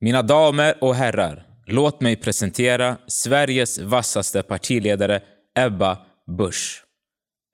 Mina 0.00 0.22
damer 0.22 0.74
och 0.80 0.94
herrar, 0.94 1.46
låt 1.66 2.00
mig 2.00 2.16
presentera 2.16 2.96
Sveriges 3.06 3.78
vassaste 3.78 4.42
partiledare 4.42 5.22
Ebba 5.58 5.98
Busch. 6.38 6.84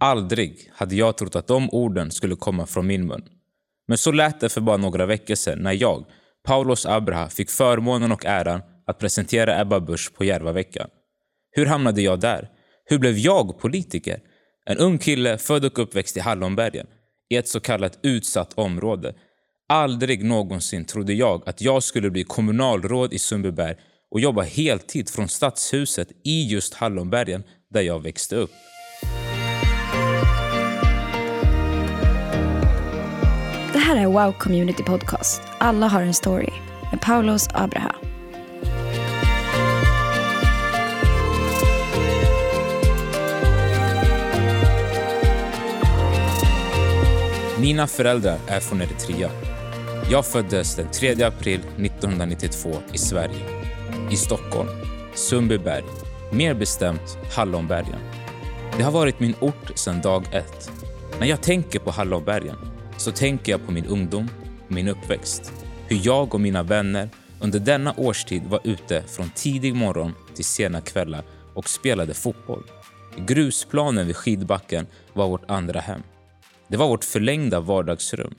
Aldrig 0.01 0.71
hade 0.73 0.95
jag 0.95 1.17
trott 1.17 1.37
att 1.37 1.47
de 1.47 1.71
orden 1.71 2.11
skulle 2.11 2.37
komma 2.37 2.67
från 2.67 2.87
min 2.87 3.07
mun. 3.07 3.23
Men 3.89 3.99
så 3.99 4.13
lät 4.13 4.41
det 4.41 4.49
för 4.49 4.61
bara 4.61 4.77
några 4.77 5.07
veckor 5.07 5.35
sedan 5.35 5.59
när 5.59 5.73
jag, 5.73 6.05
Paulos 6.45 6.87
Abraha, 6.87 7.29
fick 7.29 7.51
förmånen 7.51 8.13
och 8.13 8.25
äran 8.25 8.63
att 8.87 8.99
presentera 8.99 9.61
Ebba 9.61 9.81
Busch 9.81 10.15
på 10.15 10.25
Järvaveckan. 10.25 10.89
Hur 11.51 11.67
hamnade 11.67 12.03
jag 12.03 12.21
där? 12.21 12.49
Hur 12.85 12.99
blev 12.99 13.19
jag 13.19 13.59
politiker? 13.59 14.21
En 14.67 14.79
ung 14.79 14.99
kille 14.99 15.39
född 15.39 15.65
och 15.65 15.79
uppväxt 15.79 16.17
i 16.17 16.21
Hallonbergen, 16.21 16.87
i 17.31 17.37
ett 17.37 17.49
så 17.49 17.61
kallat 17.61 17.99
utsatt 18.03 18.53
område. 18.55 19.15
Aldrig 19.69 20.25
någonsin 20.25 20.85
trodde 20.85 21.13
jag 21.13 21.49
att 21.49 21.61
jag 21.61 21.83
skulle 21.83 22.11
bli 22.11 22.25
kommunalråd 22.25 23.13
i 23.13 23.19
Sundbyberg 23.19 23.75
och 24.11 24.21
jobba 24.21 24.43
heltid 24.43 25.11
från 25.11 25.29
Stadshuset 25.29 26.09
i 26.25 26.43
just 26.43 26.75
Hallonbergen 26.75 27.43
där 27.71 27.83
jag 27.83 28.03
växte 28.03 28.37
upp. 28.37 28.51
Det 33.73 33.79
här 33.79 33.97
är 33.97 34.07
Wow 34.07 34.33
Community 34.33 34.83
Podcast. 34.83 35.43
Alla 35.59 35.89
har 35.89 36.03
en 36.03 36.15
story 36.15 36.51
med 36.91 37.01
Paulos 37.01 37.49
Abraha. 37.55 37.95
Mina 47.61 47.87
föräldrar 47.87 48.39
är 48.49 48.61
från 48.61 48.81
Eritrea. 48.83 49.44
Jag 50.11 50.27
föddes 50.27 50.77
den 50.77 50.91
3 50.91 51.23
april 51.23 51.61
1992 51.61 52.71
i 52.93 52.99
Sverige. 52.99 53.65
I 54.11 54.17
Stockholm, 54.17 54.69
Sundbyberg, 55.15 55.85
mer 56.33 56.55
bestämt 56.55 57.19
Hallonbergen. 57.33 58.01
Det 58.77 58.83
har 58.83 58.91
varit 58.91 59.21
min 59.21 59.35
ort 59.41 59.79
sedan 59.79 60.01
dag 60.01 60.25
ett. 60.33 60.71
När 61.21 61.27
jag 61.27 61.43
tänker 61.43 61.79
på 61.79 61.91
Hallonbergen 61.91 62.57
så 62.97 63.11
tänker 63.13 63.53
jag 63.53 63.67
på 63.67 63.73
min 63.73 63.87
ungdom 63.87 64.29
min 64.69 64.89
uppväxt. 64.89 65.53
Hur 65.89 66.01
jag 66.03 66.35
och 66.35 66.41
mina 66.41 66.63
vänner 66.63 67.09
under 67.41 67.59
denna 67.59 67.95
årstid 67.97 68.43
var 68.45 68.61
ute 68.65 69.03
från 69.03 69.31
tidig 69.31 69.75
morgon 69.75 70.13
till 70.35 70.45
sena 70.45 70.81
kvällar 70.81 71.25
och 71.55 71.69
spelade 71.69 72.15
fotboll. 72.15 72.65
Grusplanen 73.17 74.07
vid 74.07 74.17
skidbacken 74.17 74.87
var 75.13 75.29
vårt 75.29 75.51
andra 75.51 75.81
hem. 75.81 76.03
Det 76.69 76.77
var 76.77 76.89
vårt 76.89 77.05
förlängda 77.05 77.61
vardagsrum. 77.61 78.35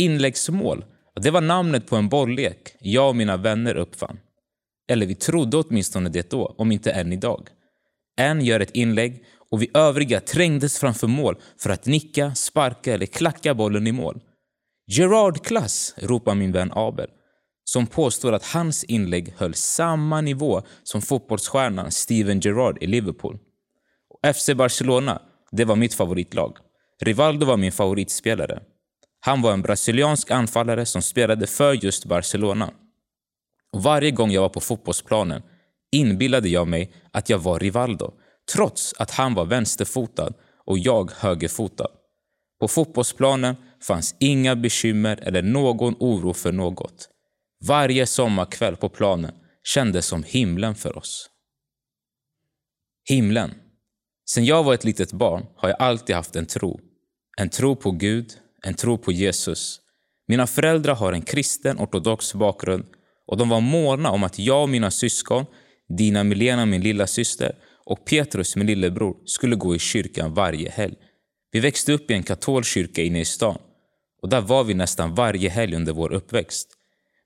Inläggsmål, 0.00 0.84
det 1.20 1.30
var 1.30 1.40
namnet 1.40 1.86
på 1.86 1.96
en 1.96 2.08
bolllek 2.08 2.76
jag 2.80 3.08
och 3.08 3.16
mina 3.16 3.36
vänner 3.36 3.74
uppfann. 3.74 4.18
Eller 4.88 5.06
vi 5.06 5.14
trodde 5.14 5.56
åtminstone 5.56 6.08
det 6.08 6.30
då, 6.30 6.54
om 6.58 6.72
inte 6.72 6.90
än 6.90 7.12
idag. 7.12 7.48
En 8.16 8.44
gör 8.44 8.60
ett 8.60 8.70
inlägg 8.76 9.24
och 9.50 9.62
vi 9.62 9.70
övriga 9.74 10.20
trängdes 10.20 10.78
framför 10.78 11.06
mål 11.06 11.36
för 11.58 11.70
att 11.70 11.86
nicka, 11.86 12.34
sparka 12.34 12.94
eller 12.94 13.06
klacka 13.06 13.54
bollen 13.54 13.86
i 13.86 13.92
mål. 13.92 14.20
Gerard-klass, 14.86 15.94
ropar 15.98 16.34
min 16.34 16.52
vän 16.52 16.72
Abel 16.74 17.08
som 17.64 17.86
påstår 17.86 18.32
att 18.32 18.46
hans 18.46 18.84
inlägg 18.84 19.34
höll 19.36 19.54
samma 19.54 20.20
nivå 20.20 20.62
som 20.82 21.02
fotbollsstjärnan 21.02 21.90
Steven 21.90 22.40
Gerrard 22.40 22.82
i 22.82 22.86
Liverpool. 22.86 23.38
FC 24.34 24.50
Barcelona, 24.54 25.22
det 25.52 25.64
var 25.64 25.76
mitt 25.76 25.94
favoritlag. 25.94 26.56
Rivaldo 27.00 27.46
var 27.46 27.56
min 27.56 27.72
favoritspelare. 27.72 28.62
Han 29.20 29.42
var 29.42 29.52
en 29.52 29.62
brasiliansk 29.62 30.30
anfallare 30.30 30.86
som 30.86 31.02
spelade 31.02 31.46
för 31.46 31.84
just 31.84 32.04
Barcelona. 32.04 32.70
Och 33.72 33.82
varje 33.82 34.10
gång 34.10 34.30
jag 34.30 34.42
var 34.42 34.48
på 34.48 34.60
fotbollsplanen 34.60 35.42
inbillade 35.92 36.48
jag 36.48 36.68
mig 36.68 36.92
att 37.12 37.28
jag 37.28 37.38
var 37.38 37.58
Rivaldo 37.58 38.12
trots 38.52 38.94
att 38.98 39.10
han 39.10 39.34
var 39.34 39.44
vänsterfotad 39.44 40.32
och 40.64 40.78
jag 40.78 41.10
högerfotad. 41.10 41.88
På 42.60 42.68
fotbollsplanen 42.68 43.56
fanns 43.82 44.14
inga 44.18 44.56
bekymmer 44.56 45.20
eller 45.22 45.42
någon 45.42 45.94
oro 45.98 46.32
för 46.32 46.52
något. 46.52 47.08
Varje 47.64 48.06
sommarkväll 48.06 48.76
på 48.76 48.88
planen 48.88 49.34
kändes 49.64 50.06
som 50.06 50.22
himlen 50.22 50.74
för 50.74 50.98
oss. 50.98 51.30
Himlen. 53.08 53.54
Sen 54.30 54.44
jag 54.44 54.64
var 54.64 54.74
ett 54.74 54.84
litet 54.84 55.12
barn 55.12 55.46
har 55.56 55.68
jag 55.68 55.82
alltid 55.82 56.16
haft 56.16 56.36
en 56.36 56.46
tro. 56.46 56.80
En 57.38 57.48
tro 57.48 57.76
på 57.76 57.90
Gud, 57.90 58.32
en 58.62 58.74
tro 58.74 58.98
på 58.98 59.12
Jesus. 59.12 59.80
Mina 60.28 60.46
föräldrar 60.46 60.94
har 60.94 61.12
en 61.12 61.22
kristen 61.22 61.78
ortodox 61.78 62.34
bakgrund 62.34 62.84
och 63.26 63.36
de 63.36 63.48
var 63.48 63.60
måna 63.60 64.10
om 64.10 64.24
att 64.24 64.38
jag 64.38 64.62
och 64.62 64.68
mina 64.68 64.90
syskon, 64.90 65.46
Dina 65.88 66.24
Milena, 66.24 66.66
min 66.66 66.80
lilla 66.80 67.06
syster 67.06 67.54
och 67.84 68.04
Petrus, 68.04 68.56
min 68.56 68.66
lillebror, 68.66 69.16
skulle 69.24 69.56
gå 69.56 69.74
i 69.74 69.78
kyrkan 69.78 70.34
varje 70.34 70.70
helg. 70.70 70.94
Vi 71.52 71.60
växte 71.60 71.92
upp 71.92 72.10
i 72.10 72.14
en 72.14 72.22
katolsk 72.22 72.70
kyrka 72.70 73.02
inne 73.02 73.20
i 73.20 73.24
stan 73.24 73.58
och 74.22 74.28
där 74.28 74.40
var 74.40 74.64
vi 74.64 74.74
nästan 74.74 75.14
varje 75.14 75.50
helg 75.50 75.76
under 75.76 75.92
vår 75.92 76.12
uppväxt. 76.12 76.68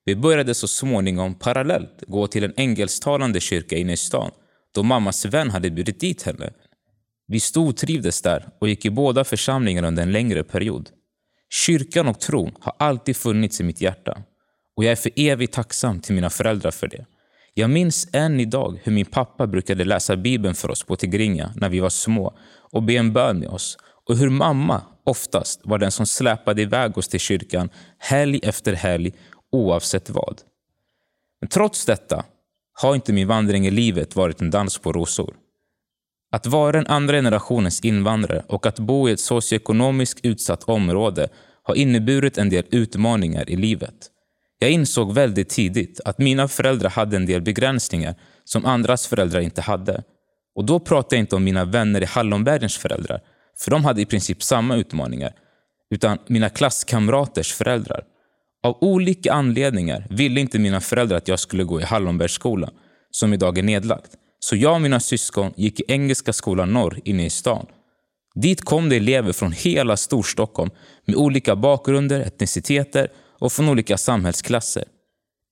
Vi 0.05 0.17
började 0.17 0.55
så 0.55 0.69
småningom 0.69 1.35
parallellt 1.35 2.05
gå 2.07 2.27
till 2.27 2.45
en 2.45 2.53
engelsktalande 2.57 3.41
kyrka 3.41 3.77
inne 3.77 3.93
i 3.93 3.97
stan 3.97 4.31
då 4.75 4.83
mammas 4.83 5.25
vän 5.25 5.51
hade 5.51 5.71
bjudit 5.71 6.01
dit 6.01 6.23
henne. 6.23 6.53
Vi 7.27 7.41
stortrivdes 7.41 8.23
där 8.23 8.49
och 8.59 8.69
gick 8.69 8.85
i 8.85 8.91
båda 8.91 9.25
församlingarna 9.25 9.89
under 9.89 10.03
en 10.03 10.13
längre 10.13 10.45
period. 10.45 10.91
Kyrkan 11.55 12.09
och 12.09 12.21
tron 12.21 12.53
har 12.61 12.75
alltid 12.79 13.17
funnits 13.17 13.61
i 13.61 13.65
mitt 13.65 13.81
hjärta 13.81 14.23
och 14.77 14.85
jag 14.85 14.93
är 14.93 14.97
för 14.97 15.11
evigt 15.17 15.55
tacksam 15.55 16.01
till 16.01 16.15
mina 16.15 16.31
föräldrar 16.31 16.71
för 16.71 16.89
det. 16.89 17.07
Jag 17.55 17.71
minns 17.71 18.09
än 18.13 18.41
idag 18.41 18.81
hur 18.83 18.93
min 18.93 19.07
pappa 19.07 19.47
brukade 19.47 19.85
läsa 19.85 20.17
Bibeln 20.17 20.55
för 20.55 20.71
oss 20.71 20.83
på 20.83 20.97
tigrinja 20.97 21.53
när 21.57 21.69
vi 21.69 21.81
var 21.81 21.89
små 21.91 22.39
och 22.73 22.83
be 22.83 22.93
en 22.93 23.13
bön 23.13 23.39
med 23.39 23.49
oss 23.49 23.79
och 24.09 24.17
hur 24.17 24.31
mamma 24.31 24.83
oftast 25.05 25.61
var 25.65 25.79
den 25.79 25.91
som 25.91 26.07
släpade 26.07 26.63
iväg 26.63 26.99
oss 26.99 27.09
till 27.09 27.21
kyrkan 27.21 27.69
helg 27.99 28.41
efter 28.43 28.73
helg 28.73 29.13
oavsett 29.53 30.11
vad. 30.11 30.41
Men 31.41 31.49
trots 31.49 31.87
detta 31.87 32.25
har 32.73 32.95
inte 32.95 33.13
min 33.13 33.29
vandring 33.29 33.67
i 33.67 33.71
livet 33.71 34.17
varit 34.17 34.41
en 34.41 34.51
dans 34.51 34.79
på 34.79 34.93
rosor. 34.93 35.35
Att 36.35 36.47
vara 36.47 36.79
en 36.79 36.87
andra 36.87 37.17
generationens 37.17 37.81
invandrare 37.81 38.43
och 38.47 38.67
att 38.67 38.79
bo 38.79 39.09
i 39.09 39.13
ett 39.13 39.21
socioekonomiskt 39.21 40.21
utsatt 40.23 40.65
område 40.65 41.29
har 41.63 41.75
inneburit 41.75 42.39
en 42.39 42.49
del 42.49 42.65
utmaningar 42.71 43.51
i 43.51 43.57
livet. 43.57 43.95
Jag 44.59 44.71
insåg 44.71 45.15
väldigt 45.15 45.49
tidigt 45.49 46.01
att 46.05 46.19
mina 46.19 46.49
föräldrar 46.49 46.91
hade 46.91 47.17
en 47.17 47.27
del 47.27 47.43
begränsningar 47.43 48.15
som 48.45 48.65
andras 48.65 49.07
föräldrar 49.07 49.41
inte 49.41 49.61
hade. 49.61 50.03
Och 50.55 50.65
då 50.65 50.81
pratar 50.81 51.17
jag 51.17 51.23
inte 51.23 51.37
om 51.37 51.45
mina 51.45 51.65
vänner 51.65 52.03
i 52.03 52.07
Hallonbergens 52.07 52.77
föräldrar, 52.77 53.21
för 53.59 53.71
de 53.71 53.85
hade 53.85 54.01
i 54.01 54.07
princip 54.07 54.43
samma 54.43 54.77
utmaningar, 54.77 55.33
utan 55.91 56.19
mina 56.27 56.49
klasskamraters 56.49 57.53
föräldrar. 57.53 58.05
Av 58.63 58.79
olika 58.81 59.33
anledningar 59.33 60.07
ville 60.11 60.41
inte 60.41 60.59
mina 60.59 60.81
föräldrar 60.81 61.17
att 61.17 61.29
jag 61.29 61.39
skulle 61.39 61.65
gå 61.65 61.81
i 61.81 61.85
Hallonbergsskolan, 61.85 62.71
som 63.11 63.33
idag 63.33 63.59
är 63.59 63.63
nedlagt. 63.63 64.11
Så 64.45 64.57
jag 64.57 64.75
och 64.75 64.81
mina 64.81 65.01
syskon 65.01 65.53
gick 65.57 65.81
i 65.81 65.85
Engelska 65.89 66.33
skolan 66.33 66.73
norr 66.73 67.01
inne 67.05 67.27
i 67.27 67.31
stan. 67.31 67.67
Dit 68.35 68.65
kom 68.65 68.89
det 68.89 68.97
elever 68.97 69.33
från 69.33 69.53
hela 69.53 69.97
Storstockholm 69.97 70.71
med 71.05 71.17
olika 71.17 71.57
bakgrunder, 71.57 72.21
etniciteter 72.21 73.09
och 73.39 73.53
från 73.53 73.69
olika 73.69 73.97
samhällsklasser. 73.97 74.85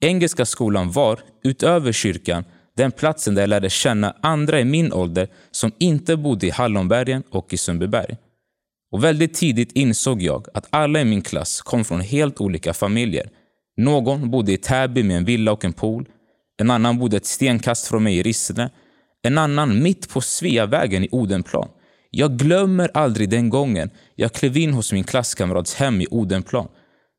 Engelska 0.00 0.46
skolan 0.46 0.90
var, 0.90 1.20
utöver 1.44 1.92
kyrkan, 1.92 2.44
den 2.76 2.92
platsen 2.92 3.34
där 3.34 3.42
jag 3.42 3.48
lärde 3.48 3.70
känna 3.70 4.16
andra 4.22 4.60
i 4.60 4.64
min 4.64 4.92
ålder 4.92 5.28
som 5.50 5.72
inte 5.78 6.16
bodde 6.16 6.46
i 6.46 6.50
Hallonbergen 6.50 7.22
och 7.30 7.52
i 7.52 7.56
Sundbyberg. 7.56 8.16
Och 8.90 9.04
väldigt 9.04 9.34
tidigt 9.34 9.72
insåg 9.72 10.22
jag 10.22 10.46
att 10.54 10.66
alla 10.70 11.00
i 11.00 11.04
min 11.04 11.22
klass 11.22 11.62
kom 11.62 11.84
från 11.84 12.00
helt 12.00 12.40
olika 12.40 12.74
familjer. 12.74 13.30
Någon 13.76 14.30
bodde 14.30 14.52
i 14.52 14.56
Täby 14.56 15.02
med 15.02 15.16
en 15.16 15.24
villa 15.24 15.52
och 15.52 15.64
en 15.64 15.72
pool. 15.72 16.08
En 16.56 16.70
annan 16.70 16.98
bodde 16.98 17.16
ett 17.16 17.26
stenkast 17.26 17.86
från 17.86 18.02
mig 18.02 18.18
i 18.18 18.22
Rissne. 18.22 18.70
En 19.22 19.38
annan 19.38 19.82
mitt 19.82 20.08
på 20.08 20.20
Sveavägen 20.20 21.04
i 21.04 21.08
Odenplan. 21.12 21.68
Jag 22.10 22.38
glömmer 22.38 22.90
aldrig 22.94 23.30
den 23.30 23.50
gången 23.50 23.90
jag 24.14 24.32
klev 24.32 24.56
in 24.56 24.72
hos 24.72 24.92
min 24.92 25.04
klasskamrats 25.04 25.74
hem 25.74 26.00
i 26.00 26.06
Odenplan. 26.10 26.68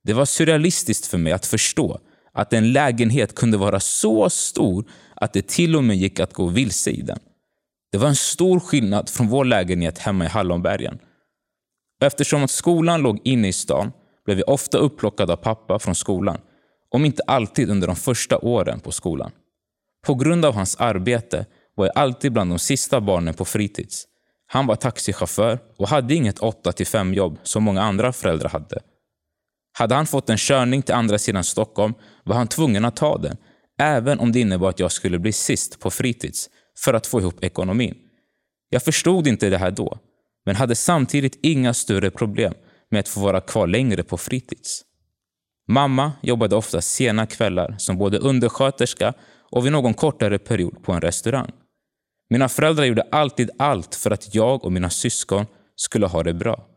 Det 0.04 0.14
var 0.14 0.26
surrealistiskt 0.26 1.06
för 1.06 1.18
mig 1.18 1.34
att 1.34 1.46
förstå 1.46 2.00
att 2.34 2.54
en 2.54 2.72
lägenhet 2.72 3.36
kunde 3.36 3.58
vara 3.58 3.80
så 3.80 4.30
stor 4.30 4.86
att 5.16 5.34
det 5.34 5.48
till 5.48 5.76
och 5.76 5.84
med 5.84 5.98
gick 5.98 6.20
att 6.20 6.34
gå 6.34 6.48
vilse 6.48 6.92
i 6.92 7.02
den. 7.02 7.20
Det 7.92 7.98
var 7.98 8.08
en 8.08 8.16
stor 8.16 8.60
skillnad 8.60 9.10
från 9.10 9.28
vår 9.28 9.46
lägenhet 9.46 9.98
hemma 9.98 10.26
i 10.26 10.28
Hallonbergen. 10.28 11.00
Eftersom 12.04 12.44
att 12.44 12.52
skolan 12.52 13.02
låg 13.02 13.20
inne 13.24 13.48
i 13.48 13.54
stan 13.54 13.92
blev 14.26 14.40
jag 14.40 14.50
ofta 14.50 14.78
upplockad 14.78 15.32
av 15.32 15.36
pappa 15.36 15.80
från 15.80 15.96
skolan, 15.96 16.38
om 16.90 17.06
inte 17.06 17.24
alltid 17.28 17.70
under 17.70 17.88
de 17.88 17.96
första 17.96 18.38
åren 18.38 18.80
på 18.80 18.92
skolan. 18.92 19.32
På 20.06 20.16
grund 20.16 20.46
av 20.46 20.54
hans 20.54 20.76
arbete 20.76 21.46
var 21.76 21.86
jag 21.86 21.98
alltid 21.98 22.34
bland 22.34 22.52
de 22.52 22.60
sista 22.60 23.02
barnen 23.02 23.34
på 23.34 23.46
fritids. 23.46 24.06
Han 24.48 24.68
var 24.68 24.76
taxichaufför 24.76 25.60
och 25.78 25.88
hade 25.88 26.14
inget 26.14 26.40
8-5 26.40 27.14
jobb 27.14 27.40
som 27.44 27.64
många 27.64 27.82
andra 27.82 28.14
föräldrar 28.14 28.50
hade. 28.50 28.80
Hade 29.78 29.96
han 29.96 30.08
fått 30.08 30.30
en 30.30 30.38
körning 30.38 30.82
till 30.82 30.96
andra 30.96 31.18
sidan 31.20 31.44
Stockholm 31.44 31.94
var 32.24 32.36
han 32.36 32.48
tvungen 32.48 32.86
att 32.86 32.96
ta 32.96 33.18
den, 33.18 33.38
även 33.80 34.20
om 34.20 34.32
det 34.32 34.40
innebar 34.40 34.70
att 34.70 34.80
jag 34.80 34.92
skulle 34.92 35.20
bli 35.20 35.32
sist 35.32 35.80
på 35.80 35.92
fritids 35.92 36.50
för 36.84 36.94
att 36.94 37.08
få 37.08 37.20
ihop 37.20 37.44
ekonomin. 37.44 37.96
Jag 38.70 38.84
förstod 38.84 39.28
inte 39.28 39.50
det 39.50 39.58
här 39.58 39.72
då, 39.72 39.98
men 40.46 40.56
hade 40.56 40.76
samtidigt 40.76 41.40
inga 41.42 41.74
större 41.74 42.12
problem 42.12 42.54
med 42.92 43.00
att 43.00 43.08
få 43.08 43.20
vara 43.20 43.42
kvar 43.42 43.68
längre 43.68 44.04
på 44.04 44.18
fritids. 44.18 44.82
Mamma 45.68 46.12
jobbade 46.22 46.56
ofta 46.56 46.82
sena 46.82 47.26
kvällar 47.26 47.76
som 47.78 47.98
både 47.98 48.18
undersköterska 48.18 49.14
och 49.52 49.66
vid 49.66 49.72
någon 49.72 49.94
kortare 49.94 50.40
period 50.40 50.84
på 50.84 50.92
en 50.92 51.02
restaurang. 51.02 51.52
Mina 52.30 52.50
föräldrar 52.50 52.86
gjorde 52.86 53.08
alltid 53.12 53.50
allt 53.58 53.96
för 53.96 54.12
att 54.12 54.36
jag 54.36 54.66
och 54.66 54.72
mina 54.72 54.90
syskon 54.90 55.46
skulle 55.76 56.06
ha 56.06 56.24
det 56.24 56.34
bra. 56.34 56.68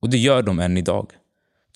Och 0.00 0.10
det 0.10 0.18
gör 0.18 0.42
de 0.42 0.60
än 0.60 0.76
idag. 0.76 1.12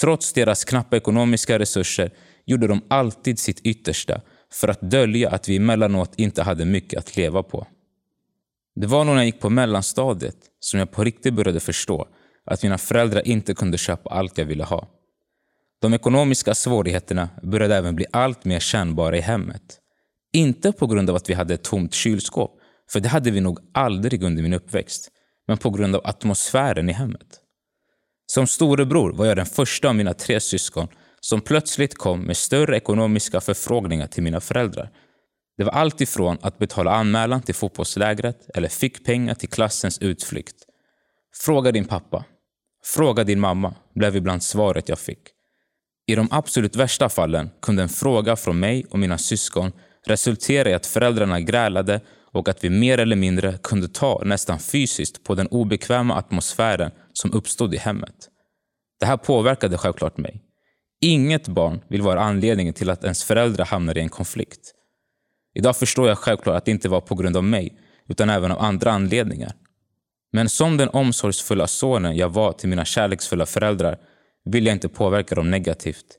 Trots 0.00 0.32
deras 0.32 0.64
knappa 0.64 0.96
ekonomiska 0.96 1.58
resurser 1.58 2.10
gjorde 2.46 2.66
de 2.66 2.82
alltid 2.88 3.38
sitt 3.38 3.60
yttersta 3.60 4.20
för 4.52 4.68
att 4.68 4.80
dölja 4.80 5.30
att 5.30 5.48
vi 5.48 5.56
emellanåt 5.56 6.12
inte 6.16 6.42
hade 6.42 6.64
mycket 6.64 6.98
att 6.98 7.16
leva 7.16 7.42
på. 7.42 7.66
Det 8.74 8.86
var 8.86 9.04
nog 9.04 9.14
när 9.14 9.22
jag 9.22 9.26
gick 9.26 9.40
på 9.40 9.50
mellanstadiet 9.50 10.36
som 10.60 10.78
jag 10.78 10.90
på 10.90 11.04
riktigt 11.04 11.34
började 11.34 11.60
förstå 11.60 12.08
att 12.44 12.62
mina 12.62 12.78
föräldrar 12.78 13.28
inte 13.28 13.54
kunde 13.54 13.78
köpa 13.78 14.10
allt 14.10 14.38
jag 14.38 14.44
ville 14.44 14.64
ha. 14.64 14.88
De 15.80 15.94
ekonomiska 15.94 16.54
svårigheterna 16.54 17.28
började 17.42 17.76
även 17.76 17.96
bli 17.96 18.06
allt 18.10 18.44
mer 18.44 18.60
kännbara 18.60 19.16
i 19.16 19.20
hemmet. 19.20 19.78
Inte 20.32 20.72
på 20.72 20.86
grund 20.86 21.10
av 21.10 21.16
att 21.16 21.30
vi 21.30 21.34
hade 21.34 21.54
ett 21.54 21.62
tomt 21.62 21.94
kylskåp, 21.94 22.57
för 22.92 23.00
det 23.00 23.08
hade 23.08 23.30
vi 23.30 23.40
nog 23.40 23.58
aldrig 23.74 24.22
under 24.22 24.42
min 24.42 24.54
uppväxt, 24.54 25.08
men 25.48 25.58
på 25.58 25.70
grund 25.70 25.96
av 25.96 26.06
atmosfären 26.06 26.88
i 26.88 26.92
hemmet. 26.92 27.40
Som 28.26 28.46
storebror 28.46 29.12
var 29.12 29.26
jag 29.26 29.36
den 29.36 29.46
första 29.46 29.88
av 29.88 29.94
mina 29.94 30.14
tre 30.14 30.40
syskon 30.40 30.88
som 31.20 31.40
plötsligt 31.40 31.94
kom 31.94 32.20
med 32.20 32.36
större 32.36 32.76
ekonomiska 32.76 33.40
förfrågningar 33.40 34.06
till 34.06 34.22
mina 34.22 34.40
föräldrar. 34.40 34.90
Det 35.56 35.64
var 35.64 35.72
allt 35.72 36.00
ifrån 36.00 36.38
att 36.40 36.58
betala 36.58 36.90
anmälan 36.90 37.42
till 37.42 37.54
fotbollslägret 37.54 38.50
eller 38.54 38.68
fick 38.68 39.04
pengar 39.04 39.34
till 39.34 39.48
klassens 39.48 39.98
utflykt. 39.98 40.56
Fråga 41.36 41.72
din 41.72 41.84
pappa. 41.84 42.24
Fråga 42.84 43.24
din 43.24 43.40
mamma, 43.40 43.74
blev 43.94 44.16
ibland 44.16 44.42
svaret 44.42 44.88
jag 44.88 44.98
fick. 44.98 45.18
I 46.06 46.14
de 46.14 46.28
absolut 46.30 46.76
värsta 46.76 47.08
fallen 47.08 47.50
kunde 47.62 47.82
en 47.82 47.88
fråga 47.88 48.36
från 48.36 48.60
mig 48.60 48.86
och 48.90 48.98
mina 48.98 49.18
syskon 49.18 49.72
resultera 50.06 50.70
i 50.70 50.74
att 50.74 50.86
föräldrarna 50.86 51.40
grälade 51.40 52.00
och 52.38 52.48
att 52.48 52.64
vi 52.64 52.70
mer 52.70 52.98
eller 52.98 53.16
mindre 53.16 53.58
kunde 53.62 53.88
ta 53.88 54.22
nästan 54.24 54.58
fysiskt 54.58 55.24
på 55.24 55.34
den 55.34 55.46
obekväma 55.46 56.14
atmosfären 56.14 56.90
som 57.12 57.32
uppstod 57.32 57.74
i 57.74 57.76
hemmet. 57.76 58.28
Det 59.00 59.06
här 59.06 59.16
påverkade 59.16 59.78
självklart 59.78 60.16
mig. 60.16 60.42
Inget 61.00 61.48
barn 61.48 61.80
vill 61.88 62.02
vara 62.02 62.20
anledningen 62.20 62.74
till 62.74 62.90
att 62.90 63.04
ens 63.04 63.24
föräldrar 63.24 63.64
hamnar 63.64 63.98
i 63.98 64.00
en 64.00 64.08
konflikt. 64.08 64.74
Idag 65.54 65.76
förstår 65.76 66.08
jag 66.08 66.18
självklart 66.18 66.56
att 66.56 66.64
det 66.64 66.70
inte 66.70 66.88
var 66.88 67.00
på 67.00 67.14
grund 67.14 67.36
av 67.36 67.44
mig, 67.44 67.78
utan 68.08 68.30
även 68.30 68.52
av 68.52 68.58
andra 68.58 68.92
anledningar. 68.92 69.52
Men 70.32 70.48
som 70.48 70.76
den 70.76 70.88
omsorgsfulla 70.88 71.66
sonen 71.66 72.16
jag 72.16 72.28
var 72.28 72.52
till 72.52 72.68
mina 72.68 72.84
kärleksfulla 72.84 73.46
föräldrar 73.46 73.98
vill 74.44 74.66
jag 74.66 74.76
inte 74.76 74.88
påverka 74.88 75.34
dem 75.34 75.50
negativt. 75.50 76.18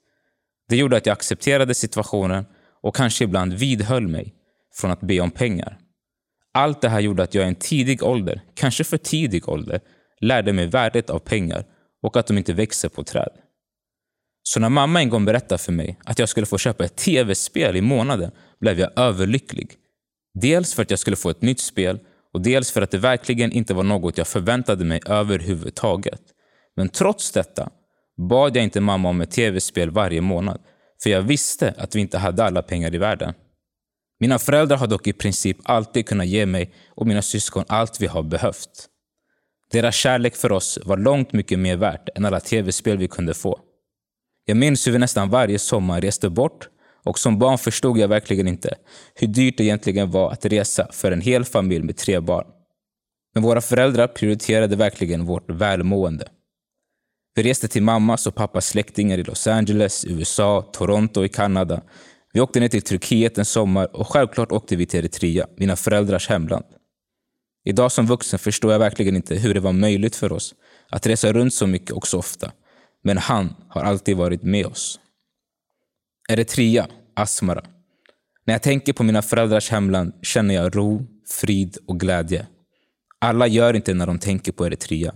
Det 0.70 0.78
gjorde 0.78 0.98
att 0.98 1.06
jag 1.06 1.14
accepterade 1.14 1.74
situationen 1.74 2.46
och 2.84 2.96
kanske 2.96 3.24
ibland 3.24 3.54
vidhöll 3.54 4.08
mig 4.08 4.34
från 4.76 4.92
att 4.92 5.02
be 5.02 5.20
om 5.20 5.32
pengar. 5.32 5.78
Allt 6.54 6.82
det 6.82 6.90
här 6.90 7.00
gjorde 7.00 7.24
att 7.24 7.34
jag 7.34 7.46
i 7.46 7.48
en 7.48 7.56
tidig 7.56 8.04
ålder, 8.04 8.42
kanske 8.54 8.84
för 8.84 8.98
tidig 8.98 9.50
ålder, 9.50 9.80
lärde 10.22 10.54
mig 10.54 10.68
värdet 10.68 11.10
av 11.10 11.20
pengar 11.20 11.66
och 12.04 12.18
att 12.18 12.28
de 12.28 12.38
inte 12.38 12.54
växer 12.54 12.90
på 12.90 13.04
träd. 13.04 13.32
Så 14.44 14.60
när 14.60 14.70
mamma 14.70 15.02
en 15.02 15.10
gång 15.10 15.26
berättade 15.26 15.58
för 15.58 15.72
mig 15.72 16.00
att 16.04 16.20
jag 16.20 16.30
skulle 16.30 16.46
få 16.46 16.58
köpa 16.58 16.86
ett 16.86 16.96
tv-spel 16.96 17.76
i 17.76 17.82
månaden 17.82 18.32
blev 18.60 18.80
jag 18.80 19.00
överlycklig. 19.00 19.74
Dels 20.34 20.74
för 20.74 20.82
att 20.82 20.90
jag 20.90 21.00
skulle 21.00 21.16
få 21.16 21.30
ett 21.30 21.42
nytt 21.42 21.60
spel 21.60 22.00
och 22.34 22.42
dels 22.42 22.72
för 22.72 22.82
att 22.82 22.92
det 22.92 22.98
verkligen 22.98 23.52
inte 23.52 23.74
var 23.74 23.84
något 23.84 24.18
jag 24.18 24.28
förväntade 24.28 24.86
mig 24.86 25.02
överhuvudtaget. 25.06 26.22
Men 26.76 26.90
trots 26.90 27.32
detta 27.32 27.70
bad 28.30 28.56
jag 28.56 28.64
inte 28.64 28.82
mamma 28.82 29.10
om 29.10 29.22
ett 29.22 29.32
tv-spel 29.32 29.90
varje 29.90 30.22
månad 30.22 30.62
för 31.04 31.10
jag 31.10 31.22
visste 31.22 31.74
att 31.78 31.96
vi 31.96 32.00
inte 32.00 32.18
hade 32.18 32.44
alla 32.44 32.62
pengar 32.62 32.96
i 32.96 32.98
världen. 32.98 33.34
Mina 34.20 34.40
föräldrar 34.40 34.78
har 34.78 34.88
dock 34.88 35.08
i 35.08 35.14
princip 35.14 35.58
alltid 35.64 36.06
kunnat 36.06 36.28
ge 36.28 36.46
mig 36.46 36.74
och 36.90 37.08
mina 37.08 37.22
syskon 37.22 37.64
allt 37.68 38.02
vi 38.02 38.08
har 38.08 38.24
behövt. 38.24 38.88
Deras 39.72 39.96
kärlek 39.96 40.36
för 40.36 40.52
oss 40.52 40.80
var 40.86 40.98
långt 40.98 41.34
mycket 41.34 41.60
mer 41.60 41.78
värt 41.78 42.10
än 42.16 42.26
alla 42.26 42.40
tv-spel 42.40 42.98
vi 42.98 43.08
kunde 43.08 43.34
få. 43.34 43.60
Jag 44.46 44.58
minns 44.58 44.88
hur 44.88 44.92
vi 44.92 44.98
nästan 45.00 45.30
varje 45.30 45.60
sommar 45.60 46.02
reste 46.02 46.30
bort 46.30 46.70
och 47.04 47.20
som 47.20 47.40
barn 47.40 47.58
förstod 47.58 47.98
jag 47.98 48.08
verkligen 48.08 48.48
inte 48.48 48.76
hur 49.16 49.28
dyrt 49.28 49.58
det 49.58 49.64
egentligen 49.64 50.12
var 50.12 50.32
att 50.32 50.46
resa 50.46 50.88
för 50.92 51.12
en 51.12 51.22
hel 51.22 51.46
familj 51.46 51.84
med 51.84 51.98
tre 51.98 52.20
barn. 52.20 52.48
Men 53.34 53.44
våra 53.44 53.62
föräldrar 53.62 54.08
prioriterade 54.08 54.76
verkligen 54.76 55.26
vårt 55.26 55.50
välmående. 55.50 56.28
Vi 57.36 57.44
reste 57.44 57.68
till 57.68 57.84
mammas 57.84 58.28
och 58.28 58.36
pappas 58.36 58.68
släktingar 58.68 59.18
i 59.18 59.24
Los 59.24 59.48
Angeles, 59.48 60.06
USA, 60.06 60.62
Toronto 60.62 61.26
i 61.26 61.30
Kanada. 61.30 61.82
Vi 62.34 62.40
åkte 62.40 62.60
ner 62.60 62.68
till 62.68 62.82
Turkiet 62.82 63.38
en 63.38 63.46
sommar 63.46 63.96
och 63.96 64.08
självklart 64.08 64.52
åkte 64.52 64.76
vi 64.76 64.86
till 64.86 65.00
Eritrea, 65.00 65.48
mina 65.58 65.76
föräldrars 65.76 66.30
hemland. 66.30 66.66
Idag 67.66 67.92
som 67.92 68.08
vuxen 68.08 68.40
förstår 68.40 68.72
jag 68.72 68.80
verkligen 68.80 69.16
inte 69.16 69.36
hur 69.36 69.54
det 69.54 69.60
var 69.60 69.74
möjligt 69.74 70.16
för 70.16 70.32
oss 70.32 70.56
att 70.90 71.08
resa 71.08 71.34
runt 71.34 71.54
så 71.54 71.68
mycket 71.68 71.92
och 71.92 72.08
så 72.08 72.20
ofta. 72.20 72.52
Men 73.04 73.18
han 73.18 73.56
har 73.70 73.84
alltid 73.84 74.18
varit 74.18 74.44
med 74.44 74.66
oss. 74.66 75.00
Eritrea, 76.30 76.88
Asmara. 77.16 77.64
När 78.46 78.54
jag 78.54 78.64
tänker 78.64 78.94
på 78.94 79.04
mina 79.04 79.22
föräldrars 79.22 79.70
hemland 79.70 80.14
känner 80.22 80.56
jag 80.56 80.76
ro, 80.76 81.08
frid 81.42 81.78
och 81.88 82.00
glädje. 82.00 82.48
Alla 83.20 83.48
gör 83.48 83.76
inte 83.76 83.94
när 83.94 84.08
de 84.08 84.20
tänker 84.20 84.52
på 84.52 84.66
Eritrea. 84.66 85.16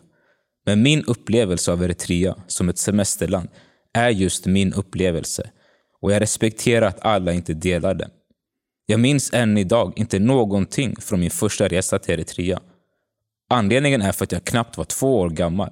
Men 0.65 0.81
min 0.81 1.03
upplevelse 1.03 1.71
av 1.71 1.83
Eritrea 1.83 2.35
som 2.47 2.69
ett 2.69 2.77
semesterland 2.77 3.49
är 3.93 4.09
just 4.09 4.45
min 4.45 4.73
upplevelse 4.73 5.49
och 6.03 6.11
jag 6.11 6.21
respekterar 6.21 6.87
att 6.87 7.05
alla 7.05 7.33
inte 7.33 7.53
delar 7.53 7.93
den. 7.93 8.09
Jag 8.85 8.99
minns 8.99 9.33
än 9.33 9.57
idag 9.57 9.93
inte 9.95 10.19
någonting 10.19 10.95
från 11.01 11.19
min 11.19 11.31
första 11.31 11.67
resa 11.67 11.99
till 11.99 12.13
Eritrea. 12.13 12.59
Anledningen 13.49 14.01
är 14.01 14.11
för 14.11 14.23
att 14.23 14.31
jag 14.31 14.43
knappt 14.43 14.77
var 14.77 14.85
två 14.85 15.19
år 15.19 15.29
gammal. 15.29 15.71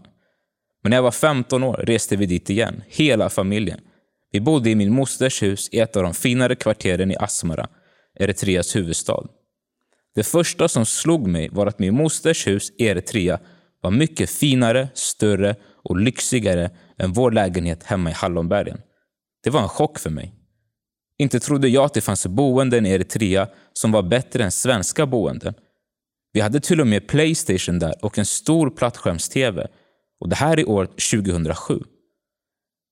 Men 0.83 0.89
när 0.89 0.97
jag 0.97 1.03
var 1.03 1.11
15 1.11 1.63
år 1.63 1.73
reste 1.73 2.15
vi 2.15 2.25
dit 2.25 2.49
igen, 2.49 2.83
hela 2.87 3.29
familjen. 3.29 3.79
Vi 4.31 4.41
bodde 4.41 4.69
i 4.69 4.75
min 4.75 4.93
mosters 4.93 5.43
hus 5.43 5.69
i 5.71 5.79
ett 5.79 5.95
av 5.95 6.03
de 6.03 6.13
finare 6.13 6.55
kvarteren 6.55 7.11
i 7.11 7.15
Asmara, 7.17 7.67
Eritreas 8.19 8.75
huvudstad. 8.75 9.27
Det 10.15 10.23
första 10.23 10.67
som 10.67 10.85
slog 10.85 11.27
mig 11.27 11.49
var 11.49 11.67
att 11.67 11.79
min 11.79 11.95
mosters 11.95 12.47
hus 12.47 12.71
i 12.77 12.85
Eritrea 12.85 13.39
var 13.81 13.91
mycket 13.91 14.29
finare, 14.29 14.89
större 14.93 15.55
och 15.83 15.99
lyxigare 15.99 16.69
än 16.97 17.13
vår 17.13 17.31
lägenhet 17.31 17.83
hemma 17.83 18.09
i 18.09 18.13
Hallonbergen. 18.13 18.81
Det 19.43 19.49
var 19.49 19.61
en 19.61 19.69
chock 19.69 19.99
för 19.99 20.09
mig. 20.09 20.33
Inte 21.17 21.39
trodde 21.39 21.67
jag 21.67 21.85
att 21.85 21.93
det 21.93 22.01
fanns 22.01 22.27
boenden 22.27 22.85
i 22.85 22.89
Eritrea 22.89 23.47
som 23.73 23.91
var 23.91 24.03
bättre 24.03 24.43
än 24.43 24.51
svenska 24.51 25.05
boenden. 25.05 25.53
Vi 26.33 26.41
hade 26.41 26.59
till 26.59 26.81
och 26.81 26.87
med 26.87 27.07
Playstation 27.07 27.79
där 27.79 28.05
och 28.05 28.17
en 28.17 28.25
stor 28.25 28.69
plattskärms-TV. 28.69 29.67
Och 30.19 30.29
det 30.29 30.35
här 30.35 30.59
är 30.59 30.69
år 30.69 30.85
2007. 30.85 31.79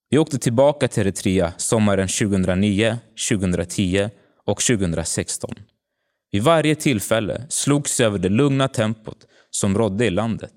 Vi 0.09 0.17
åkte 0.17 0.39
tillbaka 0.39 0.87
till 0.87 1.01
Eritrea 1.01 1.53
sommaren 1.57 2.07
2009, 2.07 2.97
2010 3.29 4.09
och 4.45 4.59
2016. 4.61 5.55
Vid 6.31 6.43
varje 6.43 6.75
tillfälle 6.75 7.45
slogs 7.49 7.99
jag 7.99 8.07
över 8.07 8.19
det 8.19 8.29
lugna 8.29 8.67
tempot 8.67 9.25
som 9.49 9.77
rådde 9.77 10.05
i 10.05 10.09
landet. 10.09 10.53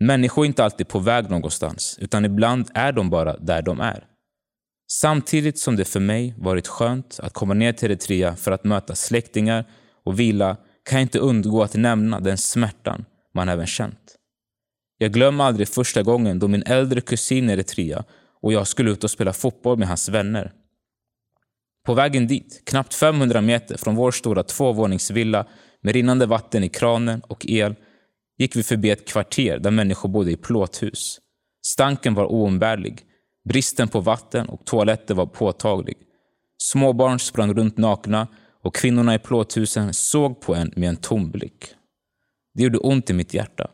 Människor 0.00 0.44
är 0.44 0.46
inte 0.46 0.64
alltid 0.64 0.88
på 0.88 0.98
väg 0.98 1.30
någonstans, 1.30 1.98
utan 2.00 2.24
ibland 2.24 2.70
är 2.74 2.92
de 2.92 3.10
bara 3.10 3.36
där 3.36 3.62
de 3.62 3.80
är. 3.80 4.04
Samtidigt 4.88 5.58
som 5.58 5.76
det 5.76 5.84
för 5.84 6.00
mig 6.00 6.34
varit 6.38 6.68
skönt 6.68 7.20
att 7.22 7.32
komma 7.32 7.54
ner 7.54 7.72
till 7.72 7.90
Eritrea 7.90 8.36
för 8.36 8.52
att 8.52 8.64
möta 8.64 8.94
släktingar 8.94 9.64
och 10.04 10.20
vila 10.20 10.56
kan 10.84 10.98
jag 10.98 11.04
inte 11.04 11.18
undgå 11.18 11.62
att 11.62 11.74
nämna 11.74 12.20
den 12.20 12.38
smärtan 12.38 13.04
man 13.34 13.48
även 13.48 13.66
känt. 13.66 14.16
Jag 14.98 15.12
glömmer 15.12 15.44
aldrig 15.44 15.68
första 15.68 16.02
gången 16.02 16.38
då 16.38 16.48
min 16.48 16.62
äldre 16.62 17.00
kusin 17.00 17.50
i 17.50 17.52
Eritrea 17.52 18.04
och 18.42 18.52
jag 18.52 18.66
skulle 18.66 18.90
ut 18.90 19.04
och 19.04 19.10
spela 19.10 19.32
fotboll 19.32 19.78
med 19.78 19.88
hans 19.88 20.08
vänner. 20.08 20.52
På 21.86 21.94
vägen 21.94 22.26
dit, 22.26 22.62
knappt 22.66 22.94
500 22.94 23.40
meter 23.40 23.76
från 23.76 23.94
vår 23.94 24.10
stora 24.10 24.42
tvåvåningsvilla 24.42 25.46
med 25.82 25.94
rinnande 25.94 26.26
vatten 26.26 26.64
i 26.64 26.68
kranen 26.68 27.20
och 27.20 27.46
el, 27.48 27.74
gick 28.38 28.56
vi 28.56 28.62
förbi 28.62 28.90
ett 28.90 29.08
kvarter 29.08 29.58
där 29.58 29.70
människor 29.70 30.08
bodde 30.08 30.30
i 30.30 30.36
plåthus. 30.36 31.20
Stanken 31.66 32.14
var 32.14 32.32
oumbärlig 32.32 33.05
Bristen 33.48 33.88
på 33.88 34.00
vatten 34.00 34.48
och 34.48 34.64
toaletter 34.64 35.14
var 35.14 35.26
påtaglig. 35.26 35.96
Småbarn 36.58 37.18
sprang 37.18 37.54
runt 37.54 37.78
nakna 37.78 38.28
och 38.62 38.74
kvinnorna 38.74 39.14
i 39.14 39.18
plåthusen 39.18 39.94
såg 39.94 40.40
på 40.40 40.54
en 40.54 40.72
med 40.76 40.88
en 40.88 40.96
tom 40.96 41.30
blick. 41.30 41.64
Det 42.54 42.62
gjorde 42.62 42.78
ont 42.78 43.10
i 43.10 43.12
mitt 43.12 43.34
hjärta. 43.34 43.70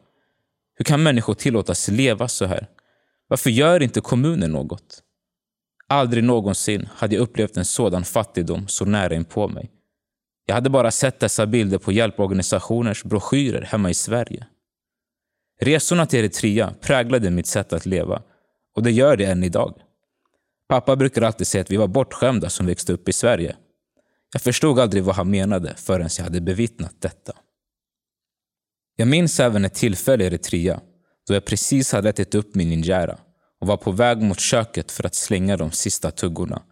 Hur 0.74 0.84
kan 0.84 1.02
människor 1.02 1.34
tillåtas 1.34 1.88
leva 1.88 2.28
så 2.28 2.46
här? 2.46 2.66
Varför 3.28 3.50
gör 3.50 3.82
inte 3.82 4.00
kommunen 4.00 4.52
något? 4.52 5.02
Aldrig 5.88 6.24
någonsin 6.24 6.88
hade 6.94 7.14
jag 7.14 7.22
upplevt 7.22 7.56
en 7.56 7.64
sådan 7.64 8.04
fattigdom 8.04 8.68
så 8.68 8.84
nära 8.84 9.14
inpå 9.14 9.48
mig. 9.48 9.70
Jag 10.46 10.54
hade 10.54 10.70
bara 10.70 10.90
sett 10.90 11.20
dessa 11.20 11.46
bilder 11.46 11.78
på 11.78 11.92
hjälporganisationers 11.92 13.04
broschyrer 13.04 13.62
hemma 13.62 13.90
i 13.90 13.94
Sverige. 13.94 14.46
Resorna 15.60 16.06
till 16.06 16.18
Eritrea 16.18 16.74
präglade 16.80 17.30
mitt 17.30 17.46
sätt 17.46 17.72
att 17.72 17.86
leva 17.86 18.22
och 18.76 18.82
det 18.82 18.90
gör 18.90 19.16
det 19.16 19.24
än 19.24 19.44
idag. 19.44 19.80
Pappa 20.68 20.96
brukar 20.96 21.22
alltid 21.22 21.46
säga 21.46 21.62
att 21.62 21.70
vi 21.70 21.76
var 21.76 21.88
bortskämda 21.88 22.50
som 22.50 22.66
växte 22.66 22.92
upp 22.92 23.08
i 23.08 23.12
Sverige. 23.12 23.56
Jag 24.32 24.42
förstod 24.42 24.78
aldrig 24.78 25.04
vad 25.04 25.14
han 25.14 25.30
menade 25.30 25.74
förrän 25.76 26.08
jag 26.16 26.24
hade 26.24 26.40
bevittnat 26.40 26.94
detta. 26.98 27.32
Jag 28.96 29.08
minns 29.08 29.40
även 29.40 29.64
ett 29.64 29.74
tillfälle 29.74 30.24
i 30.24 30.26
Eritrea 30.26 30.80
då 31.28 31.34
jag 31.34 31.44
precis 31.44 31.92
hade 31.92 32.08
ätit 32.08 32.34
upp 32.34 32.54
min 32.54 32.72
injera 32.72 33.18
och 33.60 33.66
var 33.66 33.76
på 33.76 33.90
väg 33.90 34.22
mot 34.22 34.40
köket 34.40 34.92
för 34.92 35.06
att 35.06 35.14
slänga 35.14 35.56
de 35.56 35.70
sista 35.70 36.10
tuggorna. 36.10 36.62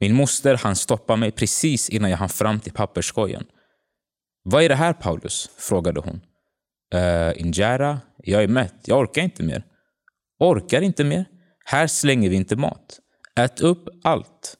Min 0.00 0.14
moster 0.14 0.54
hann 0.54 0.76
stoppa 0.76 1.16
mig 1.16 1.30
precis 1.30 1.88
innan 1.88 2.10
jag 2.10 2.18
hann 2.18 2.28
fram 2.28 2.60
till 2.60 2.72
papperskorgen. 2.72 3.44
Vad 4.42 4.62
är 4.62 4.68
det 4.68 4.74
här 4.74 4.92
Paulus? 4.92 5.50
frågade 5.56 6.00
hon. 6.00 6.20
Eh, 6.94 7.28
uh, 7.28 7.40
injera? 7.40 8.00
Jag 8.16 8.42
är 8.42 8.48
mätt. 8.48 8.74
Jag 8.84 8.98
orkar 8.98 9.22
inte 9.22 9.42
mer. 9.42 9.64
Orkar 10.38 10.82
inte 10.82 11.04
mer? 11.04 11.24
Här 11.64 11.86
slänger 11.86 12.30
vi 12.30 12.36
inte 12.36 12.56
mat. 12.56 13.00
Ät 13.36 13.60
upp 13.60 13.88
allt. 14.02 14.56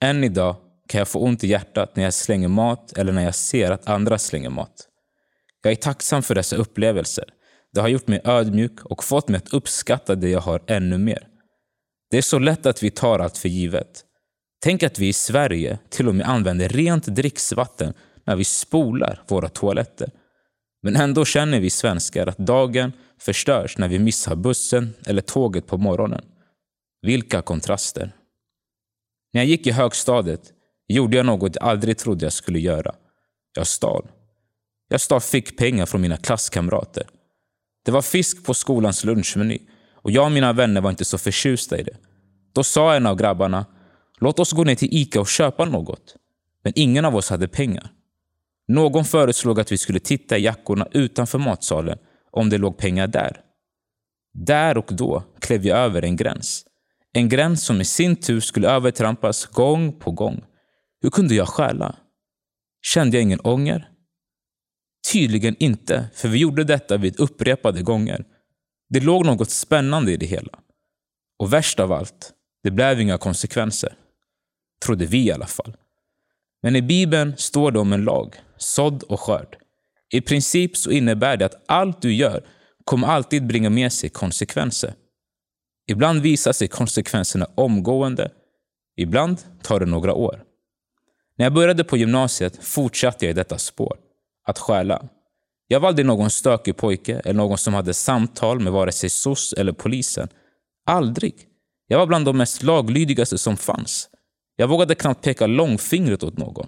Än 0.00 0.24
idag 0.24 0.56
kan 0.88 0.98
jag 0.98 1.08
få 1.08 1.18
ont 1.18 1.44
i 1.44 1.48
hjärtat 1.48 1.96
när 1.96 2.04
jag 2.04 2.14
slänger 2.14 2.48
mat 2.48 2.92
eller 2.98 3.12
när 3.12 3.24
jag 3.24 3.34
ser 3.34 3.70
att 3.70 3.88
andra 3.88 4.18
slänger 4.18 4.50
mat. 4.50 4.88
Jag 5.62 5.72
är 5.72 5.76
tacksam 5.76 6.22
för 6.22 6.34
dessa 6.34 6.56
upplevelser. 6.56 7.24
Det 7.72 7.80
har 7.80 7.88
gjort 7.88 8.08
mig 8.08 8.20
ödmjuk 8.24 8.84
och 8.84 9.04
fått 9.04 9.28
mig 9.28 9.38
att 9.38 9.52
uppskatta 9.52 10.14
det 10.14 10.28
jag 10.28 10.40
har 10.40 10.62
ännu 10.66 10.98
mer. 10.98 11.28
Det 12.10 12.18
är 12.18 12.22
så 12.22 12.38
lätt 12.38 12.66
att 12.66 12.82
vi 12.82 12.90
tar 12.90 13.18
allt 13.18 13.38
för 13.38 13.48
givet. 13.48 14.04
Tänk 14.60 14.82
att 14.82 14.98
vi 14.98 15.08
i 15.08 15.12
Sverige 15.12 15.78
till 15.88 16.08
och 16.08 16.14
med 16.14 16.28
använder 16.28 16.68
rent 16.68 17.06
dricksvatten 17.06 17.94
när 18.24 18.36
vi 18.36 18.44
spolar 18.44 19.22
våra 19.28 19.48
toaletter. 19.48 20.10
Men 20.82 20.96
ändå 20.96 21.24
känner 21.24 21.60
vi 21.60 21.70
svenskar 21.70 22.26
att 22.26 22.38
dagen 22.38 22.92
förstörs 23.20 23.78
när 23.78 23.88
vi 23.88 23.98
missar 23.98 24.36
bussen 24.36 24.94
eller 25.06 25.22
tåget 25.22 25.66
på 25.66 25.78
morgonen. 25.78 26.24
Vilka 27.02 27.42
kontraster. 27.42 28.12
När 29.32 29.40
jag 29.40 29.48
gick 29.48 29.66
i 29.66 29.70
högstadiet 29.70 30.52
gjorde 30.88 31.16
jag 31.16 31.26
något 31.26 31.54
jag 31.54 31.64
aldrig 31.64 31.98
trodde 31.98 32.26
jag 32.26 32.32
skulle 32.32 32.58
göra. 32.58 32.94
Jag 33.56 33.66
stal. 33.66 34.06
Jag 34.88 35.00
stal 35.00 35.20
fickpengar 35.20 35.86
från 35.86 36.00
mina 36.00 36.16
klasskamrater. 36.16 37.06
Det 37.84 37.90
var 37.90 38.02
fisk 38.02 38.44
på 38.44 38.54
skolans 38.54 39.04
lunchmeny 39.04 39.58
och 39.92 40.10
jag 40.10 40.24
och 40.24 40.32
mina 40.32 40.52
vänner 40.52 40.80
var 40.80 40.90
inte 40.90 41.04
så 41.04 41.18
förtjusta 41.18 41.78
i 41.78 41.82
det. 41.82 41.96
Då 42.52 42.64
sa 42.64 42.94
en 42.94 43.06
av 43.06 43.16
grabbarna, 43.16 43.66
låt 44.18 44.38
oss 44.38 44.52
gå 44.52 44.64
ner 44.64 44.74
till 44.74 44.88
Ica 44.92 45.20
och 45.20 45.28
köpa 45.28 45.64
något. 45.64 46.16
Men 46.64 46.72
ingen 46.76 47.04
av 47.04 47.16
oss 47.16 47.30
hade 47.30 47.48
pengar. 47.48 47.92
Någon 48.68 49.04
föreslog 49.04 49.60
att 49.60 49.72
vi 49.72 49.78
skulle 49.78 50.00
titta 50.00 50.38
i 50.38 50.42
jackorna 50.42 50.88
utanför 50.92 51.38
matsalen 51.38 51.98
om 52.36 52.50
det 52.50 52.58
låg 52.58 52.78
pengar 52.78 53.06
där. 53.06 53.40
Där 54.34 54.78
och 54.78 54.90
då 54.90 55.22
klev 55.40 55.66
jag 55.66 55.78
över 55.78 56.02
en 56.02 56.16
gräns. 56.16 56.64
En 57.12 57.28
gräns 57.28 57.64
som 57.64 57.80
i 57.80 57.84
sin 57.84 58.16
tur 58.16 58.40
skulle 58.40 58.70
övertrampas 58.70 59.46
gång 59.46 59.92
på 59.92 60.10
gång. 60.10 60.44
Hur 61.02 61.10
kunde 61.10 61.34
jag 61.34 61.48
stjäla? 61.48 61.96
Kände 62.82 63.16
jag 63.16 63.22
ingen 63.22 63.40
ånger? 63.40 63.88
Tydligen 65.12 65.56
inte, 65.58 66.08
för 66.14 66.28
vi 66.28 66.38
gjorde 66.38 66.64
detta 66.64 66.96
vid 66.96 67.20
upprepade 67.20 67.82
gånger. 67.82 68.24
Det 68.88 69.00
låg 69.00 69.26
något 69.26 69.50
spännande 69.50 70.12
i 70.12 70.16
det 70.16 70.26
hela. 70.26 70.58
Och 71.38 71.52
värst 71.52 71.80
av 71.80 71.92
allt, 71.92 72.32
det 72.62 72.70
blev 72.70 73.00
inga 73.00 73.18
konsekvenser. 73.18 73.96
Trodde 74.84 75.06
vi 75.06 75.26
i 75.26 75.32
alla 75.32 75.46
fall. 75.46 75.76
Men 76.62 76.76
i 76.76 76.82
Bibeln 76.82 77.34
står 77.36 77.70
det 77.70 77.78
om 77.78 77.92
en 77.92 78.04
lag, 78.04 78.34
sådd 78.56 79.02
och 79.02 79.20
skörd. 79.20 79.56
I 80.12 80.20
princip 80.20 80.76
så 80.76 80.90
innebär 80.90 81.36
det 81.36 81.46
att 81.46 81.64
allt 81.66 82.02
du 82.02 82.14
gör 82.14 82.44
kommer 82.84 83.08
alltid 83.08 83.46
bringa 83.46 83.70
med 83.70 83.92
sig 83.92 84.10
konsekvenser. 84.10 84.94
Ibland 85.88 86.22
visar 86.22 86.52
sig 86.52 86.68
konsekvenserna 86.68 87.46
omgående, 87.54 88.30
ibland 88.96 89.62
tar 89.62 89.80
det 89.80 89.86
några 89.86 90.14
år. 90.14 90.42
När 91.38 91.46
jag 91.46 91.52
började 91.54 91.84
på 91.84 91.96
gymnasiet 91.96 92.64
fortsatte 92.64 93.24
jag 93.24 93.30
i 93.30 93.34
detta 93.34 93.58
spår, 93.58 93.96
att 94.46 94.58
stjäla. 94.58 95.08
Jag 95.68 95.80
var 95.80 95.88
aldrig 95.88 96.06
någon 96.06 96.30
stökig 96.30 96.76
pojke 96.76 97.20
eller 97.24 97.34
någon 97.34 97.58
som 97.58 97.74
hade 97.74 97.94
samtal 97.94 98.60
med 98.60 98.72
vare 98.72 98.92
sig 98.92 99.10
SOS 99.10 99.52
eller 99.52 99.72
polisen. 99.72 100.28
Aldrig. 100.86 101.34
Jag 101.86 101.98
var 101.98 102.06
bland 102.06 102.24
de 102.24 102.36
mest 102.36 102.62
laglydigaste 102.62 103.38
som 103.38 103.56
fanns. 103.56 104.08
Jag 104.56 104.68
vågade 104.68 104.94
knappt 104.94 105.24
peka 105.24 105.46
långfingret 105.46 106.22
åt 106.22 106.38
någon. 106.38 106.66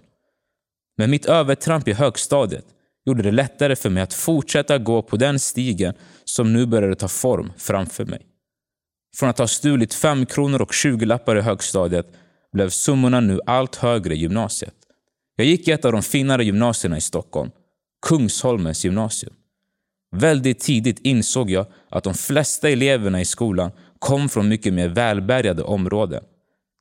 Men 0.96 1.10
mitt 1.10 1.26
övertramp 1.26 1.88
i 1.88 1.92
högstadiet 1.92 2.64
gjorde 3.08 3.22
det 3.22 3.30
lättare 3.30 3.76
för 3.76 3.90
mig 3.90 4.02
att 4.02 4.14
fortsätta 4.14 4.78
gå 4.78 5.02
på 5.02 5.16
den 5.16 5.38
stigen 5.38 5.94
som 6.24 6.52
nu 6.52 6.66
började 6.66 6.94
ta 6.94 7.08
form 7.08 7.52
framför 7.56 8.04
mig. 8.04 8.20
Från 9.16 9.28
att 9.28 9.38
ha 9.38 9.46
stulit 9.46 9.94
5 9.94 10.26
kronor 10.26 10.62
och 10.62 10.72
20 10.72 11.06
lappar 11.06 11.36
i 11.36 11.40
högstadiet 11.40 12.06
blev 12.52 12.68
summorna 12.68 13.20
nu 13.20 13.40
allt 13.46 13.76
högre 13.76 14.14
i 14.14 14.18
gymnasiet. 14.18 14.74
Jag 15.36 15.46
gick 15.46 15.68
i 15.68 15.70
ett 15.70 15.84
av 15.84 15.92
de 15.92 16.02
finare 16.02 16.44
gymnasierna 16.44 16.96
i 16.96 17.00
Stockholm, 17.00 17.50
Kungsholmens 18.06 18.84
gymnasium. 18.84 19.34
Väldigt 20.16 20.60
tidigt 20.60 20.98
insåg 20.98 21.50
jag 21.50 21.66
att 21.90 22.04
de 22.04 22.14
flesta 22.14 22.68
eleverna 22.68 23.20
i 23.20 23.24
skolan 23.24 23.70
kom 23.98 24.28
från 24.28 24.48
mycket 24.48 24.72
mer 24.72 24.88
välbärgade 24.88 25.62
områden. 25.62 26.22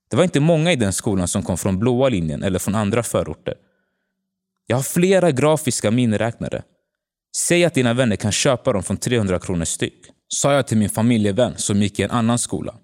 Det 0.09 0.17
var 0.17 0.23
inte 0.23 0.39
många 0.39 0.71
i 0.71 0.75
den 0.75 0.93
skolan 0.93 1.27
som 1.27 1.43
kom 1.43 1.57
från 1.57 1.79
blåa 1.79 2.09
linjen 2.09 2.43
eller 2.43 2.59
från 2.59 2.75
andra 2.75 3.03
förorter. 3.03 3.53
Jag 4.69 4.77
har 4.77 4.83
flera 4.83 5.31
grafiska 5.31 5.91
miniräknare. 5.91 6.63
Säg 7.37 7.65
att 7.65 7.73
dina 7.73 7.93
vänner 7.93 8.15
kan 8.15 8.31
köpa 8.31 8.73
dem 8.73 8.83
från 8.83 8.97
300 8.97 9.39
kronor 9.39 9.65
styck, 9.65 10.05
sa 10.27 10.53
jag 10.53 10.67
till 10.67 10.77
min 10.77 10.89
familjevän 10.89 11.57
som 11.57 11.81
gick 11.81 11.99
i 11.99 12.03
en 12.03 12.11
annan 12.11 12.39
skola. 12.39 12.75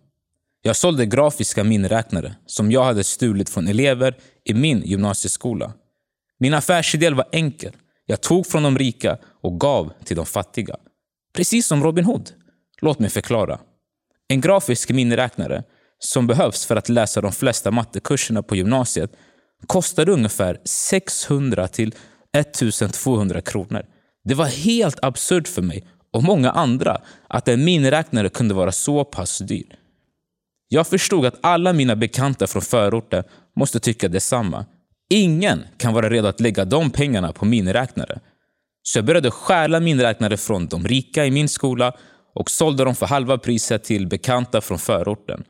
Jag 0.61 0.75
sålde 0.75 1.05
grafiska 1.05 1.63
miniräknare 1.63 2.35
som 2.45 2.71
jag 2.71 2.83
hade 2.83 3.03
stulit 3.03 3.49
från 3.49 3.67
elever 3.67 4.17
i 4.45 4.53
min 4.53 4.81
gymnasieskola. 4.81 5.73
Min 6.39 6.53
affärsidé 6.53 7.09
var 7.09 7.25
enkel. 7.31 7.71
Jag 8.05 8.21
tog 8.21 8.47
från 8.47 8.63
de 8.63 8.77
rika 8.77 9.17
och 9.41 9.59
gav 9.59 9.93
till 10.05 10.15
de 10.15 10.25
fattiga. 10.25 10.75
Precis 11.35 11.67
som 11.67 11.83
Robin 11.83 12.05
Hood. 12.05 12.29
Låt 12.81 12.99
mig 12.99 13.09
förklara. 13.09 13.59
En 14.27 14.41
grafisk 14.41 14.89
miniräknare 14.89 15.63
som 15.99 16.27
behövs 16.27 16.65
för 16.65 16.75
att 16.75 16.89
läsa 16.89 17.21
de 17.21 17.31
flesta 17.31 17.71
mattekurserna 17.71 18.43
på 18.43 18.55
gymnasiet 18.55 19.11
kostade 19.67 20.11
ungefär 20.11 20.57
600 20.65 21.67
till 21.67 21.95
1200 22.37 23.41
kronor. 23.41 23.85
Det 24.23 24.33
var 24.33 24.45
helt 24.45 24.99
absurt 25.01 25.47
för 25.47 25.61
mig 25.61 25.87
och 26.13 26.23
många 26.23 26.51
andra 26.51 27.01
att 27.27 27.47
en 27.47 27.65
miniräknare 27.65 28.29
kunde 28.29 28.53
vara 28.53 28.71
så 28.71 29.03
pass 29.03 29.37
dyr. 29.37 29.75
Jag 30.67 30.87
förstod 30.87 31.25
att 31.25 31.39
alla 31.41 31.73
mina 31.73 31.95
bekanta 31.95 32.47
från 32.47 32.61
förorten 32.61 33.23
måste 33.55 33.79
tycka 33.79 34.07
detsamma. 34.07 34.65
Ingen 35.09 35.63
kan 35.77 35.93
vara 35.93 36.09
redo 36.09 36.27
att 36.27 36.39
lägga 36.39 36.65
de 36.65 36.91
pengarna 36.91 37.33
på 37.33 37.45
miniräknare. 37.45 38.19
Så 38.83 38.97
jag 38.97 39.05
började 39.05 39.31
stjäla 39.31 39.79
miniräknare 39.79 40.37
från 40.37 40.67
de 40.67 40.87
rika 40.87 41.25
i 41.25 41.31
min 41.31 41.49
skola 41.49 41.93
och 42.35 42.49
sålde 42.49 42.83
dem 42.83 42.95
för 42.95 43.05
halva 43.05 43.37
priset 43.37 43.83
till 43.83 44.07
bekanta 44.07 44.61
från 44.61 44.79
förorten. 44.79 45.43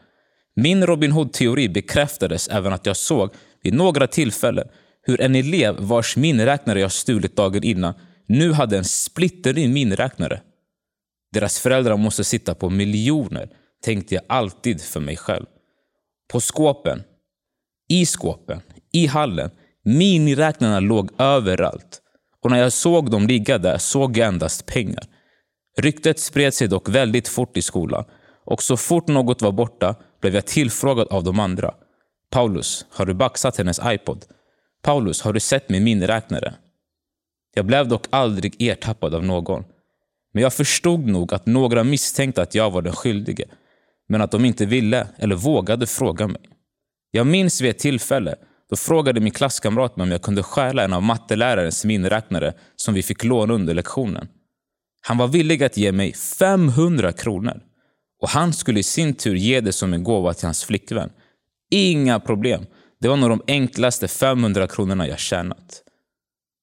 Min 0.56 0.86
Robin 0.86 1.12
Hood-teori 1.12 1.70
bekräftades 1.70 2.48
även 2.48 2.74
att 2.74 2.86
jag 2.86 2.98
såg 2.98 3.34
vid 3.64 3.74
några 3.74 4.08
tillfällen 4.08 4.68
hur 5.02 5.22
en 5.22 5.36
elev 5.36 5.76
vars 5.80 6.18
miniräknare 6.18 6.80
jag 6.80 6.92
stulit 6.92 7.36
dagen 7.36 7.64
innan 7.64 7.94
nu 8.28 8.52
hade 8.52 8.78
en 8.78 8.84
splitterny 8.84 9.68
miniräknare. 9.68 10.42
Deras 11.32 11.60
föräldrar 11.60 11.98
måste 11.98 12.24
sitta 12.24 12.56
på 12.56 12.70
miljoner, 12.70 13.50
tänkte 13.84 14.16
jag 14.16 14.24
alltid 14.28 14.82
för 14.82 15.00
mig 15.00 15.18
själv. 15.18 15.46
På 16.32 16.40
skåpen, 16.40 17.04
i 17.90 18.06
skåpen, 18.06 18.62
i 18.92 19.08
hallen. 19.08 19.52
Miniräknarna 19.86 20.80
låg 20.80 21.10
överallt. 21.18 22.02
Och 22.42 22.52
när 22.52 22.58
jag 22.58 22.74
såg 22.74 23.12
dem 23.12 23.28
ligga 23.28 23.58
där 23.58 23.78
såg 23.78 24.18
jag 24.18 24.28
endast 24.28 24.66
pengar. 24.66 25.04
Ryktet 25.78 26.20
spred 26.20 26.54
sig 26.54 26.68
dock 26.68 26.90
väldigt 26.90 27.28
fort 27.28 27.58
i 27.58 27.62
skolan 27.62 28.06
och 28.46 28.64
så 28.64 28.78
fort 28.78 29.08
något 29.08 29.42
var 29.42 29.52
borta 29.52 29.96
blev 30.22 30.36
jag 30.36 30.46
tillfrågad 30.46 31.08
av 31.08 31.24
de 31.24 31.40
andra. 31.40 31.74
Paulus, 32.34 32.86
har 32.90 33.06
du 33.06 33.14
baxat 33.14 33.58
hennes 33.58 33.80
iPod? 33.84 34.26
Paulus, 34.84 35.22
har 35.22 35.34
du 35.34 35.40
sett 35.40 35.70
min 35.70 35.84
miniräknare? 35.84 36.54
Jag 37.56 37.66
blev 37.66 37.88
dock 37.88 38.06
aldrig 38.10 38.56
ertappad 38.62 39.16
av 39.16 39.24
någon. 39.24 39.64
Men 40.34 40.44
jag 40.44 40.54
förstod 40.54 41.08
nog 41.08 41.34
att 41.34 41.46
några 41.46 41.84
misstänkte 41.84 42.42
att 42.42 42.56
jag 42.56 42.72
var 42.72 42.82
den 42.82 42.94
skyldige, 42.94 43.46
men 44.10 44.22
att 44.22 44.32
de 44.32 44.46
inte 44.46 44.66
ville 44.66 45.08
eller 45.18 45.36
vågade 45.36 45.88
fråga 45.88 46.28
mig. 46.28 46.42
Jag 47.12 47.28
minns 47.28 47.62
vid 47.62 47.70
ett 47.70 47.80
tillfälle 47.80 48.36
då 48.70 48.76
frågade 48.76 49.20
min 49.20 49.34
klasskamrat 49.34 49.98
mig 49.98 50.04
om 50.04 50.12
jag 50.12 50.22
kunde 50.22 50.44
stjäla 50.44 50.84
en 50.84 50.94
av 50.94 51.04
mattelärarens 51.04 51.86
miniräknare 51.86 52.54
som 52.76 52.94
vi 52.94 53.04
fick 53.04 53.24
låna 53.24 53.54
under 53.54 53.74
lektionen. 53.74 54.28
Han 55.02 55.18
var 55.18 55.28
villig 55.28 55.64
att 55.64 55.78
ge 55.78 55.92
mig 55.92 56.14
500 56.14 57.12
kronor. 57.12 57.62
Och 58.22 58.30
han 58.30 58.54
skulle 58.54 58.80
i 58.80 58.84
sin 58.84 59.14
tur 59.14 59.36
ge 59.36 59.62
det 59.62 59.72
som 59.72 59.94
en 59.94 60.04
gåva 60.04 60.34
till 60.34 60.46
hans 60.46 60.64
flickvän. 60.64 61.10
Inga 61.74 62.20
problem. 62.20 62.66
Det 63.00 63.08
var 63.08 63.18
nog 63.18 63.30
de 63.30 63.42
enklaste 63.48 64.08
500 64.08 64.68
kronorna 64.68 65.08
jag 65.08 65.20
tjänat. 65.20 65.84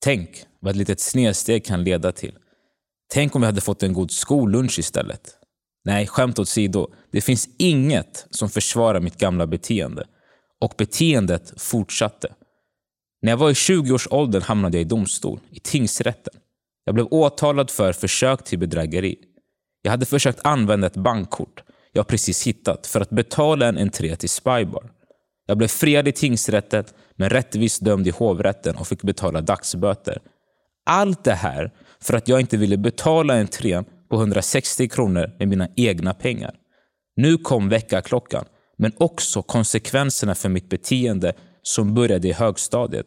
Tänk 0.05 0.45
vad 0.61 0.71
ett 0.71 0.77
litet 0.77 1.01
snedsteg 1.01 1.65
kan 1.65 1.85
leda 1.85 2.13
till. 2.13 2.39
Tänk 3.13 3.35
om 3.35 3.41
vi 3.41 3.47
hade 3.47 3.61
fått 3.61 3.83
en 3.83 3.93
god 3.93 4.11
skollunch 4.11 4.79
istället. 4.79 5.31
Nej, 5.85 6.07
skämt 6.07 6.39
åsido. 6.39 6.89
Det 7.13 7.21
finns 7.21 7.49
inget 7.59 8.27
som 8.31 8.51
försvarar 8.51 9.01
mitt 9.01 9.17
gamla 9.17 9.47
beteende. 9.47 10.07
Och 10.61 10.75
beteendet 10.79 11.53
fortsatte. 11.57 12.29
När 13.23 13.33
jag 13.33 13.37
var 13.37 13.51
i 13.51 13.53
20-årsåldern 13.53 14.43
hamnade 14.43 14.77
jag 14.77 14.83
i 14.83 14.89
domstol, 14.89 15.41
i 15.51 15.61
tingsrätten. 15.61 16.35
Jag 16.85 16.95
blev 16.95 17.07
åtalad 17.11 17.71
för 17.71 17.93
försök 17.93 18.45
till 18.45 18.59
bedrägeri. 18.59 19.17
Jag 19.83 19.91
hade 19.91 20.07
försökt 20.07 20.41
använda 20.47 20.87
ett 20.87 20.97
bankkort 20.97 21.63
jag 21.93 22.07
precis 22.07 22.47
hittat 22.47 22.87
för 22.87 23.01
att 23.01 23.11
betala 23.11 23.67
en 23.67 23.79
entré 23.79 24.17
till 24.17 24.29
Spybar. 24.29 24.91
Jag 25.51 25.59
blev 25.59 25.69
friad 25.69 26.09
i 26.09 26.13
tingsrätten 26.13 26.85
men 27.17 27.31
rättvist 27.31 27.85
dömd 27.85 28.07
i 28.07 28.11
hovrätten 28.11 28.77
och 28.77 28.87
fick 28.89 29.03
betala 29.03 29.41
dagsböter. 29.41 30.19
Allt 30.87 31.25
det 31.25 31.35
här 31.35 31.71
för 32.01 32.15
att 32.15 32.29
jag 32.29 32.41
inte 32.41 32.57
ville 32.57 32.77
betala 32.77 33.35
entrén 33.41 33.85
på 34.11 34.17
160 34.17 34.89
kronor 34.89 35.31
med 35.39 35.49
mina 35.49 35.69
egna 35.77 36.15
pengar. 36.15 36.55
Nu 37.17 37.37
kom 37.37 37.69
väckarklockan, 37.69 38.45
men 38.79 38.93
också 38.99 39.43
konsekvenserna 39.43 40.35
för 40.35 40.49
mitt 40.49 40.69
beteende 40.69 41.33
som 41.63 41.95
började 41.95 42.29
i 42.29 42.33
högstadiet. 42.33 43.07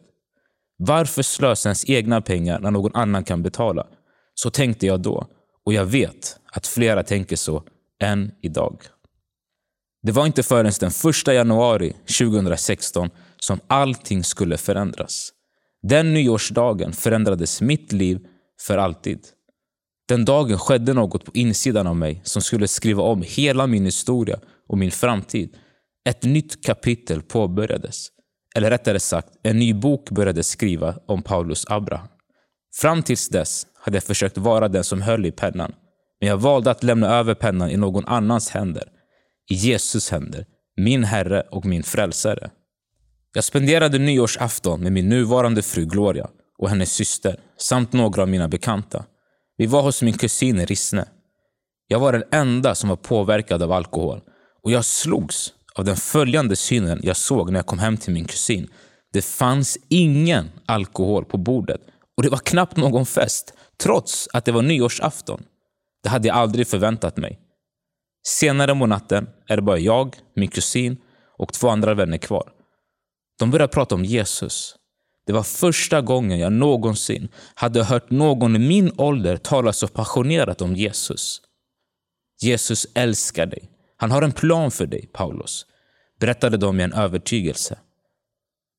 Varför 0.76 1.22
slösa 1.22 1.68
ens 1.68 1.90
egna 1.90 2.20
pengar 2.20 2.60
när 2.60 2.70
någon 2.70 2.94
annan 2.94 3.24
kan 3.24 3.42
betala? 3.42 3.86
Så 4.34 4.50
tänkte 4.50 4.86
jag 4.86 5.00
då 5.00 5.26
och 5.66 5.72
jag 5.72 5.84
vet 5.84 6.36
att 6.52 6.66
flera 6.66 7.02
tänker 7.02 7.36
så 7.36 7.62
än 8.02 8.30
idag. 8.42 8.82
Det 10.04 10.12
var 10.12 10.26
inte 10.26 10.42
förrän 10.42 10.72
den 10.80 10.90
1 11.10 11.26
januari 11.26 11.92
2016 12.18 13.10
som 13.38 13.60
allting 13.66 14.24
skulle 14.24 14.56
förändras. 14.56 15.32
Den 15.82 16.14
nyårsdagen 16.14 16.92
förändrades 16.92 17.60
mitt 17.60 17.92
liv 17.92 18.26
för 18.60 18.78
alltid. 18.78 19.20
Den 20.08 20.24
dagen 20.24 20.58
skedde 20.58 20.92
något 20.92 21.24
på 21.24 21.30
insidan 21.34 21.86
av 21.86 21.96
mig 21.96 22.20
som 22.24 22.42
skulle 22.42 22.68
skriva 22.68 23.02
om 23.02 23.22
hela 23.26 23.66
min 23.66 23.84
historia 23.84 24.40
och 24.68 24.78
min 24.78 24.90
framtid. 24.90 25.56
Ett 26.08 26.22
nytt 26.22 26.64
kapitel 26.64 27.22
påbörjades. 27.22 28.08
Eller 28.56 28.70
rättare 28.70 29.00
sagt, 29.00 29.28
en 29.42 29.58
ny 29.58 29.74
bok 29.74 30.10
började 30.10 30.42
skriva 30.42 30.94
om 31.06 31.22
Paulus 31.22 31.64
Abraham. 31.68 32.08
Fram 32.80 33.02
tills 33.02 33.28
dess 33.28 33.66
hade 33.74 33.96
jag 33.96 34.04
försökt 34.04 34.38
vara 34.38 34.68
den 34.68 34.84
som 34.84 35.02
höll 35.02 35.26
i 35.26 35.32
pennan. 35.32 35.72
Men 36.20 36.28
jag 36.28 36.36
valde 36.36 36.70
att 36.70 36.82
lämna 36.82 37.08
över 37.08 37.34
pennan 37.34 37.70
i 37.70 37.76
någon 37.76 38.04
annans 38.06 38.50
händer. 38.50 38.93
I 39.50 39.54
Jesus 39.54 40.10
händer. 40.10 40.46
Min 40.76 41.04
Herre 41.04 41.40
och 41.50 41.64
min 41.64 41.82
Frälsare. 41.82 42.50
Jag 43.34 43.44
spenderade 43.44 43.98
nyårsafton 43.98 44.80
med 44.80 44.92
min 44.92 45.08
nuvarande 45.08 45.62
fru 45.62 45.84
Gloria 45.84 46.28
och 46.58 46.68
hennes 46.68 46.92
syster 46.92 47.40
samt 47.58 47.92
några 47.92 48.22
av 48.22 48.28
mina 48.28 48.48
bekanta. 48.48 49.04
Vi 49.56 49.66
var 49.66 49.82
hos 49.82 50.02
min 50.02 50.18
kusin 50.18 50.66
Rissne. 50.66 51.04
Jag 51.88 52.00
var 52.00 52.12
den 52.12 52.24
enda 52.30 52.74
som 52.74 52.88
var 52.88 52.96
påverkad 52.96 53.62
av 53.62 53.72
alkohol 53.72 54.20
och 54.62 54.70
jag 54.70 54.84
slogs 54.84 55.52
av 55.74 55.84
den 55.84 55.96
följande 55.96 56.56
synen 56.56 57.00
jag 57.02 57.16
såg 57.16 57.50
när 57.50 57.58
jag 57.58 57.66
kom 57.66 57.78
hem 57.78 57.96
till 57.96 58.12
min 58.12 58.24
kusin. 58.24 58.68
Det 59.12 59.24
fanns 59.24 59.78
ingen 59.88 60.50
alkohol 60.66 61.24
på 61.24 61.38
bordet 61.38 61.80
och 62.16 62.22
det 62.22 62.28
var 62.28 62.38
knappt 62.38 62.76
någon 62.76 63.06
fest, 63.06 63.52
trots 63.82 64.28
att 64.32 64.44
det 64.44 64.52
var 64.52 64.62
nyårsafton. 64.62 65.42
Det 66.02 66.08
hade 66.08 66.28
jag 66.28 66.36
aldrig 66.36 66.66
förväntat 66.66 67.16
mig. 67.16 67.40
Senare 68.26 68.74
på 68.74 68.86
natten 68.86 69.28
är 69.48 69.56
det 69.56 69.62
bara 69.62 69.78
jag, 69.78 70.16
min 70.34 70.48
kusin 70.48 70.96
och 71.38 71.52
två 71.52 71.68
andra 71.68 71.94
vänner 71.94 72.18
kvar. 72.18 72.52
De 73.38 73.50
börjar 73.50 73.68
prata 73.68 73.94
om 73.94 74.04
Jesus. 74.04 74.76
Det 75.26 75.32
var 75.32 75.42
första 75.42 76.00
gången 76.00 76.38
jag 76.38 76.52
någonsin 76.52 77.28
hade 77.54 77.84
hört 77.84 78.10
någon 78.10 78.56
i 78.56 78.58
min 78.58 78.92
ålder 78.96 79.36
tala 79.36 79.72
så 79.72 79.88
passionerat 79.88 80.62
om 80.62 80.76
Jesus. 80.76 81.40
Jesus 82.42 82.86
älskar 82.94 83.46
dig. 83.46 83.70
Han 83.96 84.10
har 84.10 84.22
en 84.22 84.32
plan 84.32 84.70
för 84.70 84.86
dig, 84.86 85.10
Paulus, 85.12 85.66
berättade 86.20 86.56
de 86.56 86.76
med 86.76 86.84
en 86.84 86.92
övertygelse. 86.92 87.78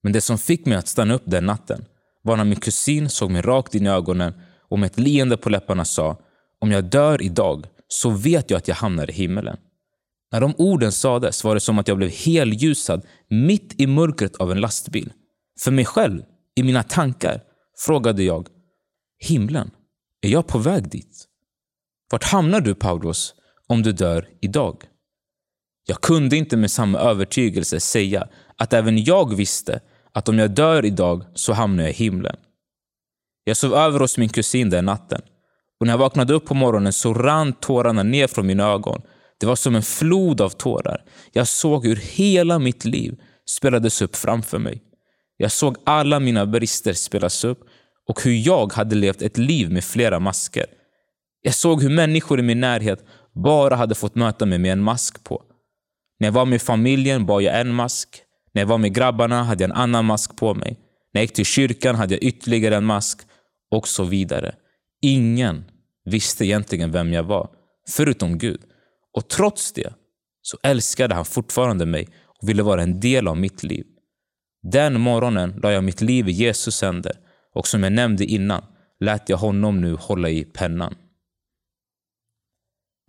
Men 0.03 0.13
det 0.13 0.21
som 0.21 0.37
fick 0.37 0.65
mig 0.65 0.77
att 0.77 0.87
stanna 0.87 1.13
upp 1.13 1.23
den 1.25 1.45
natten 1.45 1.85
var 2.21 2.37
när 2.37 2.43
min 2.43 2.59
kusin 2.59 3.09
såg 3.09 3.31
mig 3.31 3.41
rakt 3.41 3.75
in 3.75 3.85
i 3.85 3.89
ögonen 3.89 4.33
och 4.69 4.79
med 4.79 4.91
ett 4.91 4.99
leende 4.99 5.37
på 5.37 5.49
läpparna 5.49 5.85
sa 5.85 6.17
om 6.59 6.71
jag 6.71 6.83
dör 6.83 7.21
idag 7.21 7.67
så 7.87 8.09
vet 8.09 8.49
jag 8.49 8.57
att 8.57 8.67
jag 8.67 8.75
hamnar 8.75 9.09
i 9.09 9.13
himmelen. 9.13 9.57
När 10.31 10.41
de 10.41 10.53
orden 10.57 10.91
sades 10.91 11.43
var 11.43 11.53
det 11.53 11.59
som 11.59 11.79
att 11.79 11.87
jag 11.87 11.97
blev 11.97 12.09
helljusad 12.09 13.05
mitt 13.27 13.81
i 13.81 13.87
mörkret 13.87 14.35
av 14.35 14.51
en 14.51 14.61
lastbil. 14.61 15.13
För 15.59 15.71
mig 15.71 15.85
själv, 15.85 16.23
i 16.55 16.63
mina 16.63 16.83
tankar, 16.83 17.41
frågade 17.77 18.23
jag 18.23 18.47
Himlen, 19.19 19.71
är 20.21 20.29
jag 20.29 20.47
på 20.47 20.57
väg 20.57 20.89
dit? 20.89 21.27
Vart 22.11 22.23
hamnar 22.23 22.61
du 22.61 22.75
Paulus 22.75 23.33
om 23.67 23.81
du 23.81 23.91
dör 23.91 24.29
idag? 24.41 24.83
Jag 25.87 26.01
kunde 26.01 26.37
inte 26.37 26.57
med 26.57 26.71
samma 26.71 26.99
övertygelse 26.99 27.79
säga 27.79 28.27
att 28.57 28.73
även 28.73 29.03
jag 29.03 29.35
visste 29.35 29.79
att 30.11 30.29
om 30.29 30.39
jag 30.39 30.51
dör 30.51 30.85
idag 30.85 31.23
så 31.33 31.53
hamnar 31.53 31.83
jag 31.83 31.91
i 31.91 31.95
himlen. 31.95 32.35
Jag 33.43 33.57
sov 33.57 33.73
över 33.73 33.99
hos 33.99 34.17
min 34.17 34.29
kusin 34.29 34.69
den 34.69 34.85
natten 34.85 35.21
och 35.79 35.85
när 35.85 35.93
jag 35.93 35.97
vaknade 35.97 36.33
upp 36.33 36.45
på 36.45 36.53
morgonen 36.53 36.93
så 36.93 37.13
rann 37.13 37.53
tårarna 37.53 38.03
ner 38.03 38.27
från 38.27 38.47
mina 38.47 38.63
ögon. 38.63 39.01
Det 39.39 39.45
var 39.45 39.55
som 39.55 39.75
en 39.75 39.83
flod 39.83 40.41
av 40.41 40.49
tårar. 40.49 41.03
Jag 41.31 41.47
såg 41.47 41.85
hur 41.85 41.95
hela 41.95 42.59
mitt 42.59 42.85
liv 42.85 43.19
spelades 43.49 44.01
upp 44.01 44.15
framför 44.15 44.59
mig. 44.59 44.81
Jag 45.37 45.51
såg 45.51 45.77
alla 45.85 46.19
mina 46.19 46.45
brister 46.45 46.93
spelas 46.93 47.43
upp 47.43 47.59
och 48.07 48.23
hur 48.23 48.47
jag 48.47 48.73
hade 48.73 48.95
levt 48.95 49.21
ett 49.21 49.37
liv 49.37 49.71
med 49.71 49.83
flera 49.83 50.19
masker. 50.19 50.65
Jag 51.41 51.53
såg 51.53 51.81
hur 51.81 51.89
människor 51.89 52.39
i 52.39 52.43
min 52.43 52.59
närhet 52.59 53.05
bara 53.33 53.75
hade 53.75 53.95
fått 53.95 54.15
möta 54.15 54.45
mig 54.45 54.59
med 54.59 54.71
en 54.71 54.81
mask 54.81 55.23
på. 55.23 55.43
När 56.19 56.27
jag 56.27 56.33
var 56.33 56.45
med 56.45 56.61
familjen 56.61 57.25
bar 57.25 57.41
jag 57.41 57.59
en 57.59 57.73
mask. 57.73 58.21
När 58.53 58.61
jag 58.61 58.67
var 58.67 58.77
med 58.77 58.93
grabbarna 58.95 59.43
hade 59.43 59.63
jag 59.63 59.71
en 59.71 59.77
annan 59.77 60.05
mask 60.05 60.37
på 60.37 60.53
mig. 60.53 60.77
När 61.13 61.21
jag 61.21 61.23
gick 61.23 61.33
till 61.33 61.45
kyrkan 61.45 61.95
hade 61.95 62.13
jag 62.13 62.23
ytterligare 62.23 62.75
en 62.75 62.85
mask 62.85 63.21
och 63.71 63.87
så 63.87 64.03
vidare. 64.03 64.55
Ingen 65.05 65.65
visste 66.05 66.45
egentligen 66.45 66.91
vem 66.91 67.13
jag 67.13 67.23
var, 67.23 67.49
förutom 67.89 68.37
Gud. 68.37 68.61
Och 69.13 69.27
trots 69.27 69.71
det 69.71 69.93
så 70.41 70.57
älskade 70.63 71.15
han 71.15 71.25
fortfarande 71.25 71.85
mig 71.85 72.07
och 72.41 72.49
ville 72.49 72.63
vara 72.63 72.83
en 72.83 72.99
del 72.99 73.27
av 73.27 73.37
mitt 73.37 73.63
liv. 73.63 73.85
Den 74.71 75.01
morgonen 75.01 75.59
la 75.63 75.71
jag 75.71 75.83
mitt 75.83 76.01
liv 76.01 76.29
i 76.29 76.31
Jesus 76.31 76.81
händer 76.81 77.11
och 77.53 77.67
som 77.67 77.83
jag 77.83 77.93
nämnde 77.93 78.25
innan 78.25 78.63
lät 78.99 79.29
jag 79.29 79.37
honom 79.37 79.81
nu 79.81 79.93
hålla 79.93 80.29
i 80.29 80.43
pennan. 80.43 80.95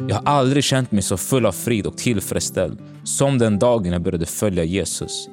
Jag 0.08 0.16
har 0.16 0.22
aldrig 0.22 0.64
känt 0.64 0.92
mig 0.92 1.02
så 1.02 1.16
full 1.16 1.46
av 1.46 1.52
frid 1.52 1.86
och 1.86 1.98
tillfredsställd 1.98 2.78
som 3.04 3.38
den 3.38 3.58
dagen 3.58 3.92
jag 3.92 4.02
började 4.02 4.26
följa 4.26 4.64
Jesus. 4.64 5.28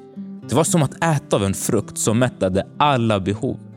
Det 0.49 0.56
var 0.56 0.63
som 0.63 0.84
att 0.84 1.04
äta 1.04 1.36
av 1.36 1.43
en 1.43 1.54
frukt 1.54 1.97
som 1.97 2.19
mättade 2.19 2.67
alla 2.78 3.19
behov. 3.19 3.72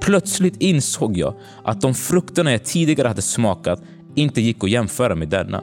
Plötsligt 0.00 0.62
insåg 0.62 1.18
jag 1.18 1.34
att 1.64 1.80
de 1.80 1.94
frukterna 1.94 2.52
jag 2.52 2.64
tidigare 2.64 3.08
hade 3.08 3.22
smakat 3.22 3.82
inte 4.14 4.40
gick 4.40 4.64
att 4.64 4.70
jämföra 4.70 5.14
med 5.14 5.28
denna. 5.28 5.62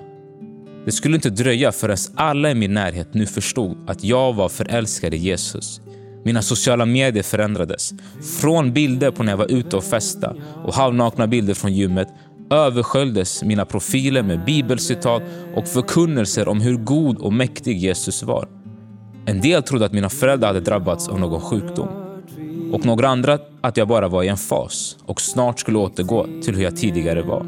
Det 0.86 0.91
skulle 0.91 1.15
inte 1.15 1.30
dröja 1.30 1.71
förrän 1.71 1.97
alla 2.15 2.52
i 2.52 2.56
min 2.56 2.73
närhet 2.73 3.13
nu 3.13 3.26
förstod 3.26 3.89
att 3.89 4.04
jag 4.04 4.34
var 4.34 4.50
förälskad 4.50 5.13
i 5.13 5.17
Jesus. 5.17 5.82
Mina 6.26 6.41
sociala 6.41 6.86
medier 6.86 7.23
förändrades. 7.23 7.93
Från 8.39 8.73
bilder 8.73 9.12
på 9.12 9.23
när 9.23 9.32
jag 9.32 9.38
var 9.38 9.52
ute 9.52 9.78
och 9.78 9.84
festa 9.84 10.36
och 10.65 10.73
halvnakna 10.73 11.28
bilder 11.28 11.54
från 11.54 11.73
gymmet 11.73 12.08
översköljdes 12.52 13.43
mina 13.43 13.65
profiler 13.65 14.23
med 14.23 14.45
bibelcitat 14.45 15.23
och 15.56 15.67
förkunnelser 15.67 16.47
om 16.47 16.62
hur 16.62 16.78
god 16.78 17.17
och 17.17 17.34
mäktig 17.34 17.78
Jesus 17.78 18.23
var. 18.23 18.47
En 19.26 19.41
del 19.41 19.63
trodde 19.63 19.86
att 19.86 19.93
mina 19.93 20.10
föräldrar 20.10 20.47
hade 20.47 20.60
drabbats 20.60 21.08
av 21.08 21.19
någon 21.19 21.41
sjukdom 21.41 22.07
och 22.71 22.86
några 22.86 23.08
andra 23.08 23.39
att 23.62 23.77
jag 23.77 23.88
bara 23.88 24.08
var 24.08 24.23
i 24.23 24.27
en 24.27 24.38
fas 24.38 24.97
och 25.06 25.21
snart 25.21 25.60
skulle 25.60 25.77
återgå 25.77 26.27
till 26.43 26.56
hur 26.56 26.63
jag 26.63 26.77
tidigare 26.77 27.21
var. 27.21 27.45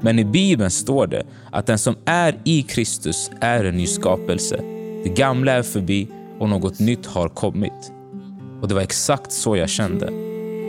Men 0.00 0.18
i 0.18 0.24
Bibeln 0.24 0.70
står 0.70 1.06
det 1.06 1.22
att 1.50 1.66
den 1.66 1.78
som 1.78 1.96
är 2.04 2.38
i 2.44 2.62
Kristus 2.62 3.30
är 3.40 3.64
en 3.64 3.76
ny 3.76 3.86
skapelse. 3.86 4.56
Det 5.04 5.14
gamla 5.16 5.52
är 5.52 5.62
förbi 5.62 6.08
och 6.38 6.48
något 6.48 6.78
nytt 6.78 7.06
har 7.06 7.28
kommit. 7.28 7.92
Och 8.62 8.68
det 8.68 8.74
var 8.74 8.82
exakt 8.82 9.32
så 9.32 9.56
jag 9.56 9.68
kände. 9.68 10.12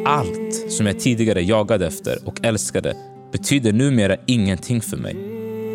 Allt 0.05 0.71
som 0.71 0.85
jag 0.85 0.99
tidigare 0.99 1.41
jagade 1.41 1.87
efter 1.87 2.17
och 2.25 2.45
älskade 2.45 2.95
betyder 3.31 3.73
numera 3.73 4.17
ingenting 4.25 4.81
för 4.81 4.97
mig. 4.97 5.13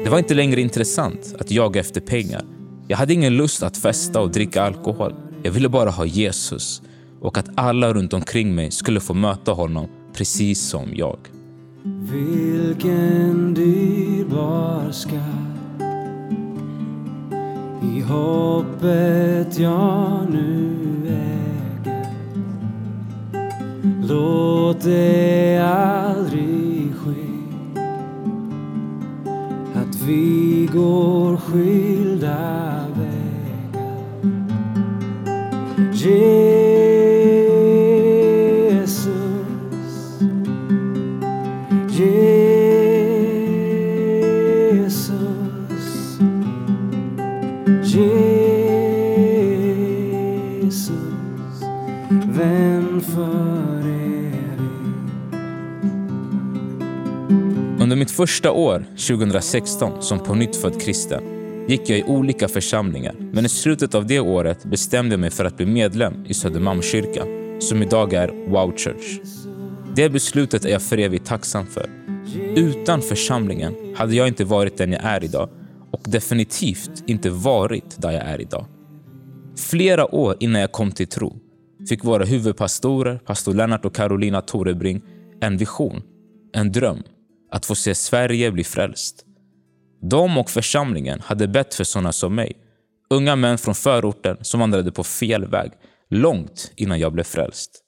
Det 0.05 0.11
var 0.11 0.19
inte 0.19 0.35
längre 0.35 0.61
intressant 0.61 1.35
att 1.41 1.51
jaga 1.51 1.81
efter 1.81 2.01
pengar. 2.01 2.45
Jag 2.89 2.97
hade 2.97 3.15
ingen 3.15 3.37
lust 3.37 3.63
att 3.63 3.77
festa 3.77 4.21
och 4.21 4.31
dricka 4.31 4.63
alkohol. 4.63 5.15
Jag 5.43 5.53
ville 5.53 5.69
bara 5.69 5.91
ha 5.91 6.07
Jesus 6.07 6.83
och 7.21 7.39
att 7.39 7.49
alla 7.55 7.93
runt 7.93 8.13
omkring 8.13 8.55
mig 8.55 8.71
skulle 8.71 9.01
få 9.01 9.15
möta 9.15 9.53
honom 9.53 9.89
precis 10.13 10.69
som 10.69 10.89
jag. 10.95 11.19
Vilken 11.83 13.55
dyrbar 13.55 14.91
skatt 14.91 15.49
i 17.83 18.01
hoppet 18.01 19.59
jag 19.59 20.27
nu 20.31 20.77
äger. 21.07 22.07
Låt 24.09 24.85
det 24.85 25.59
aldrig 25.59 26.93
ske 26.95 27.81
att 29.75 30.03
vi 30.03 30.69
går 30.73 31.37
skilda 31.37 32.85
vägar. 32.95 33.89
Jesus, 35.93 36.98
Jesus, 41.99 42.11
Jesus, 47.85 48.53
vän 52.09 53.01
för 53.01 53.81
evigt. 53.81 54.63
Under 57.81 57.97
mitt 57.97 58.11
första 58.11 58.53
år, 58.53 58.85
2016, 59.09 60.03
som 60.03 60.19
på 60.19 60.35
nytt 60.35 60.57
född 60.57 60.81
kristen 60.81 61.23
gick 61.69 61.91
jag 61.91 61.99
i 61.99 62.03
olika 62.03 62.49
församlingar 62.49 63.15
men 63.33 63.47
i 63.47 63.49
slutet 63.49 63.95
av 63.95 64.07
det 64.07 64.21
året 64.21 64.65
bestämde 64.65 65.13
jag 65.13 65.21
mig 65.21 65.31
för 65.31 65.45
att 65.45 65.57
bli 65.57 65.67
medlem 65.67 66.27
i 66.27 66.35
Södermalmskyrkan 66.35 67.29
som 67.61 67.83
idag 67.83 68.13
är 68.13 68.51
Wow 68.51 68.77
Church. 68.77 69.48
Det 69.99 70.11
beslutet 70.11 70.65
är 70.65 70.69
jag 70.69 70.83
för 70.83 70.99
evigt 70.99 71.27
tacksam 71.27 71.67
för. 71.67 71.91
Utan 72.57 73.03
församlingen 73.03 73.75
hade 73.97 74.15
jag 74.15 74.29
inte 74.29 74.45
varit 74.45 74.77
den 74.77 74.93
jag 74.93 75.05
är 75.05 75.25
idag 75.25 75.51
och 75.93 76.01
definitivt 76.05 77.03
inte 77.07 77.31
varit 77.31 78.03
där 78.03 78.11
jag 78.11 78.23
är 78.23 78.41
idag. 78.41 78.67
Flera 79.71 80.15
år 80.15 80.37
innan 80.41 80.61
jag 80.61 80.73
kom 80.73 80.93
till 80.93 81.07
tro 81.07 81.37
fick 81.89 82.05
våra 82.05 82.25
huvudpastorer, 82.25 83.19
pastor 83.19 83.55
Lennart 83.55 83.85
och 83.85 83.95
Carolina 83.95 84.41
Torebring, 84.41 85.03
en 85.41 85.57
vision, 85.57 86.03
en 86.53 86.73
dröm 86.73 87.03
att 87.51 87.67
få 87.67 87.75
se 87.75 87.95
Sverige 87.95 88.53
bli 88.53 88.65
frälst. 88.65 89.25
De 90.11 90.39
och 90.39 90.51
församlingen 90.51 91.21
hade 91.21 91.49
bett 91.49 91.75
för 91.75 91.85
sådana 91.85 92.13
som 92.13 92.35
mig, 92.35 92.57
unga 93.11 93.37
män 93.37 93.59
från 93.59 93.75
förorten 93.75 94.37
som 94.41 94.61
vandrade 94.61 94.93
på 94.93 95.05
fel 95.05 95.47
väg, 95.47 95.71
långt 96.11 96.73
innan 96.77 96.99
jag 96.99 97.13
blev 97.13 97.25
frälst. 97.25 97.85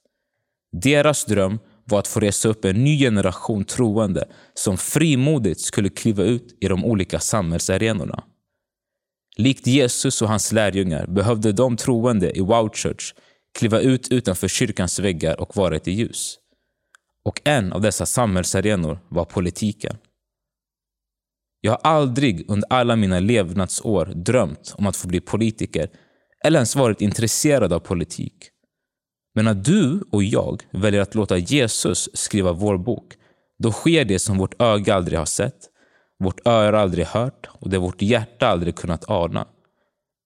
Deras 0.71 1.25
dröm 1.25 1.59
var 1.91 1.99
att 1.99 2.07
få 2.07 2.19
resa 2.19 2.49
upp 2.49 2.65
en 2.65 2.83
ny 2.83 2.99
generation 2.99 3.65
troende 3.65 4.27
som 4.53 4.77
frimodigt 4.77 5.61
skulle 5.61 5.89
kliva 5.89 6.23
ut 6.23 6.57
i 6.61 6.67
de 6.67 6.85
olika 6.85 7.19
samhällsarenorna. 7.19 8.23
Likt 9.37 9.67
Jesus 9.67 10.21
och 10.21 10.27
hans 10.27 10.51
lärjungar 10.51 11.07
behövde 11.07 11.51
de 11.51 11.77
troende 11.77 12.37
i 12.37 12.41
Wow 12.41 12.69
Church 12.73 13.13
kliva 13.59 13.79
ut 13.79 14.07
utanför 14.11 14.47
kyrkans 14.47 14.99
väggar 14.99 15.41
och 15.41 15.55
vara 15.55 15.75
ett 15.75 15.87
ljus. 15.87 16.37
Och 17.23 17.41
en 17.43 17.73
av 17.73 17.81
dessa 17.81 18.05
samhällsarenor 18.05 18.99
var 19.09 19.25
politiken. 19.25 19.97
Jag 21.61 21.71
har 21.71 21.79
aldrig 21.83 22.45
under 22.51 22.67
alla 22.69 22.95
mina 22.95 23.19
levnadsår 23.19 24.05
drömt 24.05 24.73
om 24.77 24.87
att 24.87 24.95
få 24.95 25.07
bli 25.07 25.19
politiker 25.19 25.89
eller 26.43 26.59
ens 26.59 26.75
varit 26.75 27.01
intresserad 27.01 27.73
av 27.73 27.79
politik. 27.79 28.50
Men 29.35 29.45
när 29.45 29.53
du 29.53 30.01
och 30.11 30.23
jag 30.23 30.63
väljer 30.71 31.01
att 31.01 31.15
låta 31.15 31.37
Jesus 31.37 32.09
skriva 32.13 32.51
vår 32.51 32.77
bok, 32.77 33.13
då 33.59 33.71
sker 33.71 34.05
det 34.05 34.19
som 34.19 34.37
vårt 34.37 34.61
öga 34.61 34.95
aldrig 34.95 35.19
har 35.19 35.25
sett, 35.25 35.69
vårt 36.23 36.47
öra 36.47 36.81
aldrig 36.81 37.05
hört 37.05 37.49
och 37.51 37.69
det 37.69 37.77
vårt 37.77 38.01
hjärta 38.01 38.47
aldrig 38.47 38.75
kunnat 38.75 39.09
ana. 39.09 39.47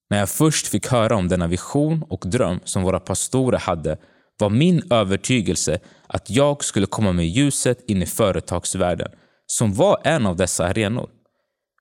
När 0.10 0.20
jag 0.20 0.30
först 0.30 0.68
fick 0.68 0.88
höra 0.88 1.16
om 1.16 1.28
denna 1.28 1.48
vision 1.48 2.04
och 2.10 2.24
dröm 2.26 2.60
som 2.64 2.84
våra 2.84 3.00
pastorer 3.00 3.58
hade 3.58 3.98
var 4.40 4.50
min 4.50 4.92
övertygelse 4.92 5.80
att 6.08 6.30
jag 6.30 6.64
skulle 6.64 6.86
komma 6.86 7.12
med 7.12 7.28
ljuset 7.28 7.90
in 7.90 8.02
i 8.02 8.06
företagsvärlden 8.06 9.12
som 9.46 9.74
var 9.74 10.02
en 10.04 10.26
av 10.26 10.36
dessa 10.36 10.66
arenor. 10.66 11.10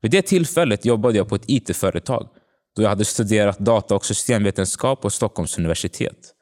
Vid 0.03 0.11
det 0.11 0.23
tillfället 0.23 0.85
jobbade 0.85 1.19
jag 1.19 1.29
på 1.29 1.35
ett 1.35 1.45
IT-företag 1.47 2.29
då 2.77 2.83
jag 2.83 2.89
hade 2.89 3.05
studerat 3.05 3.59
data 3.59 3.95
och 3.95 4.05
systemvetenskap 4.05 5.03
på 5.03 5.11
Stockholms 5.11 5.59
universitet. 5.59 6.35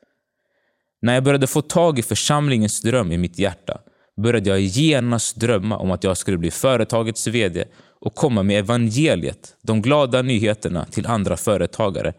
När 1.02 1.14
jag 1.14 1.24
började 1.24 1.46
få 1.46 1.62
tag 1.62 1.98
i 1.98 2.02
församlingens 2.02 2.80
dröm 2.80 3.12
i 3.12 3.18
mitt 3.18 3.38
hjärta 3.38 3.80
började 4.22 4.50
jag 4.50 4.60
genast 4.60 5.36
drömma 5.36 5.78
om 5.78 5.90
att 5.90 6.04
jag 6.04 6.16
skulle 6.16 6.38
bli 6.38 6.50
företagets 6.50 7.26
VD 7.26 7.64
och 8.00 8.14
komma 8.14 8.42
med 8.42 8.58
evangeliet, 8.58 9.56
de 9.62 9.82
glada 9.82 10.22
nyheterna 10.22 10.84
till 10.84 11.06
andra 11.06 11.36
företagare. 11.36 12.12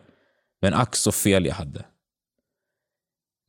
Men 0.62 0.74
ack 0.74 0.96
så 0.96 1.12
fel 1.12 1.46
jag 1.46 1.54
hade. 1.54 1.86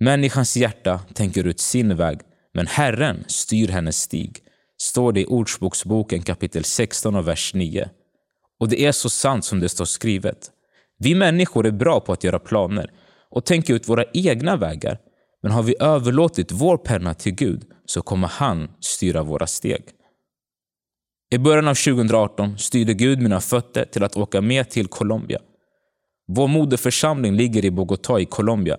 Människans 0.01 0.57
hjärta 0.57 1.01
tänker 1.15 1.47
ut 1.47 1.61
sin 1.61 1.97
väg, 1.97 2.21
men 2.55 2.67
Herren 2.67 3.25
styr 3.27 3.69
hennes 3.69 4.01
stig, 4.01 4.39
står 4.79 5.13
det 5.13 5.21
i 5.21 5.27
Ordspråksboken 5.27 6.23
kapitel 6.23 6.65
16 6.65 7.17
och 7.17 7.29
vers 7.29 7.55
9. 7.55 7.91
Och 8.61 8.69
det 8.69 8.87
är 8.87 8.93
så 8.93 9.11
sant 9.11 9.45
som 9.45 9.61
det 9.61 9.69
står 9.69 9.85
skrivet. 9.85 10.51
Vi 10.99 11.15
människor 11.15 11.67
är 11.67 11.71
bra 11.71 12.01
på 12.01 12.13
att 12.13 12.25
göra 12.25 12.39
planer 12.39 12.91
och 13.31 13.45
tänka 13.45 13.73
ut 13.73 13.89
våra 13.89 14.05
egna 14.13 14.57
vägar, 14.57 14.99
men 15.45 15.53
har 15.53 15.63
vi 15.63 15.75
överlåtit 15.81 16.53
vår 16.53 16.77
penna 16.77 17.15
till 17.15 17.35
Gud 17.35 17.63
så 17.87 18.03
kommer 18.03 18.29
han 18.29 18.69
styra 18.81 19.23
våra 19.23 19.47
steg. 19.47 19.85
I 21.31 21.39
början 21.39 21.69
av 21.69 21.75
2018 21.75 22.59
styrde 22.59 22.95
Gud 22.95 23.23
mina 23.23 23.41
fötter 23.41 23.85
till 23.85 24.05
att 24.05 24.17
åka 24.17 24.41
med 24.41 24.71
till 24.71 24.89
Colombia. 24.89 25.39
Vår 26.29 26.49
moderförsamling 26.49 27.37
ligger 27.37 27.65
i 27.65 27.71
Bogotá 27.71 28.21
i 28.21 28.25
Colombia 28.25 28.77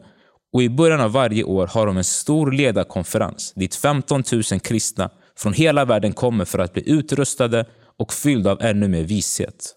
och 0.54 0.64
i 0.64 0.70
början 0.70 1.02
av 1.02 1.12
varje 1.12 1.44
år 1.44 1.68
har 1.68 1.88
de 1.88 1.98
en 1.98 2.04
stor 2.04 2.52
ledarkonferens 2.52 3.54
dit 3.56 3.76
15 3.76 4.24
000 4.32 4.60
kristna 4.60 5.10
från 5.38 5.54
hela 5.54 5.86
världen 5.86 6.14
kommer 6.14 6.46
för 6.46 6.60
att 6.60 6.74
bli 6.74 6.90
utrustade 6.90 7.66
och 8.00 8.14
fyllda 8.14 8.52
av 8.52 8.62
ännu 8.62 8.88
mer 8.88 9.04
vishet. 9.04 9.76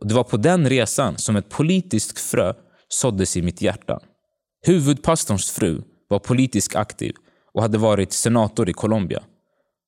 Och 0.00 0.08
det 0.08 0.14
var 0.14 0.24
på 0.24 0.36
den 0.36 0.68
resan 0.68 1.18
som 1.18 1.36
ett 1.36 1.48
politiskt 1.48 2.18
frö 2.18 2.54
såddes 2.88 3.36
i 3.36 3.42
mitt 3.42 3.62
hjärta. 3.62 4.00
Huvudpastorns 4.66 5.50
fru 5.50 5.82
var 6.10 6.18
politiskt 6.18 6.76
aktiv 6.76 7.14
och 7.52 7.62
hade 7.62 7.78
varit 7.78 8.12
senator 8.12 8.68
i 8.68 8.72
Colombia. 8.72 9.22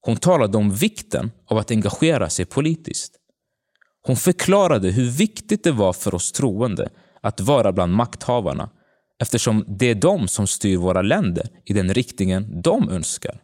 Hon 0.01 0.17
talade 0.17 0.59
om 0.59 0.71
vikten 0.71 1.31
av 1.47 1.59
att 1.59 1.71
engagera 1.71 2.29
sig 2.31 2.45
politiskt. 2.45 3.15
Hon 4.07 4.17
förklarade 4.17 4.91
hur 4.91 5.11
viktigt 5.11 5.65
det 5.65 5.73
var 5.73 5.93
för 5.93 6.15
oss 6.15 6.33
troende 6.33 6.91
att 7.21 7.41
vara 7.41 7.73
bland 7.73 7.95
makthavarna 7.95 8.71
eftersom 9.23 9.65
det 9.69 9.87
är 9.87 9.95
de 9.95 10.29
som 10.29 10.47
styr 10.47 10.77
våra 10.77 11.03
länder 11.03 11.49
i 11.65 11.73
den 11.73 11.95
riktningen 11.95 12.63
de 12.63 12.91
önskar. 12.91 13.41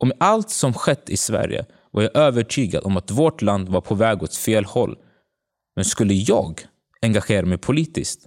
Och 0.00 0.06
med 0.06 0.16
allt 0.20 0.50
som 0.50 0.74
skett 0.74 1.10
i 1.10 1.16
Sverige 1.16 1.66
var 1.90 2.02
jag 2.02 2.16
övertygad 2.16 2.84
om 2.84 2.96
att 2.96 3.10
vårt 3.10 3.42
land 3.42 3.68
var 3.68 3.80
på 3.80 3.94
väg 3.94 4.22
åt 4.22 4.34
fel 4.34 4.64
håll. 4.64 4.96
Men 5.76 5.84
skulle 5.84 6.14
jag 6.14 6.60
engagera 7.02 7.46
mig 7.46 7.58
politiskt? 7.58 8.26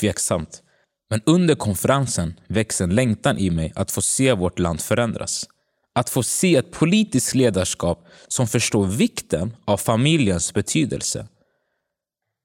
Tveksamt. 0.00 0.62
Men 1.10 1.20
under 1.26 1.54
konferensen 1.54 2.40
växte 2.48 2.84
en 2.84 2.94
längtan 2.94 3.38
i 3.38 3.50
mig 3.50 3.72
att 3.74 3.90
få 3.90 4.02
se 4.02 4.32
vårt 4.32 4.58
land 4.58 4.80
förändras. 4.80 5.46
Att 5.92 6.10
få 6.10 6.22
se 6.22 6.56
ett 6.56 6.70
politiskt 6.70 7.34
ledarskap 7.34 8.06
som 8.28 8.46
förstår 8.46 8.86
vikten 8.86 9.56
av 9.64 9.76
familjens 9.76 10.54
betydelse. 10.54 11.26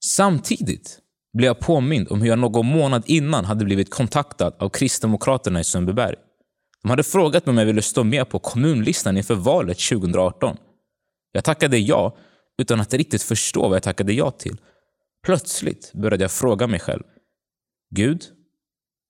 Samtidigt 0.06 1.00
blev 1.34 1.48
jag 1.48 1.60
påmind 1.60 2.08
om 2.12 2.22
hur 2.22 2.28
jag 2.28 2.40
någon 2.40 2.66
månad 2.66 3.04
innan 3.06 3.46
hade 3.46 3.66
blivit 3.66 3.90
kontaktad 3.90 4.54
av 4.60 4.70
Kristdemokraterna 4.70 5.60
i 5.60 5.64
Sundbyberg. 5.64 6.16
De 6.84 6.90
hade 6.90 7.04
frågat 7.04 7.46
mig 7.46 7.52
om 7.52 7.58
jag 7.58 7.66
ville 7.66 7.82
stå 7.82 8.04
med 8.04 8.30
på 8.30 8.40
kommunlistan 8.40 9.18
inför 9.18 9.36
valet 9.36 9.80
2018. 9.80 10.58
Jag 11.32 11.44
tackade 11.44 11.78
ja, 11.78 12.18
utan 12.58 12.80
att 12.80 12.94
riktigt 12.94 13.24
förstå 13.24 13.62
vad 13.62 13.76
jag 13.76 13.84
tackade 13.84 14.14
ja 14.14 14.32
till. 14.32 14.58
Plötsligt 15.26 15.92
började 15.94 16.24
jag 16.24 16.32
fråga 16.32 16.68
mig 16.68 16.80
själv. 16.80 17.04
Gud, 17.96 18.24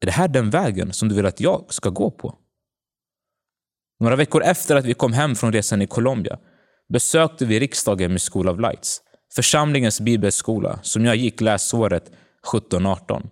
är 0.02 0.06
det 0.06 0.12
här 0.12 0.28
den 0.28 0.50
vägen 0.50 0.94
som 0.94 1.10
du 1.10 1.16
vill 1.16 1.26
att 1.26 1.40
jag 1.40 1.74
ska 1.74 1.90
gå 1.90 2.12
på? 2.12 2.38
Några 4.00 4.16
veckor 4.16 4.44
efter 4.44 4.76
att 4.76 4.86
vi 4.86 4.94
kom 4.94 5.14
hem 5.14 5.36
från 5.36 5.54
resan 5.54 5.82
i 5.82 5.88
Colombia 5.88 6.40
besökte 6.94 7.46
vi 7.46 7.60
riksdagen 7.60 8.12
med 8.12 8.22
School 8.22 8.50
of 8.50 8.60
Lights, 8.60 9.02
församlingens 9.36 10.02
bibelskola 10.02 10.80
som 10.84 11.06
jag 11.06 11.16
gick 11.16 11.42
läsåret 11.42 12.12
17-18. 12.52 13.30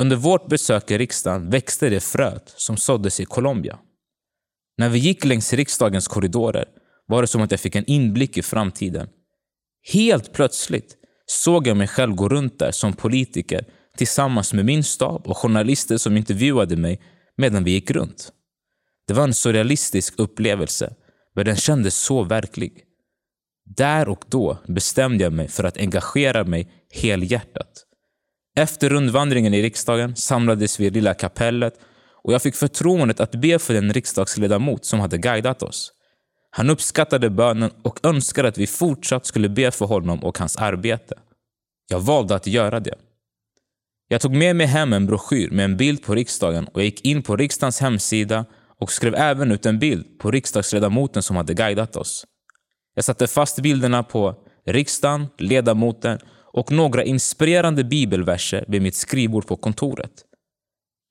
Under 0.00 0.16
vårt 0.16 0.48
besök 0.48 0.90
i 0.90 0.98
riksdagen 0.98 1.50
växte 1.50 1.88
det 1.88 2.00
fröet 2.00 2.54
som 2.56 2.76
såddes 2.76 3.20
i 3.20 3.24
Colombia. 3.24 3.78
När 4.78 4.88
vi 4.88 4.98
gick 4.98 5.24
längs 5.24 5.52
riksdagens 5.52 6.08
korridorer 6.08 6.64
var 7.06 7.22
det 7.22 7.26
som 7.26 7.42
att 7.42 7.50
jag 7.50 7.60
fick 7.60 7.74
en 7.74 7.84
inblick 7.86 8.38
i 8.38 8.42
framtiden. 8.42 9.08
Helt 9.92 10.32
plötsligt 10.32 10.96
såg 11.26 11.66
jag 11.66 11.76
mig 11.76 11.88
själv 11.88 12.14
gå 12.14 12.28
runt 12.28 12.58
där 12.58 12.70
som 12.70 12.92
politiker 12.92 13.64
tillsammans 13.96 14.52
med 14.52 14.64
min 14.64 14.84
stab 14.84 15.26
och 15.26 15.36
journalister 15.36 15.96
som 15.96 16.16
intervjuade 16.16 16.76
mig 16.76 17.00
medan 17.36 17.64
vi 17.64 17.70
gick 17.70 17.90
runt. 17.90 18.32
Det 19.06 19.14
var 19.14 19.24
en 19.24 19.34
surrealistisk 19.34 20.14
upplevelse, 20.18 20.94
men 21.34 21.44
den 21.44 21.56
kändes 21.56 21.94
så 21.94 22.22
verklig. 22.22 22.82
Där 23.76 24.08
och 24.08 24.24
då 24.28 24.58
bestämde 24.68 25.24
jag 25.24 25.32
mig 25.32 25.48
för 25.48 25.64
att 25.64 25.76
engagera 25.76 26.44
mig 26.44 26.68
helhjärtat. 26.92 27.84
Efter 28.56 28.90
rundvandringen 28.90 29.54
i 29.54 29.62
riksdagen 29.62 30.16
samlades 30.16 30.80
vi 30.80 30.86
i 30.86 30.90
Lilla 30.90 31.14
kapellet 31.14 31.74
och 32.24 32.32
jag 32.32 32.42
fick 32.42 32.54
förtroendet 32.54 33.20
att 33.20 33.34
be 33.34 33.58
för 33.58 33.74
den 33.74 33.92
riksdagsledamot 33.92 34.84
som 34.84 35.00
hade 35.00 35.18
guidat 35.18 35.62
oss. 35.62 35.92
Han 36.50 36.70
uppskattade 36.70 37.30
bönen 37.30 37.70
och 37.82 38.00
önskade 38.02 38.48
att 38.48 38.58
vi 38.58 38.66
fortsatt 38.66 39.26
skulle 39.26 39.48
be 39.48 39.70
för 39.70 39.86
honom 39.86 40.24
och 40.24 40.38
hans 40.38 40.56
arbete. 40.56 41.14
Jag 41.88 42.00
valde 42.00 42.34
att 42.34 42.46
göra 42.46 42.80
det. 42.80 42.94
Jag 44.14 44.20
tog 44.20 44.34
med 44.34 44.56
mig 44.56 44.66
hem 44.66 44.92
en 44.92 45.06
broschyr 45.06 45.50
med 45.50 45.64
en 45.64 45.76
bild 45.76 46.02
på 46.02 46.14
riksdagen 46.14 46.64
och 46.64 46.80
jag 46.80 46.84
gick 46.84 47.04
in 47.04 47.22
på 47.22 47.36
riksdagens 47.36 47.80
hemsida 47.80 48.44
och 48.80 48.92
skrev 48.92 49.14
även 49.14 49.52
ut 49.52 49.66
en 49.66 49.78
bild 49.78 50.18
på 50.18 50.30
riksdagsledamoten 50.30 51.22
som 51.22 51.36
hade 51.36 51.54
guidat 51.54 51.96
oss. 51.96 52.26
Jag 52.94 53.04
satte 53.04 53.26
fast 53.26 53.60
bilderna 53.60 54.02
på 54.02 54.34
riksdagen, 54.66 55.26
ledamoten 55.38 56.18
och 56.52 56.72
några 56.72 57.04
inspirerande 57.04 57.84
bibelverser 57.84 58.64
vid 58.68 58.82
mitt 58.82 58.96
skrivbord 58.96 59.46
på 59.46 59.56
kontoret. 59.56 60.12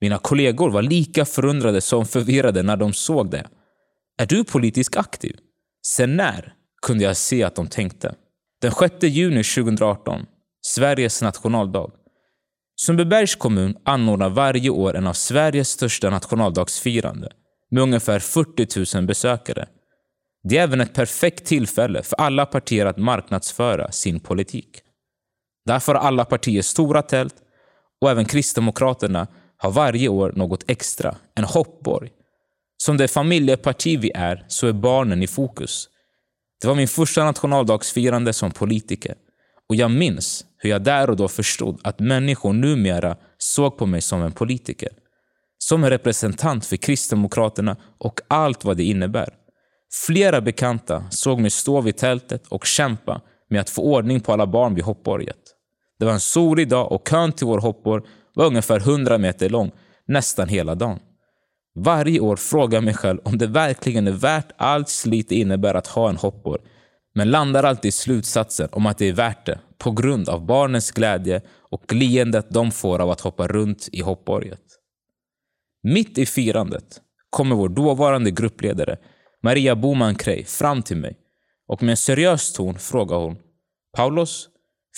Mina 0.00 0.18
kollegor 0.18 0.70
var 0.70 0.82
lika 0.82 1.24
förundrade 1.24 1.80
som 1.80 2.06
förvirrade 2.06 2.62
när 2.62 2.76
de 2.76 2.92
såg 2.92 3.30
det. 3.30 3.46
Är 4.18 4.26
du 4.26 4.44
politiskt 4.44 4.96
aktiv? 4.96 5.36
Sen 5.86 6.16
när? 6.16 6.54
kunde 6.86 7.04
jag 7.04 7.16
se 7.16 7.42
att 7.42 7.54
de 7.54 7.66
tänkte. 7.66 8.14
Den 8.60 8.72
6 8.72 8.94
juni 9.02 9.44
2018, 9.44 10.26
Sveriges 10.62 11.22
nationaldag. 11.22 11.90
Sundbybergs 12.76 13.34
kommun 13.34 13.76
anordnar 13.84 14.30
varje 14.30 14.70
år 14.70 14.96
en 14.96 15.06
av 15.06 15.12
Sveriges 15.12 15.68
största 15.68 16.10
nationaldagsfirande 16.10 17.32
med 17.70 17.82
ungefär 17.82 18.18
40 18.18 18.96
000 18.96 19.06
besökare. 19.06 19.68
Det 20.42 20.58
är 20.58 20.62
även 20.62 20.80
ett 20.80 20.94
perfekt 20.94 21.44
tillfälle 21.44 22.02
för 22.02 22.16
alla 22.16 22.46
partier 22.46 22.86
att 22.86 22.98
marknadsföra 22.98 23.92
sin 23.92 24.20
politik. 24.20 24.80
Därför 25.66 25.94
har 25.94 26.00
alla 26.00 26.24
partier 26.24 26.62
stora 26.62 27.02
tält 27.02 27.34
och 28.00 28.10
även 28.10 28.24
Kristdemokraterna 28.24 29.26
har 29.56 29.70
varje 29.70 30.08
år 30.08 30.32
något 30.36 30.64
extra, 30.70 31.16
en 31.34 31.44
hoppborg. 31.44 32.10
Som 32.76 32.96
det 32.96 33.08
familjeparti 33.08 33.96
vi 33.96 34.12
är 34.14 34.44
så 34.48 34.66
är 34.66 34.72
barnen 34.72 35.22
i 35.22 35.26
fokus. 35.26 35.88
Det 36.60 36.68
var 36.68 36.74
min 36.74 36.88
första 36.88 37.24
nationaldagsfirande 37.24 38.32
som 38.32 38.50
politiker 38.50 39.14
och 39.74 39.78
jag 39.78 39.90
minns 39.90 40.44
hur 40.58 40.70
jag 40.70 40.82
där 40.82 41.10
och 41.10 41.16
då 41.16 41.28
förstod 41.28 41.80
att 41.82 42.00
människor 42.00 42.52
numera 42.52 43.16
såg 43.38 43.78
på 43.78 43.86
mig 43.86 44.00
som 44.00 44.22
en 44.22 44.32
politiker. 44.32 44.88
Som 45.58 45.84
en 45.84 45.90
representant 45.90 46.66
för 46.66 46.76
Kristdemokraterna 46.76 47.76
och 47.98 48.20
allt 48.28 48.64
vad 48.64 48.76
det 48.76 48.84
innebär. 48.84 49.28
Flera 50.06 50.40
bekanta 50.40 51.04
såg 51.10 51.40
mig 51.40 51.50
stå 51.50 51.80
vid 51.80 51.96
tältet 51.96 52.46
och 52.48 52.66
kämpa 52.66 53.20
med 53.50 53.60
att 53.60 53.70
få 53.70 53.82
ordning 53.82 54.20
på 54.20 54.32
alla 54.32 54.46
barn 54.46 54.74
vid 54.74 54.84
hoppborget. 54.84 55.40
Det 55.98 56.04
var 56.04 56.12
en 56.12 56.20
solig 56.20 56.68
dag 56.68 56.92
och 56.92 57.08
kön 57.08 57.32
till 57.32 57.46
vår 57.46 57.60
hoppborg 57.60 58.02
var 58.34 58.46
ungefär 58.46 58.80
100 58.80 59.18
meter 59.18 59.48
lång 59.48 59.70
nästan 60.08 60.48
hela 60.48 60.74
dagen. 60.74 60.98
Varje 61.74 62.20
år 62.20 62.36
frågar 62.36 62.76
jag 62.76 62.84
mig 62.84 62.94
själv 62.94 63.18
om 63.24 63.38
det 63.38 63.46
verkligen 63.46 64.06
är 64.06 64.12
värt 64.12 64.52
allt 64.56 64.88
slit 64.88 65.28
det 65.28 65.36
innebär 65.36 65.74
att 65.74 65.86
ha 65.86 66.08
en 66.08 66.16
hoppborg. 66.16 66.62
Men 67.14 67.30
landar 67.30 67.64
alltid 67.64 67.88
i 67.88 67.92
slutsatsen 67.92 68.68
om 68.72 68.86
att 68.86 68.98
det 68.98 69.08
är 69.08 69.12
värt 69.12 69.46
det 69.46 69.58
på 69.78 69.90
grund 69.90 70.28
av 70.28 70.46
barnens 70.46 70.90
glädje 70.90 71.42
och 71.70 71.92
leendet 71.92 72.46
de 72.50 72.70
får 72.70 72.98
av 72.98 73.10
att 73.10 73.20
hoppa 73.20 73.46
runt 73.46 73.88
i 73.92 74.00
hoppborget. 74.00 74.62
Mitt 75.82 76.18
i 76.18 76.26
firandet 76.26 77.00
kommer 77.30 77.56
vår 77.56 77.68
dåvarande 77.68 78.30
gruppledare 78.30 78.96
Maria 79.42 79.76
Boman 79.76 80.14
Krey 80.14 80.44
fram 80.44 80.82
till 80.82 80.96
mig 80.96 81.16
och 81.68 81.82
med 81.82 81.90
en 81.90 81.96
seriös 81.96 82.52
ton 82.52 82.78
frågar 82.78 83.16
hon 83.16 83.36
Paulos, 83.96 84.48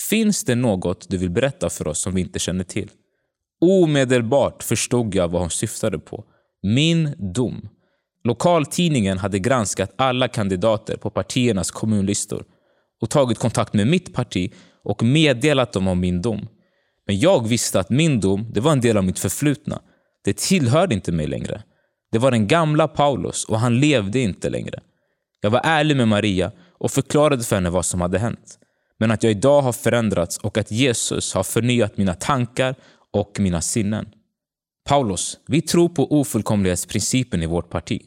finns 0.09 0.43
det 0.43 0.55
något 0.55 1.09
du 1.09 1.17
vill 1.17 1.29
berätta 1.29 1.69
för 1.69 1.87
oss 1.87 2.01
som 2.01 2.15
vi 2.15 2.21
inte 2.21 2.39
känner 2.39 2.63
till? 2.63 2.91
Omedelbart 3.61 4.63
förstod 4.63 5.15
jag 5.15 5.27
vad 5.27 5.41
hon 5.41 5.49
syftade 5.49 5.99
på. 5.99 6.25
Min 6.63 7.33
dom. 7.33 7.69
Lokaltidningen 8.27 9.17
hade 9.17 9.39
granskat 9.39 9.93
alla 9.95 10.27
kandidater 10.27 10.97
på 10.97 11.09
partiernas 11.09 11.71
kommunlistor 11.71 12.43
och 13.01 13.09
tagit 13.09 13.39
kontakt 13.39 13.73
med 13.73 13.87
mitt 13.87 14.13
parti 14.13 14.53
och 14.83 15.03
meddelat 15.03 15.73
dem 15.73 15.87
om 15.87 15.99
min 15.99 16.21
dom. 16.21 16.47
Men 17.07 17.19
jag 17.19 17.47
visste 17.47 17.79
att 17.79 17.89
min 17.89 18.19
dom 18.19 18.51
det 18.53 18.59
var 18.59 18.71
en 18.71 18.81
del 18.81 18.97
av 18.97 19.03
mitt 19.03 19.19
förflutna. 19.19 19.81
Det 20.23 20.37
tillhörde 20.37 20.95
inte 20.95 21.11
mig 21.11 21.27
längre. 21.27 21.63
Det 22.11 22.17
var 22.17 22.31
den 22.31 22.47
gamla 22.47 22.87
Paulus 22.87 23.45
och 23.45 23.59
han 23.59 23.79
levde 23.79 24.19
inte 24.19 24.49
längre. 24.49 24.79
Jag 25.41 25.49
var 25.49 25.61
ärlig 25.63 25.97
med 25.97 26.07
Maria 26.07 26.51
och 26.79 26.91
förklarade 26.91 27.43
för 27.43 27.55
henne 27.55 27.69
vad 27.69 27.85
som 27.85 28.01
hade 28.01 28.19
hänt. 28.19 28.59
Men 28.99 29.11
att 29.11 29.23
jag 29.23 29.31
idag 29.31 29.61
har 29.61 29.73
förändrats 29.73 30.37
och 30.37 30.57
att 30.57 30.71
Jesus 30.71 31.33
har 31.33 31.43
förnyat 31.43 31.97
mina 31.97 32.13
tankar 32.13 32.75
och 33.13 33.39
mina 33.39 33.61
sinnen. 33.61 34.07
Paulus, 34.89 35.37
vi 35.47 35.61
tror 35.61 35.89
på 35.89 36.19
ofullkomlighetsprincipen 36.19 37.43
i 37.43 37.45
vårt 37.45 37.69
parti. 37.69 38.01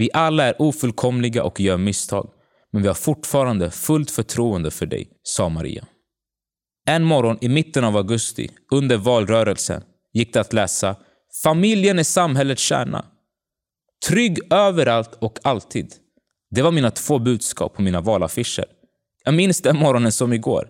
Vi 0.00 0.10
alla 0.12 0.44
är 0.44 0.62
ofullkomliga 0.62 1.44
och 1.44 1.60
gör 1.60 1.76
misstag, 1.76 2.30
men 2.72 2.82
vi 2.82 2.88
har 2.88 2.94
fortfarande 2.94 3.70
fullt 3.70 4.10
förtroende 4.10 4.70
för 4.70 4.86
dig, 4.86 5.08
sa 5.22 5.48
Maria. 5.48 5.86
En 6.88 7.04
morgon 7.04 7.38
i 7.40 7.48
mitten 7.48 7.84
av 7.84 7.96
augusti, 7.96 8.50
under 8.72 8.96
valrörelsen, 8.96 9.82
gick 10.12 10.32
det 10.32 10.40
att 10.40 10.52
läsa 10.52 10.96
“Familjen 11.42 11.98
är 11.98 12.02
samhällets 12.02 12.62
kärna”. 12.62 13.04
Trygg 14.08 14.52
överallt 14.52 15.18
och 15.20 15.38
alltid. 15.42 15.94
Det 16.50 16.62
var 16.62 16.72
mina 16.72 16.90
två 16.90 17.18
budskap 17.18 17.74
på 17.74 17.82
mina 17.82 18.00
valaffischer. 18.00 18.66
Jag 19.24 19.34
minns 19.34 19.62
den 19.62 19.76
morgonen 19.76 20.12
som 20.12 20.32
igår. 20.32 20.68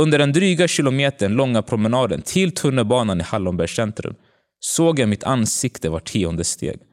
Under 0.00 0.18
den 0.18 0.32
dryga 0.32 0.68
kilometern 0.68 1.32
långa 1.32 1.62
promenaden 1.62 2.22
till 2.22 2.52
tunnelbanan 2.52 3.20
i 3.20 3.24
Hallonbergs 3.24 3.76
centrum 3.76 4.14
såg 4.60 4.98
jag 4.98 5.08
mitt 5.08 5.24
ansikte 5.24 5.88
var 5.88 6.00
tionde 6.00 6.44
steg. 6.44 6.85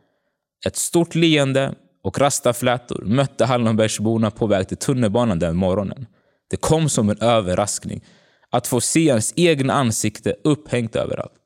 Ett 0.66 0.76
stort 0.76 1.16
leende 1.16 1.76
och 2.04 2.20
rastaflätor 2.20 3.04
mötte 3.06 3.46
Hallonbergsborna 3.46 4.32
på 4.32 4.48
väg 4.48 4.68
till 4.68 4.78
tunnelbanan 4.78 5.40
den 5.40 5.56
morgonen. 5.56 6.08
Det 6.50 6.58
kom 6.58 6.90
som 6.90 7.10
en 7.10 7.22
överraskning 7.22 8.04
att 8.50 8.68
få 8.68 8.82
se 8.82 9.10
hans 9.10 9.34
egna 9.36 9.74
ansikte 9.74 10.36
upphängt 10.44 10.96
överallt. 10.96 11.44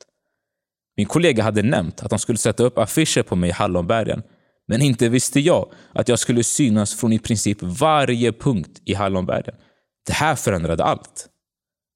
Min 0.97 1.05
kollega 1.05 1.43
hade 1.43 1.63
nämnt 1.63 2.03
att 2.03 2.09
de 2.09 2.19
skulle 2.19 2.37
sätta 2.37 2.63
upp 2.63 2.77
affischer 2.77 3.23
på 3.23 3.35
mig 3.35 3.49
i 3.49 3.53
Hallonbergen. 3.53 4.23
Men 4.67 4.81
inte 4.81 5.09
visste 5.09 5.39
jag 5.39 5.71
att 5.93 6.07
jag 6.07 6.19
skulle 6.19 6.43
synas 6.43 6.95
från 6.95 7.13
i 7.13 7.19
princip 7.19 7.57
varje 7.61 8.31
punkt 8.31 8.81
i 8.85 8.93
Hallonbergen. 8.93 9.55
Det 10.07 10.13
här 10.13 10.35
förändrade 10.35 10.83
allt. 10.83 11.29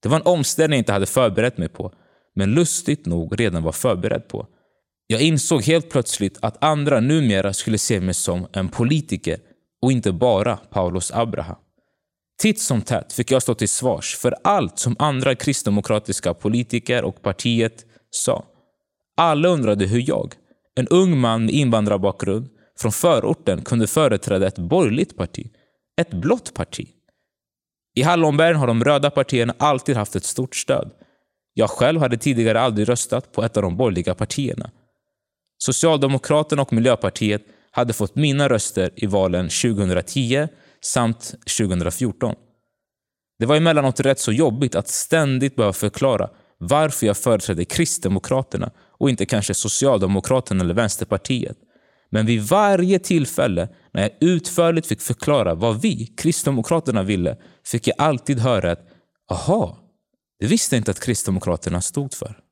Det 0.01 0.09
var 0.09 0.15
en 0.15 0.25
omställning 0.25 0.77
jag 0.77 0.81
inte 0.81 0.93
hade 0.93 1.05
förberett 1.05 1.57
mig 1.57 1.69
på, 1.69 1.93
men 2.35 2.51
lustigt 2.51 3.05
nog 3.05 3.39
redan 3.39 3.63
var 3.63 3.71
förberedd 3.71 4.27
på. 4.27 4.47
Jag 5.11 5.21
insåg 5.21 5.63
helt 5.63 5.89
plötsligt 5.89 6.37
att 6.41 6.63
andra 6.63 6.99
numera 6.99 7.53
skulle 7.53 7.77
se 7.77 8.01
mig 8.01 8.13
som 8.13 8.47
en 8.53 8.69
politiker 8.69 9.39
och 9.81 9.91
inte 9.91 10.11
bara 10.11 10.57
Paulus 10.57 11.11
Abraha. 11.11 11.57
Titt 12.41 12.61
som 12.61 12.81
tätt 12.81 13.13
fick 13.13 13.31
jag 13.31 13.41
stå 13.41 13.53
till 13.53 13.69
svars 13.69 14.15
för 14.15 14.35
allt 14.43 14.79
som 14.79 14.95
andra 14.99 15.35
kristdemokratiska 15.35 16.33
politiker 16.33 17.03
och 17.03 17.21
partiet 17.21 17.85
sa. 18.09 18.45
Alla 19.17 19.47
undrade 19.47 19.85
hur 19.85 20.09
jag, 20.09 20.33
en 20.75 20.87
ung 20.87 21.19
man 21.19 21.45
med 21.45 21.53
invandrarbakgrund 21.53 22.49
från 22.79 22.91
förorten, 22.91 23.61
kunde 23.61 23.87
företräda 23.87 24.47
ett 24.47 24.59
borgerligt 24.59 25.17
parti. 25.17 25.51
Ett 26.01 26.11
blått 26.11 26.53
parti. 26.53 26.87
I 27.95 28.01
Hallonbergen 28.01 28.59
har 28.59 28.67
de 28.67 28.83
röda 28.83 29.09
partierna 29.09 29.55
alltid 29.57 29.95
haft 29.95 30.15
ett 30.15 30.25
stort 30.25 30.55
stöd. 30.55 30.91
Jag 31.53 31.69
själv 31.69 32.01
hade 32.01 32.17
tidigare 32.17 32.61
aldrig 32.61 32.89
röstat 32.89 33.31
på 33.31 33.43
ett 33.43 33.57
av 33.57 33.63
de 33.63 33.77
borgerliga 33.77 34.15
partierna. 34.15 34.71
Socialdemokraterna 35.63 36.61
och 36.61 36.73
Miljöpartiet 36.73 37.41
hade 37.71 37.93
fått 37.93 38.15
mina 38.15 38.49
röster 38.49 38.91
i 38.95 39.05
valen 39.05 39.49
2010 39.49 40.47
samt 40.81 41.35
2014. 41.57 42.35
Det 43.39 43.45
var 43.45 43.55
emellanåt 43.55 43.99
rätt 43.99 44.19
så 44.19 44.31
jobbigt 44.31 44.75
att 44.75 44.87
ständigt 44.87 45.55
behöva 45.55 45.73
förklara 45.73 46.29
varför 46.57 47.07
jag 47.07 47.17
företrädde 47.17 47.65
Kristdemokraterna 47.65 48.71
och 48.99 49.09
inte 49.09 49.25
kanske 49.25 49.53
Socialdemokraterna 49.53 50.63
eller 50.63 50.73
Vänsterpartiet. 50.73 51.57
Men 52.09 52.25
vid 52.25 52.41
varje 52.41 52.99
tillfälle 52.99 53.69
när 53.93 54.01
jag 54.01 54.11
utförligt 54.19 54.87
fick 54.87 55.01
förklara 55.01 55.53
vad 55.53 55.81
vi, 55.81 56.05
Kristdemokraterna, 56.05 57.03
ville 57.03 57.37
fick 57.65 57.87
jag 57.87 57.95
alltid 57.97 58.39
höra 58.39 58.71
att 58.71 58.87
“aha, 59.31 59.77
det 60.39 60.47
visste 60.47 60.75
jag 60.75 60.79
inte 60.79 60.91
att 60.91 60.99
Kristdemokraterna 60.99 61.81
stod 61.81 62.13
för”. 62.13 62.50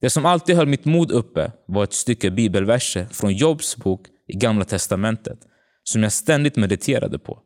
Det 0.00 0.10
som 0.10 0.26
alltid 0.26 0.56
höll 0.56 0.66
mitt 0.66 0.84
mod 0.84 1.10
uppe 1.10 1.52
var 1.66 1.84
ett 1.84 1.92
stycke 1.92 2.30
bibelverser 2.30 3.06
från 3.10 3.34
Jobs 3.34 3.76
bok 3.76 4.06
i 4.26 4.36
Gamla 4.36 4.64
Testamentet 4.64 5.38
som 5.82 6.02
jag 6.02 6.12
ständigt 6.12 6.56
mediterade 6.56 7.18
på. 7.18 7.42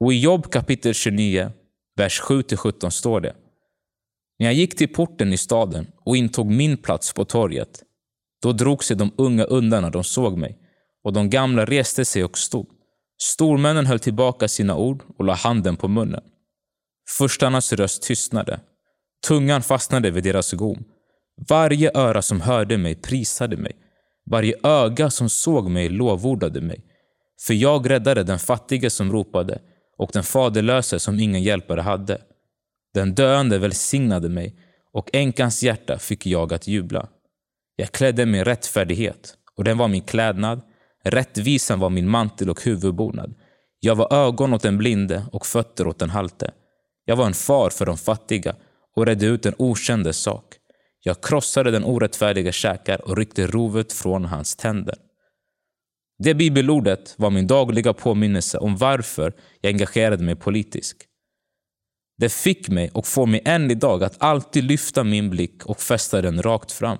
Och 0.00 0.12
i 0.12 0.18
Jobb 0.18 0.52
kapitel 0.52 0.94
29, 0.94 1.52
vers 1.96 2.20
7-17 2.22 2.90
står 2.90 3.20
det 3.20 3.36
När 4.38 4.46
jag 4.46 4.54
gick 4.54 4.76
till 4.76 4.94
porten 4.94 5.32
i 5.32 5.36
staden 5.36 5.86
och 6.04 6.16
intog 6.16 6.50
min 6.50 6.76
plats 6.76 7.12
på 7.12 7.24
torget, 7.24 7.82
då 8.42 8.52
drog 8.52 8.84
sig 8.84 8.96
de 8.96 9.12
unga 9.16 9.44
undan 9.44 9.82
när 9.82 9.90
de 9.90 10.04
såg 10.04 10.38
mig 10.38 10.58
och 11.04 11.12
de 11.12 11.30
gamla 11.30 11.64
reste 11.64 12.04
sig 12.04 12.24
och 12.24 12.38
stod. 12.38 12.66
Stormännen 13.22 13.86
höll 13.86 14.00
tillbaka 14.00 14.48
sina 14.48 14.76
ord 14.76 15.02
och 15.18 15.24
la 15.24 15.34
handen 15.34 15.76
på 15.76 15.88
munnen. 15.88 16.22
Förstarnas 17.18 17.72
röst 17.72 18.02
tystnade. 18.02 18.60
Tungan 19.28 19.62
fastnade 19.62 20.10
vid 20.10 20.24
deras 20.24 20.52
gom. 20.52 20.84
Varje 21.48 21.90
öra 21.94 22.22
som 22.22 22.40
hörde 22.40 22.78
mig 22.78 22.94
prisade 22.94 23.56
mig. 23.56 23.72
Varje 24.30 24.54
öga 24.62 25.10
som 25.10 25.28
såg 25.28 25.70
mig 25.70 25.88
lovordade 25.88 26.60
mig. 26.60 26.84
För 27.46 27.54
jag 27.54 27.90
räddade 27.90 28.22
den 28.22 28.38
fattige 28.38 28.90
som 28.90 29.12
ropade 29.12 29.58
och 29.98 30.10
den 30.12 30.22
faderlöse 30.22 30.98
som 30.98 31.20
ingen 31.20 31.42
hjälpare 31.42 31.80
hade. 31.80 32.18
Den 32.94 33.14
döende 33.14 33.58
välsignade 33.58 34.28
mig 34.28 34.56
och 34.92 35.10
änkans 35.12 35.62
hjärta 35.62 35.98
fick 35.98 36.26
jag 36.26 36.52
att 36.52 36.66
jubla. 36.66 37.08
Jag 37.76 37.92
klädde 37.92 38.26
mig 38.26 38.40
i 38.40 38.44
rättfärdighet 38.44 39.34
och 39.56 39.64
den 39.64 39.78
var 39.78 39.88
min 39.88 40.02
klädnad. 40.02 40.60
Rättvisan 41.04 41.80
var 41.80 41.90
min 41.90 42.08
mantel 42.08 42.50
och 42.50 42.64
huvudbonad. 42.64 43.34
Jag 43.80 43.96
var 43.96 44.12
ögon 44.12 44.54
åt 44.54 44.62
den 44.62 44.78
blinde 44.78 45.26
och 45.32 45.46
fötter 45.46 45.86
åt 45.86 45.98
den 45.98 46.10
halte. 46.10 46.50
Jag 47.04 47.16
var 47.16 47.26
en 47.26 47.34
far 47.34 47.70
för 47.70 47.86
de 47.86 47.98
fattiga 47.98 48.56
och 48.96 49.06
redde 49.06 49.26
ut 49.26 49.46
en 49.46 49.54
okändes 49.58 50.16
sak. 50.16 50.59
Jag 51.02 51.22
krossade 51.22 51.70
den 51.70 51.84
orättfärdiga 51.84 52.52
käkar 52.52 53.08
och 53.08 53.16
ryckte 53.16 53.46
rovet 53.46 53.92
från 53.92 54.24
hans 54.24 54.56
tänder. 54.56 54.94
Det 56.18 56.34
bibelordet 56.34 57.14
var 57.18 57.30
min 57.30 57.46
dagliga 57.46 57.92
påminnelse 57.92 58.58
om 58.58 58.76
varför 58.76 59.32
jag 59.60 59.70
engagerade 59.70 60.24
mig 60.24 60.36
politiskt. 60.36 61.06
Det 62.18 62.32
fick 62.32 62.68
mig 62.68 62.90
och 62.94 63.06
får 63.06 63.26
mig 63.26 63.42
än 63.44 63.70
idag 63.70 64.04
att 64.04 64.22
alltid 64.22 64.64
lyfta 64.64 65.04
min 65.04 65.30
blick 65.30 65.66
och 65.66 65.80
fästa 65.80 66.22
den 66.22 66.42
rakt 66.42 66.72
fram. 66.72 66.98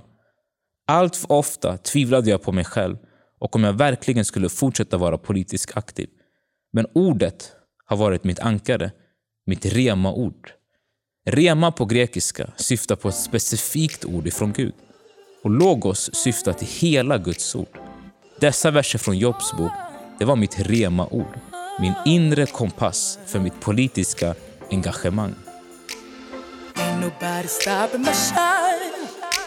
Allt 0.86 1.16
för 1.16 1.32
ofta 1.32 1.76
tvivlade 1.76 2.30
jag 2.30 2.42
på 2.42 2.52
mig 2.52 2.64
själv 2.64 2.96
och 3.40 3.56
om 3.56 3.64
jag 3.64 3.72
verkligen 3.72 4.24
skulle 4.24 4.48
fortsätta 4.48 4.98
vara 4.98 5.18
politiskt 5.18 5.76
aktiv. 5.76 6.08
Men 6.72 6.86
ordet 6.94 7.52
har 7.84 7.96
varit 7.96 8.24
mitt 8.24 8.40
ankare, 8.40 8.90
mitt 9.46 9.66
rema-ord. 9.66 10.52
Rema 11.32 11.72
på 11.72 11.84
grekiska 11.84 12.46
syftar 12.56 12.96
på 12.96 13.08
ett 13.08 13.14
specifikt 13.14 14.04
ord 14.04 14.26
ifrån 14.26 14.52
Gud 14.52 14.74
och 15.42 15.50
logos 15.50 16.14
syftar 16.14 16.52
till 16.52 16.68
hela 16.68 17.18
Guds 17.18 17.54
ord. 17.54 17.78
Dessa 18.40 18.70
verser 18.70 18.98
från 18.98 19.18
Jobs 19.18 19.52
bok, 19.52 19.72
det 20.18 20.24
var 20.24 20.36
mitt 20.36 20.60
rema-ord, 20.60 21.40
min 21.80 21.92
inre 22.06 22.46
kompass 22.46 23.18
för 23.26 23.40
mitt 23.40 23.60
politiska 23.60 24.34
engagemang. 24.70 25.34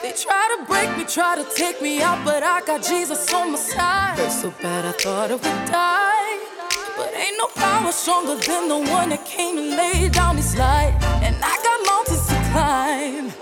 They 0.01 0.11
try 0.11 0.57
to 0.57 0.65
break 0.67 0.97
me, 0.97 1.05
try 1.05 1.35
to 1.35 1.43
take 1.57 1.81
me 1.81 2.03
out, 2.03 2.25
but 2.25 2.43
I 2.43 2.59
got 2.67 2.89
Jesus 2.89 3.33
on 3.33 3.51
my 3.51 3.57
side. 3.57 4.19
Hurt 4.19 4.31
so 4.31 4.51
bad 4.61 4.85
I 4.85 4.91
thought 4.91 5.31
I 5.31 5.35
would 5.35 5.71
die. 5.71 6.52
But 6.95 7.13
ain't 7.15 7.37
no 7.37 7.47
power 7.55 7.91
stronger 7.91 8.35
than 8.35 8.67
the 8.67 8.77
one 8.91 9.09
that 9.09 9.25
came 9.25 9.57
and 9.57 9.71
laid 9.71 10.11
down 10.11 10.37
his 10.37 10.55
life. 10.55 10.93
And 11.25 11.35
I 11.41 11.55
got 11.65 11.77
mountains 11.89 12.25
to 12.27 12.37
climb. 12.51 13.33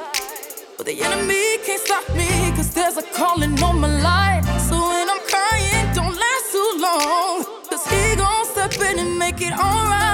But 0.78 0.86
the 0.86 1.02
enemy 1.02 1.58
can't 1.66 1.82
stop 1.82 2.08
me, 2.16 2.30
cause 2.56 2.74
there's 2.74 2.98
a 2.98 3.04
calling 3.14 3.62
on 3.62 3.80
my 3.80 3.92
life. 4.02 4.46
So 4.70 4.76
when 4.76 5.10
I'm 5.10 5.24
crying, 5.32 5.94
don't 5.94 6.16
last 6.16 6.52
too 6.52 6.72
long. 6.80 7.46
Cause 7.70 7.86
he 7.88 8.16
gon' 8.16 8.46
step 8.46 8.74
in 8.90 9.00
and 9.00 9.20
make 9.20 9.42
it 9.42 9.54
alright. 9.54 10.11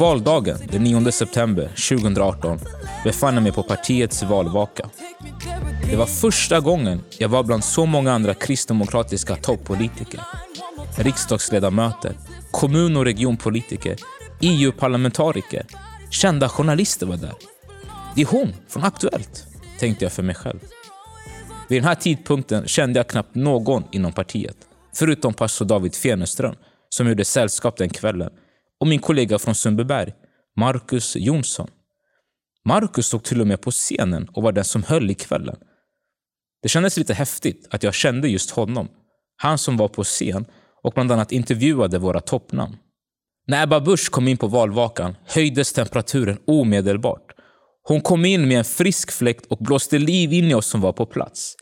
Valdagen 0.00 0.58
den 0.68 0.84
9 0.84 1.12
september 1.12 1.68
2018 1.88 2.58
befann 3.04 3.34
jag 3.34 3.42
mig 3.42 3.52
på 3.52 3.62
partiets 3.62 4.22
valvaka. 4.22 4.90
Det 5.90 5.96
var 5.96 6.06
första 6.06 6.60
gången 6.60 7.00
jag 7.18 7.28
var 7.28 7.42
bland 7.42 7.64
så 7.64 7.86
många 7.86 8.12
andra 8.12 8.34
kristdemokratiska 8.34 9.36
toppolitiker. 9.36 10.20
Riksdagsledamöter, 10.96 12.12
kommun 12.50 12.96
och 12.96 13.04
regionpolitiker, 13.04 13.96
EU-parlamentariker, 14.40 15.66
kända 16.10 16.48
journalister 16.48 17.06
var 17.06 17.16
där. 17.16 17.34
Det 18.14 18.22
är 18.22 18.26
hon 18.26 18.54
från 18.68 18.84
Aktuellt, 18.84 19.46
tänkte 19.78 20.04
jag 20.04 20.12
för 20.12 20.22
mig 20.22 20.34
själv. 20.34 20.60
Vid 21.68 21.82
den 21.82 21.88
här 21.88 21.94
tidpunkten 21.94 22.68
kände 22.68 22.98
jag 22.98 23.08
knappt 23.08 23.34
någon 23.34 23.84
inom 23.92 24.12
partiet. 24.12 24.56
Förutom 24.94 25.34
pastor 25.34 25.64
David 25.64 25.94
Feneström 25.94 26.54
som 26.88 27.08
gjorde 27.08 27.24
sällskap 27.24 27.76
den 27.76 27.88
kvällen 27.88 28.30
och 28.80 28.86
min 28.86 28.98
kollega 28.98 29.38
från 29.38 29.54
Sundbyberg, 29.54 30.12
Marcus 30.56 31.16
Jonsson. 31.16 31.68
Marcus 32.64 33.06
stod 33.06 33.22
till 33.22 33.40
och 33.40 33.46
med 33.46 33.60
på 33.60 33.70
scenen 33.70 34.28
och 34.32 34.42
var 34.42 34.52
den 34.52 34.64
som 34.64 34.82
höll 34.82 35.10
i 35.10 35.14
kvällen. 35.14 35.56
Det 36.62 36.68
kändes 36.68 36.96
lite 36.96 37.14
häftigt 37.14 37.68
att 37.70 37.82
jag 37.82 37.94
kände 37.94 38.28
just 38.28 38.50
honom. 38.50 38.88
Han 39.36 39.58
som 39.58 39.76
var 39.76 39.88
på 39.88 40.04
scen 40.04 40.44
och 40.82 40.92
bland 40.92 41.12
annat 41.12 41.32
intervjuade 41.32 41.98
våra 41.98 42.20
toppnamn. 42.20 42.76
När 43.46 43.62
Ebba 43.62 43.80
Busch 43.80 44.10
kom 44.10 44.28
in 44.28 44.36
på 44.36 44.46
valvakan 44.46 45.16
höjdes 45.26 45.72
temperaturen 45.72 46.38
omedelbart. 46.46 47.32
Hon 47.82 48.00
kom 48.00 48.24
in 48.24 48.48
med 48.48 48.58
en 48.58 48.64
frisk 48.64 49.12
fläkt 49.12 49.46
och 49.46 49.58
blåste 49.58 49.98
liv 49.98 50.32
in 50.32 50.44
i 50.44 50.54
oss 50.54 50.66
som 50.66 50.80
var 50.80 50.92
på 50.92 51.06
plats. 51.06 51.54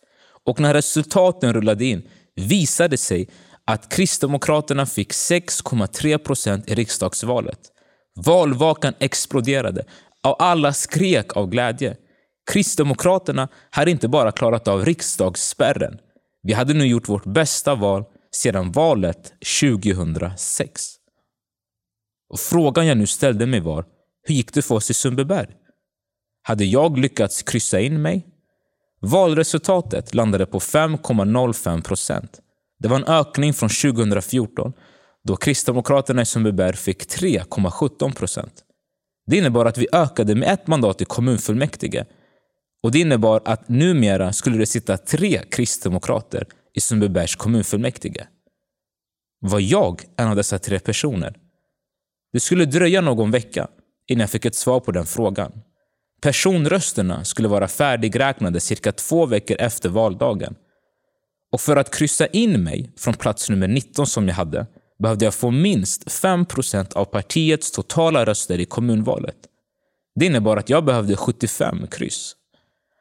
Och 0.44 0.61
när 0.61 0.74
resultaten 0.74 1.52
rullade 1.52 1.85
in 1.85 2.09
visade 2.35 2.88
det 2.88 2.96
sig 2.96 3.28
att 3.68 3.88
Kristdemokraterna 3.88 4.87
fick 4.87 5.12
6,3 5.12 6.18
procent 6.18 6.70
i 6.70 6.74
riksdagsvalet. 6.74 7.59
Valvakan 8.24 8.94
exploderade 8.98 9.85
och 10.24 10.42
alla 10.42 10.72
skrek 10.72 11.37
av 11.37 11.46
glädje. 11.46 11.96
Kristdemokraterna 12.50 13.48
hade 13.70 13.90
inte 13.90 14.09
bara 14.09 14.33
klarat 14.33 14.68
av 14.68 14.85
riksdagsspärren. 14.85 15.98
Vi 16.42 16.52
hade 16.52 16.74
nu 16.74 16.87
gjort 16.87 17.09
vårt 17.09 17.24
bästa 17.24 17.74
val 17.74 18.04
sedan 18.33 18.72
valet 18.72 19.33
2006. 19.61 20.85
Och 22.31 22.40
frågan 22.40 22.87
jag 22.87 22.98
nu 22.98 23.07
ställde 23.07 23.46
mig 23.46 23.61
var, 23.61 23.85
hur 24.22 24.35
gick 24.35 24.54
det 24.54 24.62
för 24.62 24.74
oss 24.74 24.90
i 24.90 24.94
Sundbyberg? 24.94 25.48
Hade 26.42 26.64
jag 26.64 26.98
lyckats 26.98 27.42
kryssa 27.42 27.81
in 27.81 28.02
mig? 28.02 28.26
Valresultatet 29.00 30.14
landade 30.14 30.46
på 30.46 30.59
5,05 30.59 31.83
procent. 31.83 32.40
Det 32.79 32.88
var 32.88 32.97
en 32.97 33.05
ökning 33.05 33.55
från 33.55 33.69
2014 33.69 34.73
då 35.25 35.37
Kristdemokraterna 35.37 36.23
i 36.23 36.27
Sundbyberg 36.27 36.77
fick 36.77 37.07
3,17 37.21 38.14
procent. 38.14 38.64
Det 39.27 39.37
innebar 39.37 39.67
att 39.67 39.79
vi 39.79 39.87
ökade 39.93 40.35
med 40.35 40.49
ett 40.53 40.67
mandat 40.67 41.03
i 41.03 41.05
kommunfullmäktige 41.05 42.05
och 42.83 42.93
det 42.93 42.99
innebar 42.99 43.43
att 43.45 43.69
numera 43.69 44.33
skulle 44.33 44.59
det 44.59 44.67
sitta 44.67 44.97
tre 44.97 45.43
kristdemokrater 45.51 46.47
i 46.75 46.81
Sundbybergs 46.81 47.37
kommunfullmäktige. 47.37 48.27
Var 49.41 49.61
jag 49.61 50.03
en 50.17 50.29
av 50.29 50.37
dessa 50.37 50.59
tre 50.59 50.79
personer? 50.79 51.37
Det 52.33 52.41
skulle 52.41 52.64
dröja 52.64 53.01
någon 53.01 53.31
vecka 53.31 53.69
innan 54.07 54.21
jag 54.21 54.31
fick 54.31 54.45
ett 54.45 54.55
svar 54.55 54.81
på 54.81 54.93
den 54.93 55.07
frågan. 55.07 55.53
Personrösterna 56.23 57.25
skulle 57.25 57.49
vara 57.49 57.69
färdigräknade 57.69 58.61
cirka 58.61 58.93
två 58.93 59.27
veckor 59.27 59.57
efter 59.61 59.88
valdagen. 59.88 60.55
Och 61.52 61.61
för 61.61 61.76
att 61.76 61.94
kryssa 61.94 62.26
in 62.26 62.62
mig 62.62 62.92
från 62.96 63.14
plats 63.14 63.50
nummer 63.50 63.68
19 63.68 64.06
som 64.06 64.28
jag 64.28 64.34
hade 64.34 64.66
behövde 65.02 65.24
jag 65.24 65.34
få 65.34 65.50
minst 65.50 66.06
5% 66.06 66.94
av 66.94 67.04
partiets 67.04 67.70
totala 67.70 68.24
röster 68.24 68.61
i 68.61 68.64
kommunvalet. 68.64 69.37
Det 70.14 70.26
innebar 70.26 70.57
att 70.57 70.70
jag 70.70 70.84
behövde 70.84 71.16
75 71.16 71.86
kryss. 71.90 72.34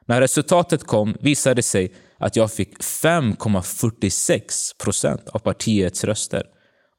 När 0.05 0.21
resultatet 0.21 0.83
kom 0.83 1.15
visade 1.21 1.55
det 1.55 1.63
sig 1.63 1.93
att 2.19 2.35
jag 2.35 2.51
fick 2.51 2.77
5,46 2.77 4.41
procent 4.83 5.29
av 5.29 5.39
partiets 5.39 6.03
röster. 6.03 6.43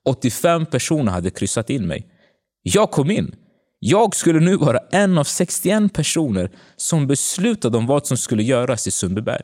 85 0.05 0.67
personer 0.67 1.13
hade 1.13 1.31
kryssat 1.31 1.71
in 1.71 1.87
mig. 1.87 2.07
Jag 2.63 2.91
kom 2.91 3.11
in. 3.11 3.35
Jag 3.79 4.15
skulle 4.15 4.41
nu 4.41 4.57
vara 4.57 4.79
en 4.91 5.19
av 5.19 5.25
61 5.25 5.93
personer 5.93 6.51
som 6.77 7.07
beslutade 7.07 7.79
om 7.79 7.87
vad 7.87 8.07
som 8.07 8.17
skulle 8.17 8.43
göras 8.43 8.87
i 8.87 8.91
Sundbyberg. 8.91 9.43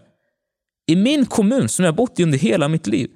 I 0.86 0.96
min 0.96 1.26
kommun 1.26 1.68
som 1.68 1.84
jag 1.84 1.94
bott 1.94 2.20
i 2.20 2.22
under 2.22 2.38
hela 2.38 2.68
mitt 2.68 2.86
liv. 2.86 3.10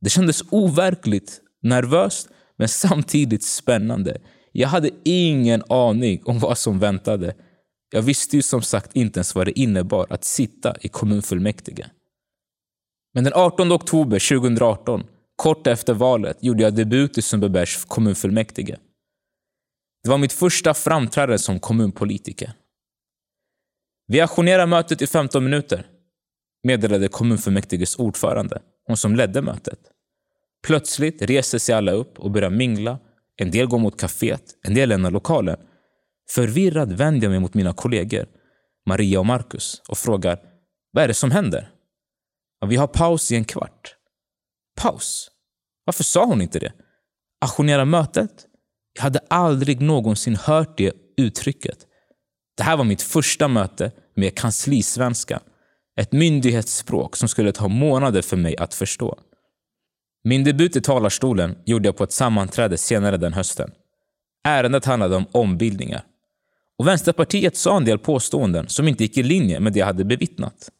Det 0.00 0.10
kändes 0.10 0.42
overkligt, 0.50 1.40
nervöst 1.62 2.28
men 2.58 2.68
samtidigt 2.68 3.44
spännande. 3.44 4.20
Jag 4.52 4.68
hade 4.68 4.90
ingen 5.04 5.62
aning 5.68 6.22
om 6.24 6.38
vad 6.38 6.58
som 6.58 6.78
väntade. 6.78 7.34
Jag 7.90 8.02
visste 8.02 8.36
ju 8.36 8.42
som 8.42 8.62
sagt 8.62 8.96
inte 8.96 9.18
ens 9.18 9.34
vad 9.34 9.46
det 9.46 9.58
innebar 9.58 10.06
att 10.10 10.24
sitta 10.24 10.74
i 10.80 10.88
kommunfullmäktige. 10.88 11.86
Men 13.14 13.24
den 13.24 13.32
18 13.32 13.72
oktober 13.72 14.28
2018, 14.28 15.04
kort 15.36 15.66
efter 15.66 15.94
valet, 15.94 16.36
gjorde 16.40 16.62
jag 16.62 16.74
debut 16.74 17.18
i 17.18 17.22
Sundbybergs 17.22 17.84
kommunfullmäktige. 17.84 18.76
Det 20.02 20.10
var 20.10 20.18
mitt 20.18 20.32
första 20.32 20.74
framträdande 20.74 21.38
som 21.38 21.60
kommunpolitiker. 21.60 22.52
Vi 24.06 24.20
ajournerar 24.20 24.66
mötet 24.66 25.02
i 25.02 25.06
15 25.06 25.44
minuter, 25.44 25.86
meddelade 26.62 27.08
kommunfullmäktiges 27.08 27.96
ordförande, 27.96 28.62
hon 28.86 28.96
som 28.96 29.16
ledde 29.16 29.42
mötet. 29.42 29.78
Plötsligt 30.66 31.22
reser 31.22 31.58
sig 31.58 31.74
alla 31.74 31.92
upp 31.92 32.18
och 32.18 32.30
börjar 32.30 32.50
mingla. 32.50 32.98
En 33.36 33.50
del 33.50 33.66
går 33.66 33.78
mot 33.78 34.00
kaféet, 34.00 34.42
en 34.62 34.74
del 34.74 34.88
lämnar 34.88 35.10
lokalen. 35.10 35.56
Förvirrad 36.30 36.92
vänder 36.92 37.26
jag 37.26 37.30
mig 37.30 37.40
mot 37.40 37.54
mina 37.54 37.72
kollegor, 37.72 38.26
Maria 38.86 39.18
och 39.18 39.26
Marcus, 39.26 39.82
och 39.88 39.98
frågar 39.98 40.38
vad 40.92 41.04
är 41.04 41.08
det 41.08 41.14
som 41.14 41.30
händer? 41.30 41.70
Ja, 42.60 42.66
vi 42.66 42.76
har 42.76 42.86
paus 42.86 43.32
i 43.32 43.36
en 43.36 43.44
kvart. 43.44 43.96
Paus? 44.76 45.30
Varför 45.84 46.04
sa 46.04 46.24
hon 46.24 46.42
inte 46.42 46.58
det? 46.58 46.72
Aktionera 47.40 47.84
mötet? 47.84 48.46
Jag 48.94 49.02
hade 49.02 49.20
aldrig 49.30 49.80
någonsin 49.80 50.36
hört 50.36 50.78
det 50.78 50.92
uttrycket. 51.16 51.78
Det 52.56 52.62
här 52.62 52.76
var 52.76 52.84
mitt 52.84 53.02
första 53.02 53.48
möte 53.48 53.92
med 54.14 54.34
kanslisvenska. 54.34 55.40
Ett 55.96 56.12
myndighetsspråk 56.12 57.16
som 57.16 57.28
skulle 57.28 57.52
ta 57.52 57.68
månader 57.68 58.22
för 58.22 58.36
mig 58.36 58.56
att 58.56 58.74
förstå. 58.74 59.18
Min 60.24 60.44
debut 60.44 60.76
i 60.76 60.80
talarstolen 60.80 61.58
gjorde 61.64 61.88
jag 61.88 61.96
på 61.96 62.04
ett 62.04 62.12
sammanträde 62.12 62.78
senare 62.78 63.16
den 63.16 63.32
hösten. 63.32 63.70
Ärendet 64.44 64.84
handlade 64.84 65.16
om 65.16 65.26
ombildningar. 65.32 66.04
Och 66.78 66.86
Vänsterpartiet 66.86 67.56
sa 67.56 67.76
en 67.76 67.84
del 67.84 67.98
påståenden 67.98 68.68
som 68.68 68.88
inte 68.88 69.02
gick 69.02 69.16
i 69.16 69.22
linje 69.22 69.60
med 69.60 69.72
det 69.72 69.78
jag 69.78 69.86
hade 69.86 70.04
bevittnat. 70.04 70.70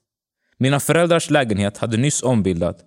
Mina 0.59 0.81
föräldrars 0.81 1.31
lägenhet 1.31 1.79
hade 1.79 1.97
nyss 1.97 2.23
ombildat 2.23 2.79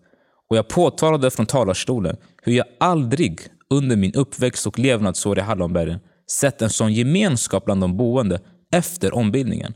och 0.49 0.57
jag 0.57 0.67
påtalade 0.67 1.31
från 1.31 1.45
talarstolen 1.45 2.17
hur 2.41 2.53
jag 2.53 2.65
aldrig 2.79 3.41
under 3.69 3.95
min 3.95 4.13
uppväxt 4.13 4.67
och 4.67 4.79
levnadsår 4.79 5.37
i 5.39 5.41
Hallonbergen 5.41 5.99
sett 6.31 6.61
en 6.61 6.69
sån 6.69 6.93
gemenskap 6.93 7.65
bland 7.65 7.81
de 7.81 7.97
boende 7.97 8.39
efter 8.71 9.15
ombildningen. 9.15 9.73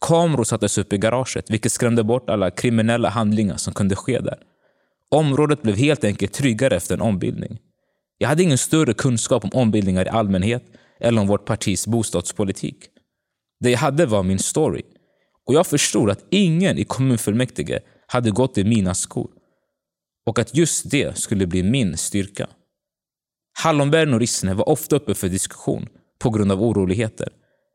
Kameror 0.00 0.44
sattes 0.44 0.78
upp 0.78 0.92
i 0.92 0.98
garaget, 0.98 1.50
vilket 1.50 1.72
skrämde 1.72 2.04
bort 2.04 2.30
alla 2.30 2.50
kriminella 2.50 3.08
handlingar 3.08 3.56
som 3.56 3.74
kunde 3.74 3.96
ske 3.96 4.20
där. 4.20 4.38
Området 5.10 5.62
blev 5.62 5.76
helt 5.76 6.04
enkelt 6.04 6.32
tryggare 6.32 6.76
efter 6.76 6.94
en 6.94 7.00
ombildning. 7.00 7.58
Jag 8.18 8.28
hade 8.28 8.42
ingen 8.42 8.58
större 8.58 8.94
kunskap 8.94 9.44
om 9.44 9.50
ombildningar 9.52 10.06
i 10.06 10.08
allmänhet 10.08 10.64
eller 11.00 11.20
om 11.20 11.26
vårt 11.26 11.44
partis 11.44 11.86
bostadspolitik. 11.86 12.76
Det 13.60 13.70
jag 13.70 13.78
hade 13.78 14.06
var 14.06 14.22
min 14.22 14.38
story. 14.38 14.82
Och 15.46 15.54
jag 15.54 15.66
förstod 15.66 16.10
att 16.10 16.24
ingen 16.30 16.78
i 16.78 16.84
kommunfullmäktige 16.84 17.80
hade 18.06 18.30
gått 18.30 18.58
i 18.58 18.64
mina 18.64 18.94
skor. 18.94 19.30
Och 20.26 20.38
att 20.38 20.56
just 20.56 20.90
det 20.90 21.18
skulle 21.18 21.46
bli 21.46 21.62
min 21.62 21.96
styrka. 21.96 22.48
Hallonbergen 23.58 24.14
och 24.14 24.20
Rissne 24.20 24.54
var 24.54 24.68
ofta 24.68 24.96
uppe 24.96 25.14
för 25.14 25.28
diskussion 25.28 25.88
på 26.18 26.30
grund 26.30 26.52
av 26.52 26.62
oroligheter. 26.62 27.28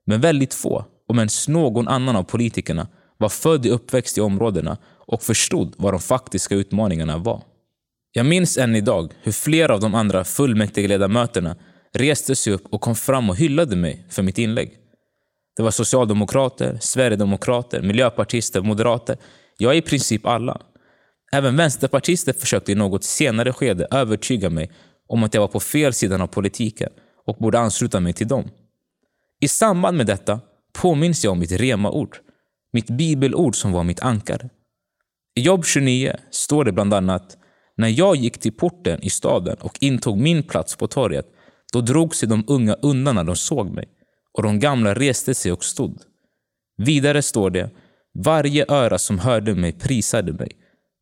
Men 0.06 0.22
väldigt 0.22 0.54
få, 0.54 0.86
om 1.12 1.20
ens 1.20 1.48
någon 1.48 1.88
annan 1.88 2.16
av 2.16 2.24
politikerna, 2.24 2.88
var 3.18 3.30
född 3.30 3.66
och 3.66 3.76
uppväxt 3.76 4.18
i 4.18 4.22
områdena 4.22 4.78
och 5.08 5.24
förstod 5.24 5.74
vad 5.78 5.94
de 5.94 6.00
faktiska 6.00 6.56
utmaningarna 6.56 7.18
var. 7.18 7.44
Jag 8.12 8.26
minns 8.26 8.58
än 8.58 8.76
idag 8.76 9.14
hur 9.24 9.32
flera 9.32 9.74
av 9.74 9.80
de 9.80 9.96
andra 9.96 10.24
fullmäktigeledamöterna 10.24 11.56
reste 11.94 12.36
sig 12.36 12.54
upp 12.54 12.74
och 12.74 12.82
kom 12.82 12.96
fram 12.96 13.30
och 13.30 13.36
hyllade 13.36 13.76
mig 13.76 14.06
för 14.10 14.24
mitt 14.24 14.38
inlägg. 14.38 14.78
Det 15.58 15.64
var 15.64 15.72
socialdemokrater, 15.72 16.78
sverigedemokrater, 16.82 17.82
miljöpartister, 17.82 18.62
moderater. 18.62 19.18
Ja, 19.58 19.74
i 19.74 19.82
princip 19.82 20.26
alla. 20.26 20.62
Även 21.32 21.58
vänsterpartister 21.58 22.34
försökte 22.34 22.72
i 22.72 22.76
något 22.76 23.04
senare 23.04 23.54
skede 23.54 23.88
övertyga 23.92 24.50
mig 24.50 24.72
om 25.08 25.24
att 25.24 25.34
jag 25.34 25.42
var 25.42 25.48
på 25.48 25.60
fel 25.60 25.94
sidan 25.94 26.22
av 26.22 26.28
politiken 26.28 26.90
och 27.26 27.38
borde 27.40 27.60
ansluta 27.60 28.00
mig 28.00 28.14
till 28.14 28.28
dem. 28.28 28.50
I 29.42 29.48
samband 29.48 29.98
med 29.98 30.06
detta 30.06 30.40
påminns 30.74 31.24
jag 31.24 31.32
om 31.32 31.40
mitt 31.40 31.52
rema-ord, 31.52 32.18
mitt 32.74 32.90
bibelord 32.90 33.56
som 33.56 33.72
var 33.72 33.84
mitt 33.84 34.00
ankare. 34.00 34.50
I 35.36 35.42
Jobb 35.42 35.66
29 35.66 36.16
står 36.32 36.66
det 36.66 36.72
bland 36.72 36.94
annat 36.94 37.38
när 37.78 37.88
jag 37.88 38.16
gick 38.16 38.38
till 38.38 38.52
porten 38.52 39.02
i 39.02 39.10
staden 39.10 39.58
och 39.60 39.78
intog 39.82 40.18
min 40.18 40.44
plats 40.44 40.76
på 40.76 40.88
torget, 40.88 41.26
då 41.74 41.82
drog 41.82 42.16
sig 42.16 42.30
de 42.30 42.44
unga 42.48 42.74
undan 42.74 43.16
när 43.16 43.24
de 43.24 43.36
såg 43.36 43.72
mig 43.72 43.88
och 44.38 44.44
de 44.44 44.60
gamla 44.60 44.94
reste 44.94 45.34
sig 45.34 45.52
och 45.52 45.64
stod. 45.64 46.02
Vidare 46.78 47.22
står 47.22 47.50
det, 47.50 47.70
varje 48.24 48.66
öra 48.68 48.98
som 48.98 49.20
hörde 49.20 49.56
mig 49.56 49.72
prisade 49.72 50.34
mig, 50.34 50.52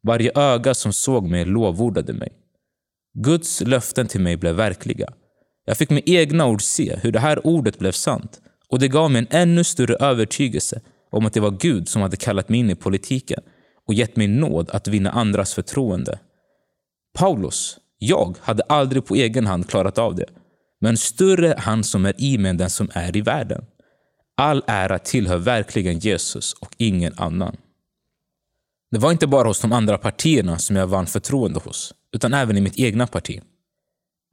varje 0.08 0.32
öga 0.36 0.74
som 0.74 0.94
såg 0.94 1.30
mig 1.30 1.46
lovordade 1.46 2.14
mig. 2.14 2.30
Guds 3.14 3.62
löften 3.62 4.08
till 4.08 4.22
mig 4.22 4.38
blev 4.38 4.56
verkliga. 4.56 5.14
Jag 5.66 5.78
fick 5.78 5.90
med 5.90 6.04
egna 6.06 6.48
ord 6.48 6.62
se 6.62 6.96
hur 7.02 7.12
det 7.12 7.20
här 7.20 7.48
ordet 7.48 7.80
blev 7.80 7.92
sant 7.92 8.42
och 8.70 8.80
det 8.80 8.88
gav 8.88 9.12
mig 9.12 9.20
en 9.20 9.38
ännu 9.42 9.64
större 9.64 9.96
övertygelse 9.96 10.82
om 11.12 11.26
att 11.26 11.34
det 11.34 11.40
var 11.40 11.52
Gud 11.52 11.90
som 11.90 12.02
hade 12.02 12.18
kallat 12.18 12.50
mig 12.50 12.60
in 12.60 12.70
i 12.70 12.76
politiken 12.76 13.44
och 13.88 13.94
gett 13.94 14.16
mig 14.16 14.28
nåd 14.28 14.70
att 14.70 14.88
vinna 14.88 15.12
andras 15.12 15.54
förtroende. 15.54 16.20
Paulus, 17.14 17.78
jag 17.98 18.38
hade 18.42 18.64
aldrig 18.64 19.06
på 19.06 19.16
egen 19.16 19.48
hand 19.48 19.70
klarat 19.70 19.98
av 19.98 20.16
det. 20.16 20.26
Men 20.82 20.98
större 20.98 21.54
är 21.54 21.58
han 21.58 21.84
som 21.84 22.06
är 22.06 22.22
i 22.22 22.38
mig 22.38 22.50
än 22.50 22.58
den 22.58 22.70
som 22.70 22.90
är 22.94 23.18
i 23.18 23.22
världen. 23.22 23.66
All 24.38 24.64
ära 24.68 25.00
tillhör 25.00 25.38
verkligen 25.38 26.00
Jesus 26.00 26.54
och 26.54 26.70
ingen 26.78 27.14
annan. 27.18 27.58
Det 28.92 28.98
var 28.98 29.12
inte 29.12 29.28
bara 29.28 29.48
hos 29.48 29.62
de 29.62 29.72
andra 29.72 29.98
partierna 29.98 30.58
som 30.58 30.76
jag 30.76 30.88
vann 30.88 31.08
förtroende 31.08 31.60
hos, 31.60 31.94
utan 32.16 32.34
även 32.34 32.58
i 32.58 32.62
mitt 32.62 32.80
egna 32.80 33.08
parti. 33.08 33.42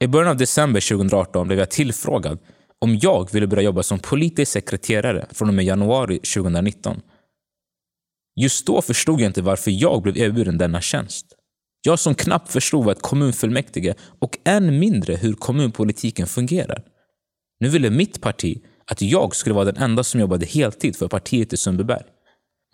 I 0.01 0.07
början 0.07 0.31
av 0.31 0.37
december 0.37 0.89
2018 0.89 1.47
blev 1.47 1.59
jag 1.59 1.71
tillfrågad 1.71 2.39
om 2.81 2.99
jag 3.03 3.33
ville 3.33 3.47
börja 3.47 3.63
jobba 3.63 3.83
som 3.83 3.99
politisk 3.99 4.53
sekreterare 4.53 5.27
från 5.31 5.49
och 5.49 5.55
med 5.55 5.65
januari 5.65 6.19
2019. 6.19 7.01
Just 8.41 8.67
då 8.67 8.83
förstod 8.83 9.21
jag 9.21 9.29
inte 9.29 9.43
varför 9.43 9.71
jag 9.71 10.03
blev 10.03 10.17
erbjuden 10.17 10.59
denna 10.59 10.81
tjänst. 10.81 11.27
Jag 11.83 11.99
som 11.99 12.15
knappt 12.15 12.53
förstod 12.53 12.85
vad 12.85 12.97
ett 12.97 13.03
kommunfullmäktige 13.03 13.95
och 14.19 14.39
än 14.45 14.79
mindre 14.79 15.17
hur 15.17 15.33
kommunpolitiken 15.35 16.27
fungerar. 16.27 16.83
Nu 17.61 17.69
ville 17.69 17.91
mitt 17.91 18.21
parti 18.21 18.63
att 18.87 19.03
jag 19.03 19.37
skulle 19.37 19.55
vara 19.55 19.65
den 19.65 19.77
enda 19.77 20.05
som 20.05 20.21
jobbade 20.21 20.47
heltid 20.47 20.97
för 20.97 21.09
partiet 21.09 21.53
i 21.53 21.57
Sundbyberg. 21.57 22.03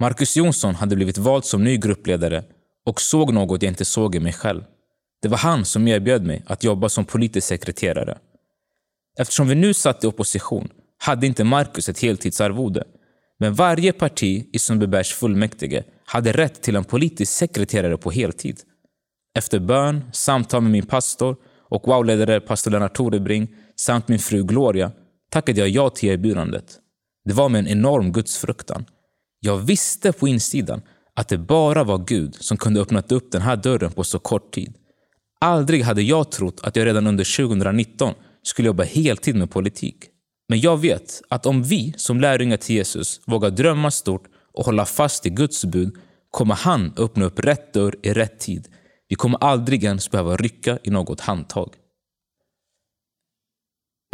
Marcus 0.01 0.37
Jonsson 0.37 0.75
hade 0.75 0.97
blivit 0.97 1.19
vald 1.19 1.45
som 1.45 1.65
ny 1.65 1.77
gruppledare 1.77 2.45
och 2.87 3.01
såg 3.01 3.33
något 3.33 3.63
jag 3.63 3.71
inte 3.71 3.85
såg 3.85 4.15
i 4.15 4.21
mig 4.21 4.33
själv. 4.33 4.63
Det 5.23 5.29
var 5.29 5.39
han 5.39 5.65
som 5.65 5.89
erbjöd 5.89 6.27
mig 6.27 6.43
att 6.47 6.65
jobba 6.65 6.89
som 6.89 7.05
politisk 7.05 7.47
sekreterare. 7.47 8.19
Eftersom 9.19 9.49
vi 9.49 9.55
nu 9.55 9.75
satt 9.75 10.05
i 10.05 10.07
opposition 10.07 10.69
hade 10.99 11.27
inte 11.27 11.45
Marcus 11.45 11.89
ett 11.89 11.99
heltidsarvode. 11.99 12.85
Men 13.39 13.55
varje 13.55 13.93
parti 13.93 14.49
i 14.53 14.59
Sundbybergs 14.59 15.13
fullmäktige 15.13 15.85
hade 16.05 16.33
rätt 16.33 16.63
till 16.63 16.77
en 16.77 16.85
politisk 16.85 17.33
sekreterare 17.33 17.97
på 17.97 18.11
heltid. 18.11 18.61
Efter 19.39 19.59
bön, 19.59 20.05
samtal 20.13 20.63
med 20.63 20.71
min 20.71 20.87
pastor 20.87 21.37
och 21.69 21.83
wow-ledare 21.87 22.41
pastor 22.41 22.71
Lennart 22.71 22.97
Torebring 22.97 23.55
samt 23.77 24.09
min 24.09 24.19
fru 24.19 24.45
Gloria 24.45 24.93
tackade 25.31 25.61
jag 25.61 25.69
ja 25.69 25.91
till 25.91 26.09
erbjudandet. 26.09 26.79
Det 27.25 27.33
var 27.33 27.49
med 27.49 27.59
en 27.59 27.69
enorm 27.69 28.13
gudsfruktan. 28.13 28.85
Jag 29.41 29.59
visste 29.59 30.13
på 30.13 30.29
insidan 30.29 30.83
att 31.15 31.29
det 31.29 31.39
bara 31.39 31.85
var 31.85 31.99
Gud 31.99 32.35
som 32.35 32.57
kunde 32.57 32.81
öppnat 32.81 33.13
upp 33.13 33.33
den 33.33 33.43
här 33.43 33.57
dörren 33.57 33.93
på 33.93 34.05
så 34.05 34.19
kort 34.19 34.55
tid. 34.55 34.75
Aldrig 35.41 35.83
hade 35.83 36.03
jag 36.03 36.31
trott 36.31 36.61
att 36.63 36.77
jag 36.77 36.87
redan 36.87 37.07
under 37.07 37.37
2019 37.37 38.15
skulle 38.43 38.67
jobba 38.67 38.83
heltid 38.83 39.37
med 39.37 39.51
politik. 39.51 40.05
Men 40.49 40.61
jag 40.61 40.81
vet 40.81 41.23
att 41.29 41.47
om 41.47 41.63
vi 41.63 41.95
som 41.97 42.21
lärjungar 42.21 42.57
till 42.57 42.77
Jesus 42.77 43.21
vågar 43.27 43.51
drömma 43.51 43.91
stort 43.91 44.25
och 44.53 44.65
hålla 44.65 44.87
fast 44.87 45.27
i 45.27 45.31
Guds 45.31 45.65
bud 45.65 45.97
kommer 46.31 46.55
han 46.55 46.93
öppna 46.97 47.25
upp 47.25 47.39
rätt 47.39 47.73
dörr 47.73 47.97
i 48.03 48.13
rätt 48.13 48.41
tid 48.41 48.69
vi 49.13 49.17
kommer 49.17 49.39
aldrig 49.39 49.85
ens 49.85 50.11
behöva 50.11 50.37
rycka 50.37 50.79
i 50.83 50.91
något 50.91 51.21
handtag. 51.21 51.75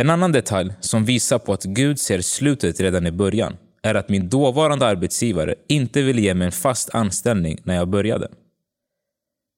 En 0.03 0.11
annan 0.11 0.33
detalj 0.33 0.73
som 0.81 1.05
visar 1.05 1.39
på 1.39 1.53
att 1.53 1.65
Gud 1.65 2.01
ser 2.01 2.21
slutet 2.21 2.81
redan 2.81 3.07
i 3.07 3.13
början 3.13 3.57
är 3.83 3.95
att 3.95 4.09
min 4.09 4.29
dåvarande 4.29 4.87
arbetsgivare 4.87 5.55
inte 5.69 6.03
ville 6.03 6.21
ge 6.21 6.35
mig 6.35 6.47
en 6.47 6.53
fast 6.53 6.95
anställning 6.95 7.61
när 7.65 7.75
jag 7.75 7.89
började. 7.89 8.29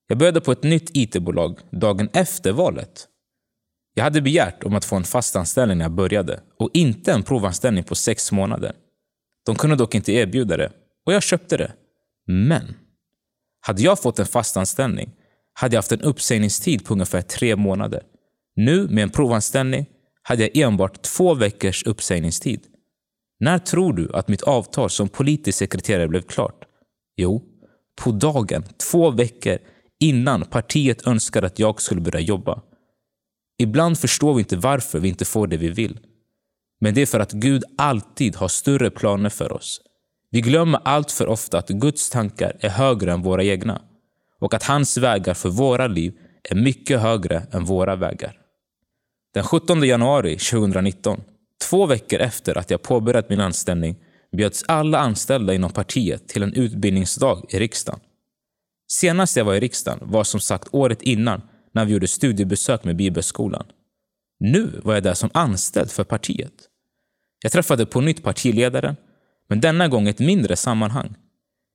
Jag 0.08 0.18
började 0.18 0.40
på 0.40 0.52
ett 0.52 0.62
nytt 0.62 0.96
IT-bolag 0.96 1.58
dagen 1.70 2.08
efter 2.12 2.52
valet. 2.52 3.08
Jag 3.95 4.05
hade 4.05 4.22
begärt 4.22 4.64
om 4.64 4.74
att 4.74 4.84
få 4.84 4.97
en 4.97 5.05
fast 5.05 5.36
anställning 5.36 5.78
när 5.78 5.84
jag 5.84 5.93
började 5.93 6.41
och 6.59 6.70
inte 6.72 7.12
en 7.12 7.22
provanställning 7.22 7.84
på 7.84 7.95
sex 7.95 8.32
månader. 8.32 8.72
De 9.47 9.57
kunde 9.57 9.76
dock 9.76 9.95
inte 9.95 10.12
erbjuda 10.12 10.57
det 10.57 10.72
och 11.07 11.12
jag 11.12 11.22
köpte 11.22 11.57
det. 11.57 11.72
Men 12.26 12.74
hade 13.61 13.82
jag 13.82 14.03
fått 14.03 14.18
en 14.18 14.26
fast 14.26 14.57
anställning 14.57 15.12
hade 15.53 15.74
jag 15.74 15.78
haft 15.78 15.93
en 15.93 16.01
uppsägningstid 16.01 16.84
på 16.84 16.93
ungefär 16.95 17.22
tre 17.22 17.57
månader. 17.57 18.03
Nu 18.57 18.88
med 18.88 19.03
en 19.03 19.11
provanställning 19.11 19.86
hade 20.22 20.43
jag 20.43 20.57
enbart 20.57 21.03
två 21.03 21.34
veckors 21.34 21.86
uppsägningstid. 21.86 22.61
När 23.41 23.59
tror 23.59 23.93
du 23.93 24.11
att 24.12 24.28
mitt 24.28 24.43
avtal 24.43 24.91
som 24.91 25.09
politisk 25.09 25.59
sekreterare 25.59 26.09
blev 26.09 26.22
klart? 26.22 26.64
Jo, 27.16 27.43
på 28.03 28.11
dagen, 28.11 28.64
två 28.91 29.11
veckor 29.11 29.59
innan 30.01 30.45
partiet 30.45 31.07
önskade 31.07 31.47
att 31.47 31.59
jag 31.59 31.82
skulle 31.82 32.01
börja 32.01 32.20
jobba. 32.20 32.62
Ibland 33.61 33.98
förstår 33.98 34.34
vi 34.34 34.40
inte 34.40 34.56
varför 34.56 35.00
vi 35.00 35.08
inte 35.08 35.24
får 35.24 35.46
det 35.46 35.56
vi 35.56 35.68
vill. 35.68 35.98
Men 36.80 36.94
det 36.94 37.02
är 37.02 37.06
för 37.06 37.20
att 37.20 37.32
Gud 37.32 37.64
alltid 37.78 38.36
har 38.36 38.48
större 38.48 38.90
planer 38.90 39.30
för 39.30 39.52
oss. 39.52 39.80
Vi 40.30 40.40
glömmer 40.40 40.80
allt 40.84 41.12
för 41.12 41.26
ofta 41.26 41.58
att 41.58 41.68
Guds 41.68 42.11
tankar 42.11 42.56
är 42.61 42.68
högre 42.68 43.12
än 43.12 43.22
våra 43.22 43.44
egna 43.44 43.82
och 44.38 44.54
att 44.54 44.62
hans 44.62 44.96
vägar 44.96 45.34
för 45.34 45.48
våra 45.48 45.86
liv 45.86 46.14
är 46.50 46.54
mycket 46.54 47.00
högre 47.00 47.46
än 47.52 47.64
våra 47.64 47.96
vägar. 47.96 48.38
Den 49.34 49.44
17 49.44 49.82
januari 49.82 50.38
2019, 50.38 51.20
två 51.68 51.86
veckor 51.86 52.20
efter 52.20 52.58
att 52.58 52.70
jag 52.70 52.82
påbörjat 52.82 53.28
min 53.28 53.40
anställning, 53.40 53.96
bjöds 54.32 54.64
alla 54.68 54.98
anställda 54.98 55.54
inom 55.54 55.70
partiet 55.70 56.28
till 56.28 56.42
en 56.42 56.54
utbildningsdag 56.54 57.46
i 57.48 57.58
riksdagen. 57.58 58.00
Senast 58.88 59.36
jag 59.36 59.44
var 59.44 59.54
i 59.54 59.61
riksdagen 59.61 59.98
var 60.02 60.24
som 60.24 60.40
sagt 60.40 60.68
året 60.72 61.02
innan 61.02 61.42
när 61.72 61.84
vi 61.84 61.92
gjorde 61.92 62.08
studiebesök 62.08 62.84
med 62.84 62.96
Bibelskolan. 62.96 63.66
Nu 64.40 64.80
var 64.84 64.94
jag 64.94 65.02
där 65.02 65.14
som 65.14 65.30
anställd 65.34 65.90
för 65.90 66.04
partiet. 66.04 66.52
Jag 67.42 67.52
träffade 67.52 67.86
på 67.86 68.00
nytt 68.00 68.22
partiledaren, 68.22 68.96
men 69.48 69.60
denna 69.60 69.88
gång 69.88 70.06
i 70.06 70.10
ett 70.10 70.18
mindre 70.18 70.56
sammanhang. 70.56 71.14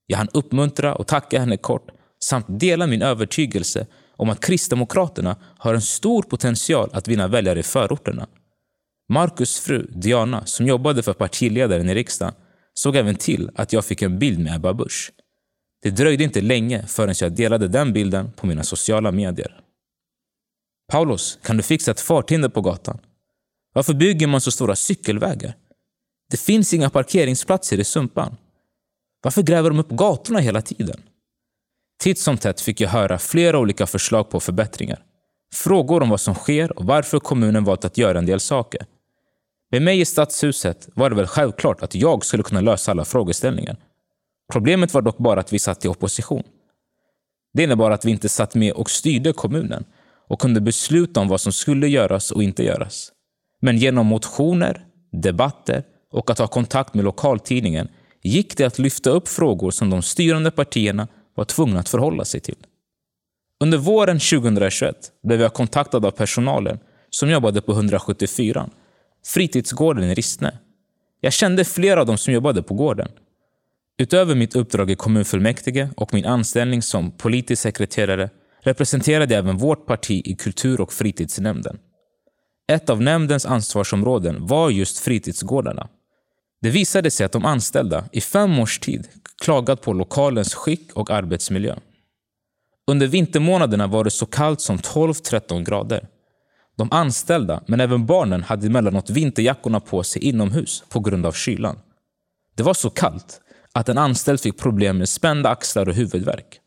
Jag 0.07 0.17
hann 0.17 0.29
uppmuntra 0.33 0.95
och 0.95 1.07
tacka 1.07 1.39
henne 1.39 1.57
kort 1.57 1.91
samt 2.19 2.45
dela 2.49 2.87
min 2.87 3.01
övertygelse 3.01 3.87
om 4.17 4.29
att 4.29 4.45
Kristdemokraterna 4.45 5.35
har 5.57 5.73
en 5.73 5.81
stor 5.81 6.23
potential 6.23 6.89
att 6.93 7.07
vinna 7.07 7.27
väljare 7.27 7.59
i 7.59 7.63
förorterna. 7.63 8.27
Markus 9.09 9.59
fru 9.59 9.87
Diana, 9.89 10.45
som 10.45 10.67
jobbade 10.67 11.03
för 11.03 11.13
partiledaren 11.13 11.89
i 11.89 11.93
riksdagen, 11.93 12.33
såg 12.73 12.95
även 12.95 13.15
till 13.15 13.49
att 13.55 13.73
jag 13.73 13.85
fick 13.85 14.01
en 14.01 14.19
bild 14.19 14.39
med 14.39 14.55
Ebba 14.55 14.73
Busch. 14.73 15.11
Det 15.81 15.89
dröjde 15.89 16.23
inte 16.23 16.41
länge 16.41 16.87
förrän 16.87 17.15
jag 17.21 17.35
delade 17.35 17.67
den 17.67 17.93
bilden 17.93 18.31
på 18.31 18.47
mina 18.47 18.63
sociala 18.63 19.11
medier. 19.11 19.61
Paulus, 20.88 21.39
kan 21.43 21.57
du 21.57 21.63
fixa 21.63 21.91
ett 21.91 22.01
farthinder 22.01 22.49
på 22.49 22.61
gatan? 22.61 22.99
Varför 23.73 23.93
bygger 23.93 24.27
man 24.27 24.41
så 24.41 24.51
stora 24.51 24.75
cykelvägar? 24.75 25.55
Det 26.31 26.38
finns 26.38 26.73
inga 26.73 26.89
parkeringsplatser 26.89 27.79
i 27.79 27.83
Sumpan. 27.83 28.38
Varför 29.23 29.41
gräver 29.41 29.69
de 29.69 29.79
upp 29.79 29.89
gatorna 29.89 30.39
hela 30.39 30.61
tiden? 30.61 31.01
Titt 31.99 32.19
som 32.19 32.38
tätt 32.38 32.61
fick 32.61 32.81
jag 32.81 32.89
höra 32.89 33.17
flera 33.17 33.59
olika 33.59 33.88
förslag 33.88 34.29
på 34.29 34.39
förbättringar. 34.39 35.03
Frågor 35.53 36.03
om 36.03 36.09
vad 36.09 36.21
som 36.21 36.36
sker 36.36 36.79
och 36.79 36.86
varför 36.86 37.19
kommunen 37.19 37.63
valt 37.63 37.86
att 37.86 37.97
göra 37.97 38.17
en 38.17 38.25
del 38.25 38.39
saker. 38.39 38.86
Med 39.71 39.81
mig 39.81 39.99
i 39.99 40.05
stadshuset 40.05 40.89
var 40.93 41.09
det 41.09 41.15
väl 41.15 41.27
självklart 41.27 41.81
att 41.81 41.95
jag 41.95 42.25
skulle 42.25 42.43
kunna 42.43 42.61
lösa 42.61 42.91
alla 42.91 43.05
frågeställningar. 43.05 43.77
Problemet 44.51 44.93
var 44.93 45.01
dock 45.01 45.17
bara 45.17 45.39
att 45.39 45.53
vi 45.53 45.59
satt 45.59 45.86
i 45.86 45.88
opposition. 45.88 46.43
Det 47.53 47.63
innebar 47.63 47.91
att 47.91 48.05
vi 48.05 48.11
inte 48.11 48.29
satt 48.29 48.55
med 48.55 48.73
och 48.73 48.89
styrde 48.89 49.33
kommunen 49.33 49.86
och 50.28 50.39
kunde 50.39 50.61
besluta 50.61 51.19
om 51.19 51.28
vad 51.28 51.41
som 51.41 51.51
skulle 51.51 51.88
göras 51.88 52.32
och 52.32 52.43
inte 52.43 52.63
göras. 52.63 53.11
Men 53.61 53.78
genom 53.78 54.07
motioner, 54.07 54.86
debatter 55.11 55.84
och 56.11 56.30
att 56.30 56.39
ha 56.39 56.47
kontakt 56.47 56.93
med 56.93 57.05
lokaltidningen 57.05 57.88
gick 58.23 58.57
det 58.57 58.65
att 58.65 58.80
lyfta 58.80 59.09
upp 59.09 59.28
frågor 59.28 59.71
som 59.71 59.89
de 59.89 60.01
styrande 60.01 60.51
partierna 60.51 61.07
var 61.36 61.45
tvungna 61.45 61.80
att 61.80 61.89
förhålla 61.89 62.26
sig 62.26 62.39
till. 62.39 62.57
Under 63.63 63.78
våren 63.78 64.19
2021 64.19 64.95
blev 65.23 65.41
jag 65.41 65.53
kontaktad 65.53 66.05
av 66.05 66.11
personalen 66.11 66.80
som 67.09 67.30
jobbade 67.30 67.61
på 67.61 67.71
174, 67.71 68.69
fritidsgården 69.26 70.03
i 70.03 70.13
Rissne. 70.13 70.59
Jag 71.21 71.34
kände 71.34 71.65
flera 71.65 71.99
av 71.99 72.05
dem 72.05 72.17
som 72.17 72.34
jobbade 72.34 72.63
på 72.63 72.73
gården. 72.73 73.07
Utöver 73.97 74.36
mitt 74.36 74.55
uppdrag 74.55 74.91
i 74.91 74.95
kommunfullmäktige 74.95 75.89
och 75.97 76.13
min 76.13 76.26
anställning 76.26 76.82
som 76.82 77.11
politisk 77.11 77.61
sekreterare 77.61 78.30
representerade 78.66 79.36
även 79.36 79.57
vårt 79.57 79.86
parti 79.86 80.22
i 80.26 80.36
kultur 80.36 80.82
och 80.82 80.93
fritidsnämnden. 80.93 81.78
Ett 82.68 82.89
av 82.89 83.01
nämndens 83.01 83.45
ansvarsområden 83.45 84.47
var 84.47 84.70
just 84.70 84.99
fritidsgårdarna. 84.99 85.89
Det 86.61 86.70
visade 86.70 87.11
sig 87.11 87.26
att 87.26 87.32
de 87.32 87.45
anställda 87.45 88.05
i 88.11 88.22
fem 88.22 88.59
års 88.59 88.80
tid 88.80 89.07
klagat 89.43 89.82
på 89.82 89.93
lokalens 89.93 90.53
skick 90.53 90.93
och 90.93 91.09
arbetsmiljö. 91.09 91.76
Under 92.88 93.07
vintermånaderna 93.07 93.88
var 93.88 94.03
det 94.03 94.11
så 94.11 94.26
kallt 94.26 94.61
som 94.61 94.78
12-13 94.78 95.63
grader. 95.63 96.07
De 96.78 96.91
anställda, 96.91 97.63
men 97.68 97.80
även 97.80 98.05
barnen, 98.05 98.43
hade 98.43 98.68
emellanåt 98.68 99.09
vinterjackorna 99.09 99.80
på 99.80 100.03
sig 100.03 100.24
inomhus 100.24 100.84
på 100.89 100.99
grund 100.99 101.26
av 101.26 101.32
kylan. 101.32 101.80
Det 102.55 102.63
var 102.63 102.74
så 102.74 102.89
kallt 102.89 103.41
att 103.72 103.89
en 103.89 103.97
anställd 103.97 104.41
fick 104.41 104.57
problem 104.57 104.97
med 104.97 105.09
spända 105.09 105.49
axlar 105.49 105.89
och 105.89 105.95
huvudvärk. 105.95 106.59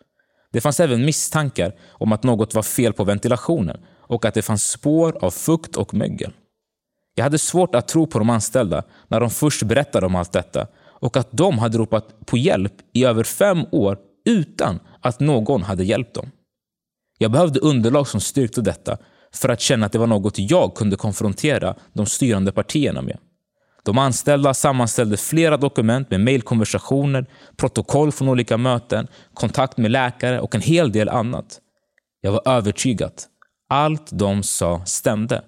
Det 0.53 0.61
fanns 0.61 0.81
även 0.81 1.05
misstankar 1.05 1.75
om 1.89 2.13
att 2.13 2.23
något 2.23 2.55
var 2.55 2.63
fel 2.63 2.93
på 2.93 3.05
ventilationen 3.05 3.81
och 4.01 4.25
att 4.25 4.35
det 4.35 4.43
fanns 4.43 4.69
spår 4.71 5.25
av 5.25 5.31
fukt 5.31 5.77
och 5.77 5.95
mögel. 5.95 6.33
Jag 7.15 7.25
hade 7.25 7.39
svårt 7.39 7.75
att 7.75 7.89
tro 7.89 8.07
på 8.07 8.19
de 8.19 8.31
anställda 8.31 8.83
när 9.09 9.21
de 9.21 9.31
först 9.31 9.63
berättade 9.63 10.07
om 10.07 10.15
allt 10.15 10.33
detta 10.33 10.67
och 11.01 11.17
att 11.17 11.29
de 11.31 11.59
hade 11.59 11.79
ropat 11.79 12.27
på 12.27 12.37
hjälp 12.37 12.73
i 12.93 13.05
över 13.05 13.25
fem 13.25 13.65
år 13.73 13.99
utan 14.25 14.81
att 15.01 15.21
någon 15.21 15.63
hade 15.63 15.85
hjälpt 15.85 16.15
dem. 16.15 16.31
Jag 17.19 17.31
behövde 17.31 17.61
underlag 17.61 18.09
som 18.09 18.21
styrkte 18.21 18.61
detta 18.61 18.99
för 19.33 19.49
att 19.49 19.61
känna 19.61 19.87
att 19.87 19.93
det 19.93 19.99
var 19.99 20.07
något 20.07 20.39
jag 20.39 20.75
kunde 20.75 20.97
konfrontera 20.97 21.77
de 21.93 22.07
styrande 22.07 22.53
partierna 22.53 23.03
med. 23.03 23.19
De 23.89 23.99
anställda 23.99 24.55
sammanställde 24.55 25.17
flera 25.17 25.57
dokument 25.57 26.11
med 26.11 26.21
mejlkonversationer, 26.21 27.27
protokoll 27.57 28.13
från 28.13 28.29
olika 28.29 28.57
möten, 28.57 29.09
kontakt 29.35 29.77
med 29.77 29.91
läkare 29.91 30.41
och 30.41 30.55
en 30.55 30.61
hel 30.61 30.93
del 30.93 31.09
annat. 31.09 31.61
Jag 32.21 32.33
var 32.33 32.43
övertygad. 32.45 33.13
Allt 33.69 34.09
de 34.11 34.43
sa 34.43 34.83
stämde. 34.85 35.43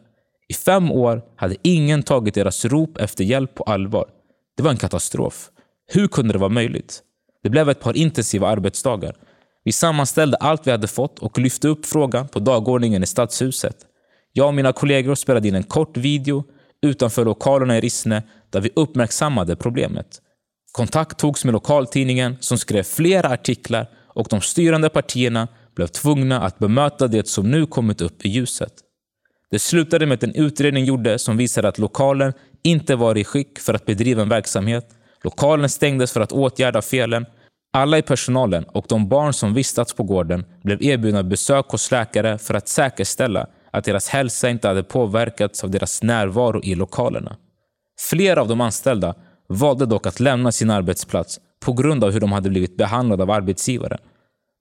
I 0.49 0.55
fem 0.55 0.91
år 0.91 1.23
hade 1.37 1.57
ingen 1.63 2.03
tagit 2.03 2.35
deras 2.35 2.65
rop 2.65 2.99
efter 2.99 3.25
hjälp 3.25 3.55
på 3.55 3.63
allvar. 3.65 4.07
Det 4.57 4.63
var 4.63 4.71
en 4.71 4.77
katastrof. 4.77 5.51
Hur 5.93 6.09
kunde 6.09 6.33
det 6.33 6.39
vara 6.39 6.51
möjligt? 6.51 7.03
Det 7.43 7.51
blev 7.51 7.71
ett 7.71 7.81
par 7.81 7.97
intensiva 7.97 8.49
arbetsdagar. 8.49 9.15
Vi 9.65 9.73
sammanställde 9.73 10.37
allt 10.37 10.67
vi 10.67 10.71
hade 10.71 10.89
fått 10.89 11.19
och 11.19 11.39
lyfte 11.39 11.69
upp 11.69 11.87
frågan 11.87 12.29
på 12.29 12.39
dagordningen 12.39 13.03
i 13.03 13.07
Stadshuset. 13.07 13.77
Jag 14.33 14.47
och 14.47 14.55
mina 14.55 14.73
kollegor 14.73 15.15
spelade 15.15 15.49
in 15.49 15.55
en 15.55 15.63
kort 15.63 15.97
video 15.97 16.45
utanför 16.83 17.25
lokalerna 17.25 17.79
i 17.79 17.81
Rissne 17.81 18.23
där 18.51 18.61
vi 18.61 18.71
uppmärksammade 18.77 19.57
problemet. 19.57 20.21
Kontakt 20.73 21.19
togs 21.19 21.45
med 21.45 21.53
lokaltidningen 21.53 22.37
som 22.41 22.59
skrev 22.59 22.83
flera 22.83 23.29
artiklar 23.29 23.87
och 24.07 24.27
de 24.31 24.41
styrande 24.41 24.89
partierna 24.89 25.49
blev 25.75 25.87
tvungna 25.87 26.41
att 26.41 26.59
bemöta 26.59 27.09
det 27.09 27.29
som 27.29 27.51
nu 27.51 27.67
kommit 27.67 28.01
upp 28.01 28.25
i 28.27 28.29
ljuset. 28.29 28.73
Det 29.51 29.59
slutade 29.59 30.07
med 30.07 30.15
att 30.15 30.23
en 30.23 30.35
utredning 30.35 30.85
gjordes 30.85 31.23
som 31.23 31.37
visade 31.37 31.69
att 31.69 31.79
lokalen 31.79 32.33
inte 32.63 32.97
var 32.97 33.19
i 33.19 33.25
skick 33.25 33.59
för 33.59 33.75
att 33.75 33.87
bedriva 33.87 34.23
en 34.23 34.29
verksamhet. 34.29 34.89
Lokalen 35.25 35.69
stängdes 35.69 36.13
för 36.13 36.21
att 36.21 36.33
åtgärda 36.33 36.83
felen. 36.83 37.27
Alla 37.73 37.99
i 37.99 38.03
personalen 38.03 38.65
och 38.65 38.87
de 38.89 39.09
barn 39.09 39.33
som 39.33 39.55
vistats 39.55 39.95
på 39.95 40.03
gården 40.03 40.45
blev 40.63 40.83
erbjudna 40.83 41.23
besök 41.23 41.67
hos 41.69 41.91
läkare 41.91 42.39
för 42.39 42.55
att 42.55 42.69
säkerställa 42.69 43.47
att 43.71 43.85
deras 43.85 44.09
hälsa 44.09 44.51
inte 44.51 44.69
hade 44.69 44.83
påverkats 44.83 45.65
av 45.65 45.71
deras 45.71 46.03
närvaro 46.03 46.63
i 46.63 46.75
lokalerna. 46.75 47.37
Flera 48.01 48.41
av 48.41 48.49
de 48.49 48.61
anställda 48.61 49.15
valde 49.49 49.87
dock 49.87 50.07
att 50.07 50.21
lämna 50.21 50.53
sin 50.53 50.71
arbetsplats 50.71 51.41
på 51.65 51.73
grund 51.73 52.05
av 52.05 52.11
hur 52.11 52.21
de 52.21 52.33
hade 52.33 52.51
blivit 52.51 52.77
behandlade 52.77 53.23
av 53.23 53.31
arbetsgivaren. 53.31 53.99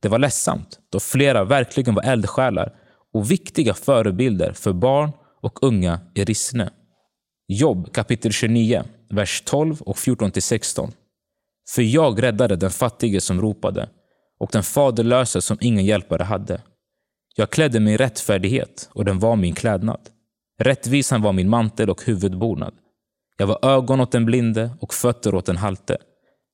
Det 0.01 0.09
var 0.09 0.19
ledsamt 0.19 0.79
då 0.91 0.99
flera 0.99 1.43
verkligen 1.43 1.95
var 1.95 2.03
eldsjälar 2.03 2.75
och 3.13 3.31
viktiga 3.31 3.73
förebilder 3.73 4.53
för 4.53 4.73
barn 4.73 5.11
och 5.41 5.63
unga 5.63 5.99
i 6.15 6.23
Rissne. 6.23 6.69
Jobb 7.47 7.93
kapitel 7.93 8.31
29, 8.31 8.83
vers 9.09 9.43
12 9.45 9.81
och 9.81 9.95
14-16. 9.95 10.91
För 11.75 11.81
jag 11.81 12.23
räddade 12.23 12.55
den 12.55 12.71
fattige 12.71 13.21
som 13.21 13.41
ropade 13.41 13.89
och 14.39 14.49
den 14.51 14.63
faderlöse 14.63 15.41
som 15.41 15.57
ingen 15.61 15.85
hjälpare 15.85 16.23
hade. 16.23 16.61
Jag 17.35 17.49
klädde 17.49 17.79
mig 17.79 17.93
i 17.93 17.97
rättfärdighet 17.97 18.89
och 18.93 19.05
den 19.05 19.19
var 19.19 19.35
min 19.35 19.55
klädnad. 19.55 20.09
Rättvisan 20.59 21.21
var 21.21 21.33
min 21.33 21.49
mantel 21.49 21.89
och 21.89 22.05
huvudbonad. 22.05 22.73
Jag 23.37 23.47
var 23.47 23.65
ögon 23.65 23.99
åt 23.99 24.11
den 24.11 24.25
blinde 24.25 24.71
och 24.79 24.93
fötter 24.93 25.35
åt 25.35 25.45
den 25.45 25.57
halte. 25.57 25.97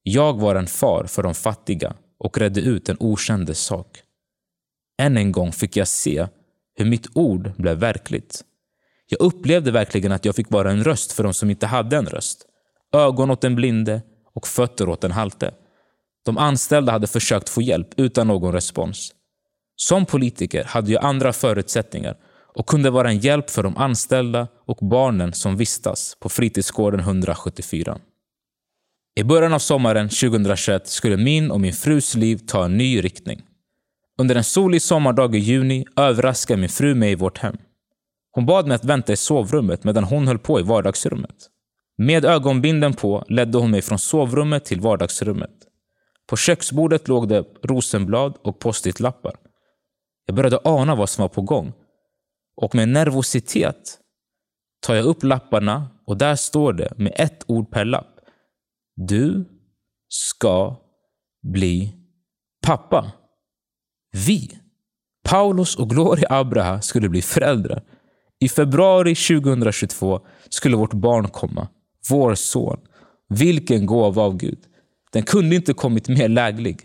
Jag 0.03 0.39
var 0.39 0.55
en 0.55 0.67
far 0.67 1.05
för 1.07 1.23
de 1.23 1.33
fattiga 1.33 1.93
och 2.19 2.37
redde 2.37 2.61
ut 2.61 2.89
en 2.89 2.97
okändes 2.99 3.59
sak. 3.59 4.01
Än 5.01 5.17
en 5.17 5.31
gång 5.31 5.51
fick 5.51 5.75
jag 5.75 5.87
se 5.87 6.27
hur 6.75 6.85
mitt 6.85 7.07
ord 7.13 7.51
blev 7.57 7.77
verkligt. 7.77 8.41
Jag 9.07 9.21
upplevde 9.21 9.71
verkligen 9.71 10.11
att 10.11 10.25
jag 10.25 10.35
fick 10.35 10.51
vara 10.51 10.71
en 10.71 10.83
röst 10.83 11.11
för 11.11 11.23
de 11.23 11.33
som 11.33 11.49
inte 11.49 11.67
hade 11.67 11.97
en 11.97 12.05
röst. 12.05 12.45
Ögon 12.93 13.31
åt 13.31 13.41
den 13.41 13.55
blinde 13.55 14.01
och 14.33 14.47
fötter 14.47 14.89
åt 14.89 15.01
den 15.01 15.11
halte. 15.11 15.53
De 16.25 16.37
anställda 16.37 16.91
hade 16.91 17.07
försökt 17.07 17.49
få 17.49 17.61
hjälp 17.61 17.87
utan 17.97 18.27
någon 18.27 18.53
respons. 18.53 19.13
Som 19.75 20.05
politiker 20.05 20.63
hade 20.63 20.91
jag 20.91 21.03
andra 21.03 21.33
förutsättningar 21.33 22.17
och 22.55 22.67
kunde 22.67 22.89
vara 22.89 23.09
en 23.09 23.19
hjälp 23.19 23.49
för 23.49 23.63
de 23.63 23.77
anställda 23.77 24.47
och 24.65 24.77
barnen 24.81 25.33
som 25.33 25.57
vistas 25.57 26.17
på 26.19 26.29
fritidsgården 26.29 26.99
174. 26.99 27.97
I 29.15 29.23
början 29.23 29.53
av 29.53 29.59
sommaren 29.59 30.09
2021 30.09 30.87
skulle 30.87 31.17
min 31.17 31.51
och 31.51 31.61
min 31.61 31.73
frus 31.73 32.15
liv 32.15 32.37
ta 32.47 32.65
en 32.65 32.77
ny 32.77 33.03
riktning. 33.03 33.41
Under 34.17 34.35
en 34.35 34.43
solig 34.43 34.81
sommardag 34.81 35.35
i 35.35 35.39
juni 35.39 35.85
överraskade 35.95 36.59
min 36.59 36.69
fru 36.69 36.95
mig 36.95 37.11
i 37.11 37.15
vårt 37.15 37.37
hem. 37.37 37.57
Hon 38.31 38.45
bad 38.45 38.67
mig 38.67 38.75
att 38.75 38.85
vänta 38.85 39.13
i 39.13 39.17
sovrummet 39.17 39.83
medan 39.83 40.03
hon 40.03 40.27
höll 40.27 40.39
på 40.39 40.59
i 40.59 40.63
vardagsrummet. 40.63 41.35
Med 41.97 42.25
ögonbinden 42.25 42.93
på 42.93 43.25
ledde 43.27 43.57
hon 43.57 43.71
mig 43.71 43.81
från 43.81 43.99
sovrummet 43.99 44.65
till 44.65 44.81
vardagsrummet. 44.81 45.51
På 46.27 46.37
köksbordet 46.37 47.07
låg 47.07 47.27
det 47.29 47.43
rosenblad 47.63 48.37
och 48.43 48.59
post-it-lappar. 48.59 49.35
Jag 50.25 50.35
började 50.35 50.59
ana 50.63 50.95
vad 50.95 51.09
som 51.09 51.21
var 51.21 51.29
på 51.29 51.41
gång. 51.41 51.73
Och 52.61 52.75
med 52.75 52.89
nervositet 52.89 53.99
tar 54.81 54.95
jag 54.95 55.05
upp 55.05 55.23
lapparna 55.23 55.87
och 56.05 56.17
där 56.17 56.35
står 56.35 56.73
det 56.73 56.93
med 56.97 57.13
ett 57.15 57.43
ord 57.47 57.71
per 57.71 57.85
lapp. 57.85 58.19
Du 58.95 59.45
ska 60.07 60.75
bli 61.43 61.95
pappa. 62.65 63.11
Vi, 64.27 64.59
Paulus 65.23 65.75
och 65.75 65.89
Gloria 65.89 66.27
Abraha, 66.29 66.81
skulle 66.81 67.09
bli 67.09 67.21
föräldrar. 67.21 67.83
I 68.39 68.49
februari 68.49 69.15
2022 69.15 70.19
skulle 70.49 70.77
vårt 70.77 70.93
barn 70.93 71.27
komma. 71.27 71.67
Vår 72.09 72.35
son. 72.35 72.79
Vilken 73.29 73.85
gåva 73.85 74.21
av 74.21 74.37
Gud. 74.37 74.59
Den 75.11 75.23
kunde 75.23 75.55
inte 75.55 75.73
kommit 75.73 76.07
mer 76.07 76.29
läglig. 76.29 76.81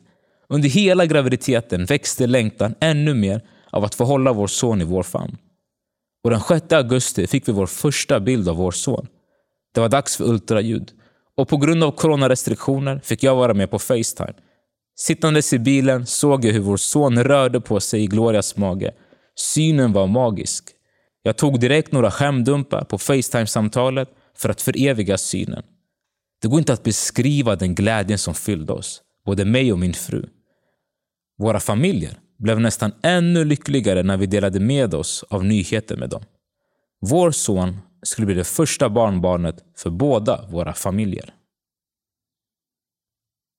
Under 0.53 0.69
hela 0.69 1.07
graviditeten 1.07 1.85
växte 1.85 2.27
längtan 2.27 2.75
ännu 2.81 3.15
mer 3.15 3.41
av 3.71 3.85
att 3.85 3.95
få 3.95 4.05
hålla 4.05 4.33
vår 4.33 4.47
son 4.47 4.81
i 4.81 4.85
vår 4.85 5.03
famn. 5.03 5.37
Och 6.25 6.31
den 6.31 6.41
6 6.41 6.73
augusti 6.73 7.27
fick 7.27 7.49
vi 7.49 7.53
vår 7.53 7.67
första 7.67 8.21
bild 8.21 8.49
av 8.49 8.57
vår 8.57 8.71
son. 8.71 9.07
Det 9.75 9.81
var 9.81 9.89
dags 9.89 10.17
för 10.17 10.25
ultraljud. 10.25 10.93
Och 11.37 11.49
på 11.49 11.57
grund 11.57 11.85
av 11.85 11.91
coronarestriktioner 11.91 13.01
fick 13.05 13.23
jag 13.23 13.37
vara 13.37 13.55
med 13.55 13.71
på 13.71 13.79
Facetime. 13.79 14.35
Sittandes 14.99 15.53
i 15.53 15.59
bilen 15.59 16.07
såg 16.07 16.45
jag 16.45 16.53
hur 16.53 16.61
vår 16.61 16.77
son 16.77 17.25
rörde 17.25 17.61
på 17.61 17.81
sig 17.81 18.03
i 18.03 18.07
Glorias 18.07 18.57
mage. 18.57 18.95
Synen 19.37 19.93
var 19.93 20.07
magisk. 20.07 20.65
Jag 21.23 21.37
tog 21.37 21.61
direkt 21.61 21.93
några 21.93 22.11
skämdumpar 22.11 22.85
på 22.85 22.99
Facetime-samtalet 22.99 24.09
för 24.37 24.49
att 24.49 24.63
föreviga 24.63 25.19
synen. 25.19 25.63
Det 26.43 26.49
går 26.49 26.59
inte 26.59 26.73
att 26.73 26.83
beskriva 26.83 27.57
den 27.57 27.75
glädjen 27.75 28.19
som 28.19 28.35
fyllde 28.35 28.73
oss, 28.73 29.03
både 29.27 29.45
mig 29.45 29.73
och 29.73 29.79
min 29.79 29.95
fru. 29.95 30.27
Våra 31.41 31.61
familjer 31.61 32.19
blev 32.39 32.61
nästan 32.61 32.93
ännu 33.03 33.45
lyckligare 33.45 34.03
när 34.03 34.17
vi 34.17 34.27
delade 34.27 34.61
med 34.61 34.95
oss 34.95 35.25
av 35.29 35.45
nyheter 35.45 35.97
med 35.97 36.11
dem. 36.11 36.23
Vår 37.01 37.31
son 37.31 37.79
skulle 38.03 38.27
bli 38.27 38.35
det 38.35 38.45
första 38.45 38.89
barnbarnet 38.89 39.65
för 39.77 39.91
båda 39.91 40.47
våra 40.51 40.75
familjer. 40.75 41.35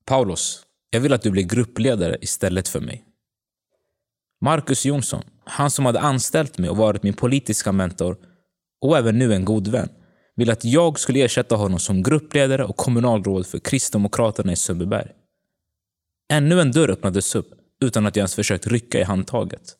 Paulus, 0.05 0.61
jag 0.89 0.99
vill 0.99 1.13
att 1.13 1.21
du 1.21 1.31
blir 1.31 1.43
gruppledare 1.43 2.17
istället 2.21 2.67
för 2.67 2.79
mig. 2.79 3.03
Marcus 4.41 4.85
Jonsson, 4.85 5.23
han 5.43 5.71
som 5.71 5.85
hade 5.85 5.99
anställt 5.99 6.57
mig 6.57 6.69
och 6.69 6.77
varit 6.77 7.03
min 7.03 7.13
politiska 7.13 7.71
mentor 7.71 8.17
och 8.81 8.97
även 8.97 9.19
nu 9.19 9.33
en 9.33 9.45
god 9.45 9.67
vän, 9.67 9.89
vill 10.35 10.51
att 10.51 10.65
jag 10.65 10.99
skulle 10.99 11.23
ersätta 11.23 11.55
honom 11.55 11.79
som 11.79 12.03
gruppledare 12.03 12.65
och 12.65 12.77
kommunalråd 12.77 13.47
för 13.47 13.59
Kristdemokraterna 13.59 14.51
i 14.51 14.55
Sundbyberg. 14.55 15.11
Ännu 16.31 16.61
en 16.61 16.71
dörr 16.71 16.89
öppnades 16.89 17.35
upp 17.35 17.60
utan 17.81 18.05
att 18.05 18.15
jag 18.15 18.21
ens 18.21 18.35
försökt 18.35 18.67
rycka 18.67 18.99
i 18.99 19.03
handtaget. 19.03 19.75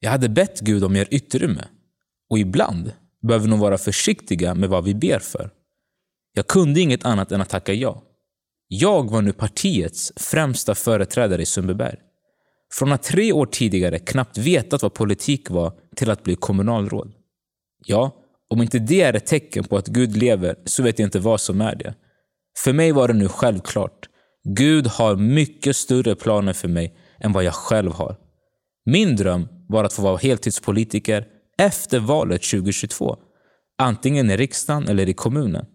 Jag 0.00 0.10
hade 0.10 0.28
bett 0.28 0.60
Gud 0.60 0.84
om 0.84 0.92
mer 0.92 1.08
utrymme 1.10 1.64
och 2.30 2.38
ibland 2.38 2.92
behöver 3.22 3.44
vi 3.44 3.50
nog 3.50 3.58
vara 3.58 3.78
försiktiga 3.78 4.54
med 4.54 4.68
vad 4.68 4.84
vi 4.84 4.94
ber 4.94 5.18
för. 5.18 5.50
Jag 6.32 6.46
kunde 6.46 6.80
inget 6.80 7.04
annat 7.04 7.32
än 7.32 7.40
att 7.40 7.48
tacka 7.48 7.72
ja. 7.72 8.02
Jag 8.68 9.10
var 9.10 9.22
nu 9.22 9.32
partiets 9.32 10.12
främsta 10.16 10.74
företrädare 10.74 11.42
i 11.42 11.46
Sundbyberg. 11.46 11.96
Från 12.72 12.92
att 12.92 13.02
tre 13.02 13.32
år 13.32 13.46
tidigare 13.46 13.98
knappt 13.98 14.38
vetat 14.38 14.82
vad 14.82 14.94
politik 14.94 15.50
var 15.50 15.72
till 15.96 16.10
att 16.10 16.22
bli 16.22 16.36
kommunalråd. 16.36 17.12
Ja, 17.86 18.16
om 18.48 18.62
inte 18.62 18.78
det 18.78 19.00
är 19.00 19.14
ett 19.14 19.26
tecken 19.26 19.64
på 19.64 19.76
att 19.76 19.86
Gud 19.86 20.16
lever 20.16 20.56
så 20.64 20.82
vet 20.82 20.98
jag 20.98 21.06
inte 21.06 21.18
vad 21.18 21.40
som 21.40 21.60
är 21.60 21.74
det. 21.74 21.94
För 22.58 22.72
mig 22.72 22.92
var 22.92 23.08
det 23.08 23.14
nu 23.14 23.28
självklart. 23.28 24.08
Gud 24.44 24.86
har 24.86 25.16
mycket 25.16 25.76
större 25.76 26.14
planer 26.14 26.52
för 26.52 26.68
mig 26.68 26.96
än 27.20 27.32
vad 27.32 27.44
jag 27.44 27.54
själv 27.54 27.92
har. 27.92 28.16
Min 28.86 29.16
dröm 29.16 29.48
var 29.68 29.84
att 29.84 29.92
få 29.92 30.02
vara 30.02 30.16
heltidspolitiker 30.16 31.26
efter 31.58 31.98
valet 31.98 32.42
2022. 32.42 33.16
Antingen 33.78 34.30
i 34.30 34.36
riksdagen 34.36 34.88
eller 34.88 35.08
i 35.08 35.14
kommunen. 35.14 35.66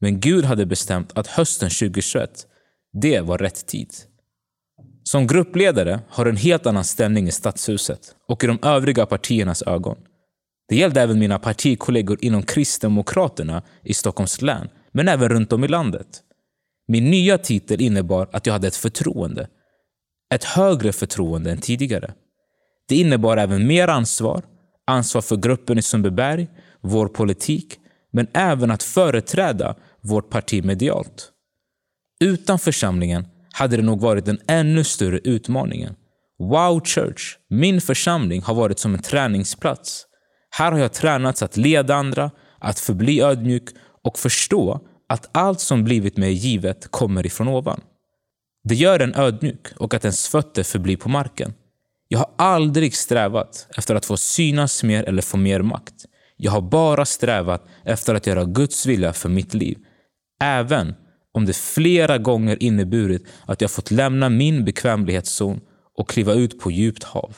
Men 0.00 0.20
Gud 0.20 0.44
hade 0.44 0.66
bestämt 0.66 1.12
att 1.14 1.26
hösten 1.26 1.70
2021, 1.70 2.46
det 2.92 3.20
var 3.20 3.38
rätt 3.38 3.66
tid. 3.66 3.90
Som 5.04 5.26
gruppledare 5.26 6.00
har 6.08 6.24
du 6.24 6.30
en 6.30 6.36
helt 6.36 6.66
annan 6.66 6.84
ställning 6.84 7.28
i 7.28 7.30
stadshuset 7.30 8.14
och 8.28 8.44
i 8.44 8.46
de 8.46 8.58
övriga 8.62 9.06
partiernas 9.06 9.62
ögon. 9.62 9.96
Det 10.68 10.76
gällde 10.76 11.00
även 11.00 11.18
mina 11.18 11.38
partikollegor 11.38 12.18
inom 12.20 12.42
Kristdemokraterna 12.42 13.62
i 13.82 13.94
Stockholms 13.94 14.42
län, 14.42 14.68
men 14.92 15.08
även 15.08 15.28
runt 15.28 15.52
om 15.52 15.64
i 15.64 15.68
landet. 15.68 16.22
Min 16.88 17.10
nya 17.10 17.38
titel 17.38 17.80
innebar 17.80 18.28
att 18.32 18.46
jag 18.46 18.52
hade 18.52 18.68
ett 18.68 18.76
förtroende. 18.76 19.48
Ett 20.32 20.44
högre 20.44 20.92
förtroende 20.92 21.50
än 21.50 21.58
tidigare. 21.58 22.14
Det 22.88 22.96
innebar 22.96 23.36
även 23.36 23.66
mer 23.66 23.88
ansvar, 23.88 24.42
ansvar 24.86 25.22
för 25.22 25.36
gruppen 25.36 25.78
i 25.78 25.82
Sundbyberg, 25.82 26.48
vår 26.80 27.08
politik, 27.08 27.78
men 28.12 28.26
även 28.32 28.70
att 28.70 28.82
företräda 28.82 29.76
vårt 30.00 30.30
parti 30.30 30.64
medialt. 30.64 31.32
Utan 32.20 32.58
församlingen 32.58 33.26
hade 33.52 33.76
det 33.76 33.82
nog 33.82 34.00
varit 34.00 34.24
den 34.24 34.40
ännu 34.48 34.84
större 34.84 35.18
utmaningen. 35.18 35.94
Wow 36.38 36.84
Church, 36.84 37.38
min 37.50 37.80
församling, 37.80 38.42
har 38.42 38.54
varit 38.54 38.78
som 38.78 38.94
en 38.94 39.02
träningsplats. 39.02 40.06
Här 40.50 40.72
har 40.72 40.78
jag 40.78 40.92
tränats 40.92 41.42
att 41.42 41.56
leda 41.56 41.94
andra, 41.94 42.30
att 42.58 42.78
förbli 42.78 43.22
ödmjuk 43.22 43.68
och 44.04 44.18
förstå 44.18 44.80
att 45.08 45.28
allt 45.32 45.60
som 45.60 45.84
blivit 45.84 46.16
mig 46.16 46.32
givet 46.32 46.90
kommer 46.90 47.26
ifrån 47.26 47.48
ovan. 47.48 47.80
Det 48.64 48.74
gör 48.74 49.00
en 49.00 49.14
ödmjuk 49.14 49.66
och 49.76 49.94
att 49.94 50.04
ens 50.04 50.28
fötter 50.28 50.62
förblir 50.62 50.96
på 50.96 51.08
marken. 51.08 51.54
Jag 52.08 52.18
har 52.18 52.30
aldrig 52.38 52.96
strävat 52.96 53.66
efter 53.76 53.94
att 53.94 54.06
få 54.06 54.16
synas 54.16 54.82
mer 54.82 55.04
eller 55.04 55.22
få 55.22 55.36
mer 55.36 55.62
makt. 55.62 55.94
Jag 56.36 56.52
har 56.52 56.60
bara 56.60 57.04
strävat 57.04 57.66
efter 57.84 58.14
att 58.14 58.26
göra 58.26 58.44
Guds 58.44 58.86
vilja 58.86 59.12
för 59.12 59.28
mitt 59.28 59.54
liv. 59.54 59.78
Även 60.42 60.94
om 61.34 61.46
det 61.46 61.56
flera 61.56 62.18
gånger 62.18 62.62
inneburit 62.62 63.26
att 63.46 63.60
jag 63.60 63.70
fått 63.70 63.90
lämna 63.90 64.28
min 64.28 64.64
bekvämlighetszon 64.64 65.60
och 65.98 66.08
kliva 66.08 66.34
ut 66.34 66.60
på 66.60 66.70
djupt 66.70 67.04
hav. 67.04 67.36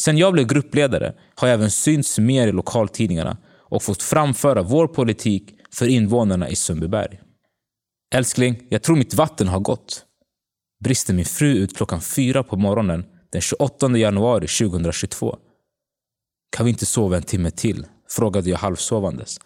Sen 0.00 0.18
jag 0.18 0.32
blev 0.32 0.46
gruppledare 0.46 1.14
har 1.34 1.48
jag 1.48 1.54
även 1.54 1.70
synts 1.70 2.18
mer 2.18 2.48
i 2.48 2.52
lokaltidningarna 2.52 3.36
och 3.56 3.82
fått 3.82 4.02
framföra 4.02 4.62
vår 4.62 4.86
politik 4.86 5.54
för 5.72 5.86
invånarna 5.86 6.48
i 6.48 6.56
Sundbyberg. 6.56 7.20
Älskling, 8.14 8.66
jag 8.68 8.82
tror 8.82 8.96
mitt 8.96 9.14
vatten 9.14 9.48
har 9.48 9.60
gått. 9.60 10.04
Brister 10.84 11.14
min 11.14 11.24
fru 11.24 11.52
ut 11.52 11.76
klockan 11.76 12.00
fyra 12.00 12.42
på 12.42 12.56
morgonen 12.56 13.04
den 13.32 13.40
28 13.40 13.98
januari 13.98 14.46
2022. 14.46 15.36
Kan 16.56 16.66
vi 16.66 16.70
inte 16.70 16.86
sova 16.86 17.16
en 17.16 17.22
timme 17.22 17.50
till? 17.50 17.86
Frågade 18.10 18.50
jag 18.50 18.58
halvsovandes. 18.58 19.38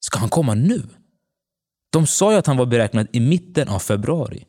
Ska 0.00 0.18
han 0.18 0.28
komma 0.28 0.54
nu? 0.54 0.82
De 1.92 2.06
sa 2.06 2.32
ju 2.32 2.38
att 2.38 2.46
han 2.46 2.56
var 2.56 2.66
beräknad 2.66 3.06
i 3.12 3.20
mitten 3.20 3.68
av 3.68 3.78
februari. 3.78 4.44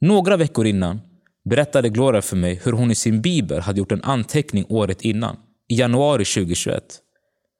Några 0.00 0.36
veckor 0.36 0.66
innan 0.66 1.00
berättade 1.50 1.88
Gloria 1.88 2.22
för 2.22 2.36
mig 2.36 2.60
hur 2.64 2.72
hon 2.72 2.90
i 2.90 2.94
sin 2.94 3.22
bibel 3.22 3.60
hade 3.60 3.78
gjort 3.78 3.92
en 3.92 4.02
anteckning 4.02 4.66
året 4.68 5.02
innan, 5.02 5.36
i 5.68 5.74
januari 5.74 6.24
2021. 6.24 6.84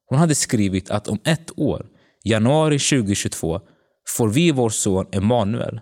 Hon 0.07 0.19
hade 0.19 0.35
skrivit 0.35 0.91
att 0.91 1.09
om 1.09 1.19
ett 1.25 1.59
år, 1.59 1.87
januari 2.25 2.79
2022, 2.79 3.61
får 4.09 4.29
vi 4.29 4.51
vår 4.51 4.71
son 4.71 5.07
Emanuel. 5.13 5.81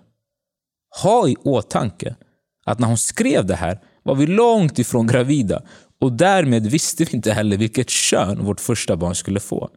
Ha 1.02 1.28
i 1.28 1.36
åtanke 1.36 2.16
att 2.64 2.78
när 2.78 2.88
hon 2.88 2.98
skrev 2.98 3.46
det 3.46 3.54
här 3.54 3.80
var 4.02 4.14
vi 4.14 4.26
långt 4.26 4.78
ifrån 4.78 5.06
gravida 5.06 5.62
och 6.00 6.12
därmed 6.12 6.66
visste 6.66 7.04
vi 7.04 7.12
inte 7.12 7.32
heller 7.32 7.56
vilket 7.56 7.90
kön 7.90 8.44
vårt 8.44 8.60
första 8.60 8.96
barn 8.96 9.14
skulle 9.14 9.40
få. 9.40 9.70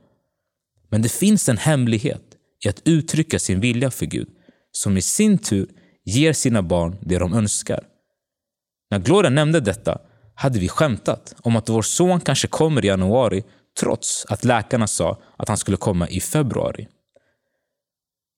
Men 0.89 1.02
det 1.02 1.10
finns 1.10 1.50
en 1.50 1.58
hemlighet 1.58 2.24
i 2.66 2.70
att 2.70 2.82
uttrycka 2.86 3.39
sin 3.39 3.60
vilja 3.60 3.91
för 3.91 4.06
Gud 4.06 4.28
som 4.72 4.98
i 4.98 5.02
sin 5.02 5.38
tur 5.38 5.70
ger 6.06 6.34
sina 6.34 6.62
barn 6.62 6.98
det 7.02 7.18
de 7.18 7.34
önskar. 7.34 7.84
När 8.91 9.00
Gloria 9.00 9.30
nämnde 9.30 9.60
detta 9.60 9.98
hade 10.36 10.60
vi 10.60 10.68
skämtat 10.68 11.36
om 11.41 11.56
att 11.56 11.70
vår 11.70 11.82
son 11.82 12.22
kanske 12.22 12.48
kommer 12.48 12.86
i 12.86 12.88
januari 12.88 13.43
trots 13.80 14.26
att 14.30 14.43
läkarna 14.46 14.88
sa 14.88 15.22
att 15.38 15.48
han 15.48 15.58
skulle 15.58 15.78
komma 15.78 16.08
i 16.10 16.20
februari. 16.20 16.88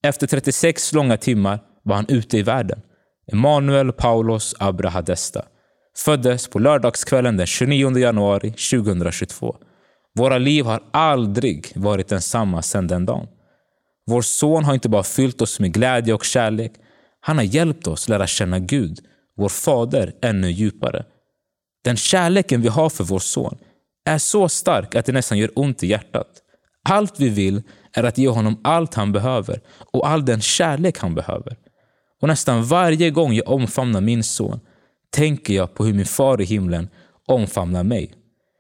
Efter 0.04 0.28
36 0.28 0.94
långa 0.94 1.18
timmar 1.18 1.60
var 1.84 1.96
han 1.96 2.06
ute 2.10 2.38
i 2.38 2.44
världen. 2.44 2.82
Emanuel 3.32 3.92
Paulos 3.92 4.56
Abrahadesta 4.60 5.46
föddes 5.98 6.48
på 6.48 6.60
lördagskvällen 6.60 7.38
den 7.38 7.48
29 7.48 7.98
januari 7.98 8.52
2022. 8.52 9.56
Våra 10.16 10.38
liv 10.38 10.66
har 10.66 10.84
aldrig 10.92 11.72
varit 11.76 12.08
densamma 12.08 12.62
sedan 12.62 12.88
den 12.88 13.06
dagen. 13.06 13.28
Vår 14.08 14.22
son 14.22 14.66
har 14.66 14.74
inte 14.74 14.90
bara 14.90 15.04
fyllt 15.04 15.42
oss 15.42 15.60
med 15.60 15.74
glädje 15.74 16.14
och 16.14 16.24
kärlek. 16.24 16.72
Han 17.20 17.38
har 17.38 17.44
hjälpt 17.44 17.88
oss 17.88 18.10
lära 18.10 18.28
känna 18.28 18.60
Gud, 18.60 19.00
vår 19.38 19.50
fader, 19.50 20.14
ännu 20.22 20.52
djupare. 20.52 21.06
Den 21.84 21.98
kärleken 21.98 22.62
vi 22.62 22.68
har 22.68 22.90
för 22.90 23.04
vår 23.04 23.20
son 23.20 23.58
är 24.06 24.18
så 24.18 24.50
stark 24.50 24.96
att 24.96 25.06
det 25.06 25.12
nästan 25.12 25.38
gör 25.38 25.52
ont 25.56 25.84
i 25.84 25.88
hjärtat. 25.88 26.28
Allt 26.90 27.20
vi 27.20 27.30
vill 27.30 27.64
är 27.98 28.04
att 28.04 28.18
ge 28.18 28.28
honom 28.28 28.60
allt 28.64 28.94
han 28.94 29.12
behöver 29.12 29.62
och 29.94 30.10
all 30.10 30.26
den 30.26 30.42
kärlek 30.42 30.98
han 30.98 31.16
behöver. 31.16 31.58
Och 32.22 32.28
nästan 32.28 32.64
varje 32.64 33.10
gång 33.10 33.34
jag 33.34 33.50
omfamnar 33.50 34.02
min 34.02 34.24
son 34.24 34.60
tänker 35.10 35.54
jag 35.54 35.74
på 35.74 35.86
hur 35.86 35.94
min 35.94 36.06
far 36.06 36.42
i 36.42 36.46
himlen 36.46 36.90
omfamnar 37.28 37.84
mig. 37.84 38.14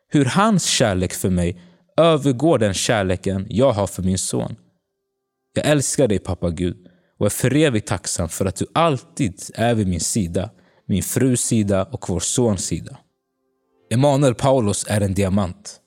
Hur 0.09 0.25
hans 0.25 0.65
kärlek 0.65 1.13
för 1.13 1.29
mig 1.29 1.61
övergår 1.97 2.57
den 2.57 2.73
kärleken 2.73 3.47
jag 3.49 3.71
har 3.71 3.87
för 3.87 4.03
min 4.03 4.17
son. 4.17 4.55
Jag 5.53 5.65
älskar 5.65 6.07
dig 6.07 6.19
pappa 6.19 6.49
Gud 6.49 6.77
och 7.19 7.25
är 7.25 7.29
för 7.29 7.55
evigt 7.55 7.87
tacksam 7.87 8.29
för 8.29 8.45
att 8.45 8.55
du 8.55 8.65
alltid 8.73 9.41
är 9.55 9.75
vid 9.75 9.87
min 9.87 9.99
sida, 9.99 10.49
min 10.85 11.03
frus 11.03 11.41
sida 11.41 11.83
och 11.83 12.09
vår 12.09 12.19
sons 12.19 12.65
sida. 12.65 12.97
Emanuel 13.91 14.35
Paulus 14.35 14.85
är 14.89 15.01
en 15.01 15.13
diamant. 15.13 15.79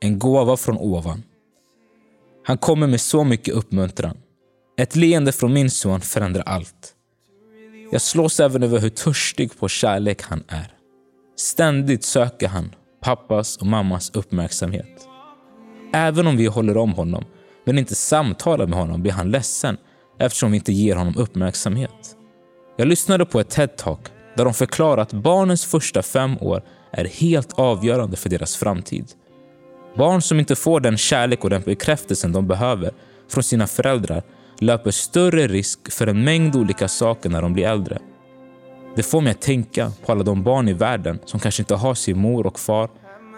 En 0.00 0.18
gåva 0.18 0.56
från 0.56 0.76
ovan. 0.76 1.22
Han 2.46 2.58
kommer 2.58 2.86
med 2.86 3.00
så 3.00 3.24
mycket 3.24 3.54
uppmuntran. 3.54 4.16
Ett 4.78 4.96
leende 4.96 5.32
från 5.32 5.52
min 5.52 5.70
son 5.70 6.00
förändrar 6.00 6.42
allt. 6.46 6.94
Jag 7.92 8.00
slås 8.02 8.40
även 8.40 8.62
över 8.62 8.78
hur 8.78 8.88
törstig 8.88 9.58
på 9.58 9.68
kärlek 9.68 10.22
han 10.22 10.44
är. 10.48 10.74
Ständigt 11.36 12.04
söker 12.04 12.48
han 12.48 12.74
pappas 13.02 13.56
och 13.56 13.66
mammas 13.66 14.10
uppmärksamhet. 14.14 15.08
Även 15.92 16.26
om 16.26 16.36
vi 16.36 16.46
håller 16.46 16.76
om 16.76 16.92
honom 16.92 17.24
men 17.64 17.78
inte 17.78 17.94
samtalar 17.94 18.66
med 18.66 18.78
honom 18.78 19.02
blir 19.02 19.12
han 19.12 19.30
ledsen 19.30 19.76
eftersom 20.18 20.50
vi 20.50 20.56
inte 20.56 20.72
ger 20.72 20.96
honom 20.96 21.14
uppmärksamhet. 21.16 22.16
Jag 22.76 22.88
lyssnade 22.88 23.26
på 23.26 23.40
ett 23.40 23.56
TED-talk 23.56 24.10
där 24.36 24.44
de 24.44 24.54
förklarar 24.54 25.02
att 25.02 25.12
barnens 25.12 25.64
första 25.64 26.02
fem 26.02 26.38
år 26.40 26.62
är 26.92 27.04
helt 27.04 27.52
avgörande 27.52 28.16
för 28.16 28.28
deras 28.28 28.56
framtid. 28.56 29.12
Barn 29.96 30.22
som 30.22 30.38
inte 30.38 30.56
får 30.56 30.80
den 30.80 30.96
kärlek 30.96 31.44
och 31.44 31.50
den 31.50 31.62
bekräftelsen 31.62 32.32
de 32.32 32.46
behöver 32.46 32.90
från 33.28 33.42
sina 33.42 33.66
föräldrar 33.66 34.22
löper 34.58 34.90
större 34.90 35.46
risk 35.46 35.92
för 35.92 36.06
en 36.06 36.24
mängd 36.24 36.56
olika 36.56 36.88
saker 36.88 37.30
när 37.30 37.42
de 37.42 37.52
blir 37.52 37.66
äldre. 37.66 37.98
Det 38.96 39.02
får 39.02 39.20
mig 39.20 39.30
att 39.30 39.40
tänka 39.40 39.92
på 40.06 40.12
alla 40.12 40.22
de 40.22 40.42
barn 40.42 40.68
i 40.68 40.72
världen 40.72 41.18
som 41.24 41.40
kanske 41.40 41.62
inte 41.62 41.74
har 41.74 41.94
sin 41.94 42.18
mor 42.18 42.46
och 42.46 42.58
far 42.58 42.88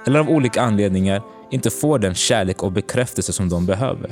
eller 0.06 0.20
av 0.20 0.28
olika 0.28 0.62
anledningar 0.62 1.22
inte 1.50 1.70
får 1.70 1.98
den 1.98 2.14
kärlek 2.14 2.62
och 2.62 2.72
bekräftelse 2.72 3.32
som 3.32 3.48
de 3.48 3.66
behöver. 3.66 4.10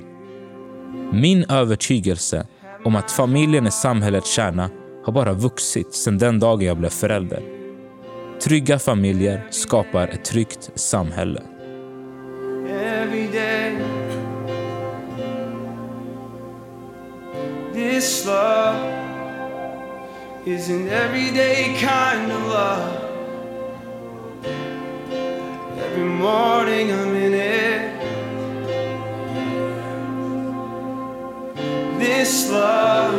Min 1.13 1.45
övertygelse 1.45 2.47
om 2.85 2.97
att 2.97 3.11
familjen 3.11 3.67
är 3.67 3.71
samhällets 3.71 4.35
kärna 4.35 4.71
har 5.05 5.13
bara 5.13 5.33
vuxit 5.33 5.95
sedan 5.95 6.19
den 6.19 6.39
dagen 6.39 6.67
jag 6.67 6.79
blev 6.79 6.91
förälder. 6.91 7.43
Trygga 8.43 8.79
familjer 8.79 9.47
skapar 9.51 10.09
ett 10.09 10.25
tryggt 10.25 10.71
samhälle. 10.75 11.43
Every 12.69 13.27
day. 13.29 13.77
This 17.73 18.27
love 18.27 18.83
is 20.47 20.69
an 20.71 20.89
everyday 20.89 21.77
kind 21.81 22.31
of 22.33 22.43
love. 22.47 23.03
Every 25.79 26.05
morning 26.05 26.93
I'm 26.93 27.15
in 27.15 27.35
it. 27.35 27.97
This 31.99 32.51
love 32.51 33.15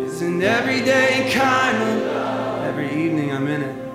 is 0.00 0.22
an 0.22 0.42
everyday 0.42 1.30
kind 1.32 1.76
of 1.82 2.02
love. 2.06 2.62
Every 2.64 2.90
evening 3.04 3.32
I'm 3.32 3.46
in 3.46 3.62
it. 3.62 3.87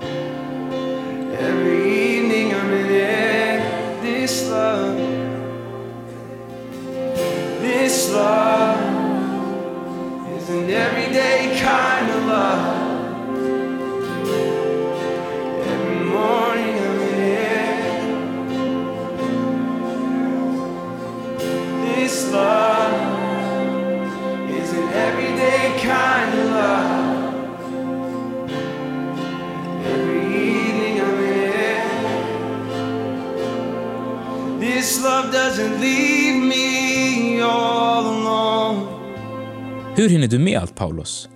Hur 40.04 40.10
hinner 40.10 40.28
du 40.28 40.40
med 40.40 40.60
allt 40.60 40.76
Paulus? 40.76 41.30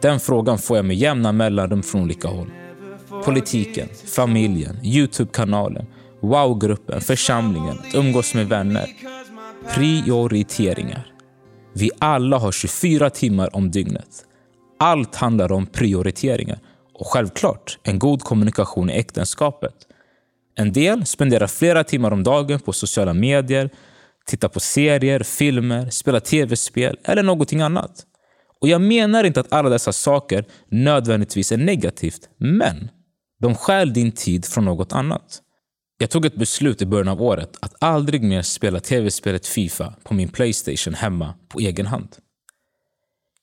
Den 0.00 0.20
frågan 0.20 0.58
får 0.58 0.76
jag 0.76 0.84
med 0.84 0.96
jämna 0.96 1.32
mellanrum 1.32 1.82
från 1.82 2.02
olika 2.02 2.28
håll. 2.28 2.50
Politiken, 3.24 3.88
familjen, 4.06 4.76
Youtube-kanalen, 4.82 5.86
wow-gruppen, 6.20 7.00
församlingen, 7.00 7.78
att 7.78 7.94
umgås 7.94 8.34
med 8.34 8.48
vänner. 8.48 8.86
Prioriteringar. 9.74 11.12
Vi 11.72 11.90
alla 11.98 12.38
har 12.38 12.52
24 12.52 13.10
timmar 13.10 13.56
om 13.56 13.70
dygnet. 13.70 14.24
Allt 14.78 15.14
handlar 15.14 15.52
om 15.52 15.66
prioriteringar 15.66 16.58
och 16.94 17.06
självklart 17.06 17.78
en 17.82 17.98
god 17.98 18.22
kommunikation 18.22 18.90
i 18.90 18.92
äktenskapet. 18.92 19.74
En 20.54 20.72
del 20.72 21.06
spenderar 21.06 21.46
flera 21.46 21.84
timmar 21.84 22.10
om 22.10 22.22
dagen 22.22 22.60
på 22.60 22.72
sociala 22.72 23.14
medier, 23.14 23.70
Titta 24.26 24.48
på 24.48 24.60
serier, 24.60 25.20
filmer, 25.20 25.90
spela 25.90 26.20
tv-spel 26.20 26.98
eller 27.04 27.22
någonting 27.22 27.60
annat. 27.60 28.06
Och 28.60 28.68
jag 28.68 28.80
menar 28.80 29.24
inte 29.24 29.40
att 29.40 29.52
alla 29.52 29.68
dessa 29.68 29.92
saker 29.92 30.44
nödvändigtvis 30.68 31.52
är 31.52 31.56
negativt, 31.56 32.28
men 32.38 32.90
de 33.40 33.54
stjäl 33.54 33.92
din 33.92 34.12
tid 34.12 34.44
från 34.44 34.64
något 34.64 34.92
annat. 34.92 35.40
Jag 35.98 36.10
tog 36.10 36.26
ett 36.26 36.36
beslut 36.36 36.82
i 36.82 36.86
början 36.86 37.08
av 37.08 37.22
året 37.22 37.56
att 37.60 37.74
aldrig 37.78 38.22
mer 38.22 38.42
spela 38.42 38.80
tv-spelet 38.80 39.46
Fifa 39.46 39.94
på 40.02 40.14
min 40.14 40.28
Playstation 40.28 40.94
hemma 40.94 41.34
på 41.48 41.58
egen 41.58 41.86
hand. 41.86 42.16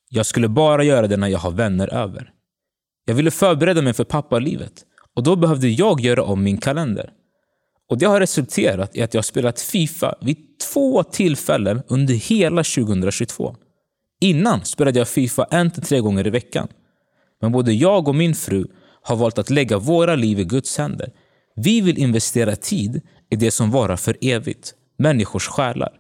Jag 0.10 0.26
skulle 0.26 0.48
bara 0.48 0.84
göra 0.84 1.08
det 1.08 1.18
när 1.18 1.28
jag 1.28 1.40
har 1.40 1.52
vänner 1.52 1.94
över. 1.94 2.32
Jag 3.06 3.16
ville 3.16 3.32
förbereda 3.32 3.82
mig 3.82 3.94
för 3.94 4.04
pappalivet 4.04 4.86
och 5.16 5.24
då 5.24 5.36
behövde 5.36 5.68
jag 5.68 6.02
göra 6.02 6.24
om 6.24 6.44
min 6.44 6.58
kalender. 6.58 7.10
Och 7.92 7.98
Det 7.98 8.06
har 8.06 8.20
resulterat 8.20 8.96
i 8.96 9.02
att 9.02 9.14
jag 9.14 9.20
har 9.20 9.24
spelat 9.24 9.62
Fifa 9.62 10.16
vid 10.22 10.38
två 10.74 11.04
tillfällen 11.04 11.82
under 11.88 12.14
hela 12.14 12.64
2022. 12.64 13.56
Innan 14.22 14.66
spelade 14.66 15.00
jag 15.00 15.08
Fifa 15.08 15.48
en 15.52 15.72
till 15.72 15.84
tre 15.84 16.00
gånger 16.00 16.28
i 16.28 16.30
veckan. 16.30 16.68
Men 17.42 17.52
både 17.52 17.74
jag 17.74 18.08
och 18.08 18.16
min 18.16 18.36
fru 18.36 18.68
har 19.02 19.16
valt 19.16 19.38
att 19.38 19.50
lägga 19.50 19.78
våra 19.78 20.16
liv 20.16 20.40
i 20.40 20.44
Guds 20.44 20.78
händer. 20.78 21.10
Vi 21.56 21.82
vill 21.82 21.98
investera 21.98 22.56
tid 22.56 23.02
i 23.30 23.36
det 23.36 23.52
som 23.52 23.72
varar 23.72 23.98
för 23.98 24.18
evigt, 24.22 24.74
människors 24.98 25.48
själar. 25.48 25.92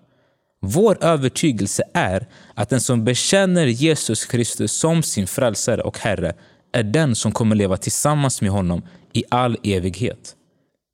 Vår 0.62 1.04
övertygelse 1.04 1.84
är 1.94 2.28
att 2.56 2.70
den 2.70 2.82
som 2.82 3.04
bekänner 3.04 3.66
Jesus 3.66 4.26
Kristus 4.26 4.72
som 4.72 5.04
sin 5.04 5.28
frälsare 5.28 5.82
och 5.82 6.00
Herre 6.00 6.34
är 6.74 6.84
den 6.84 7.16
som 7.16 7.32
kommer 7.32 7.56
leva 7.56 7.78
tillsammans 7.78 8.42
med 8.42 8.52
honom 8.52 8.82
i 9.14 9.24
all 9.30 9.58
evighet. 9.64 10.36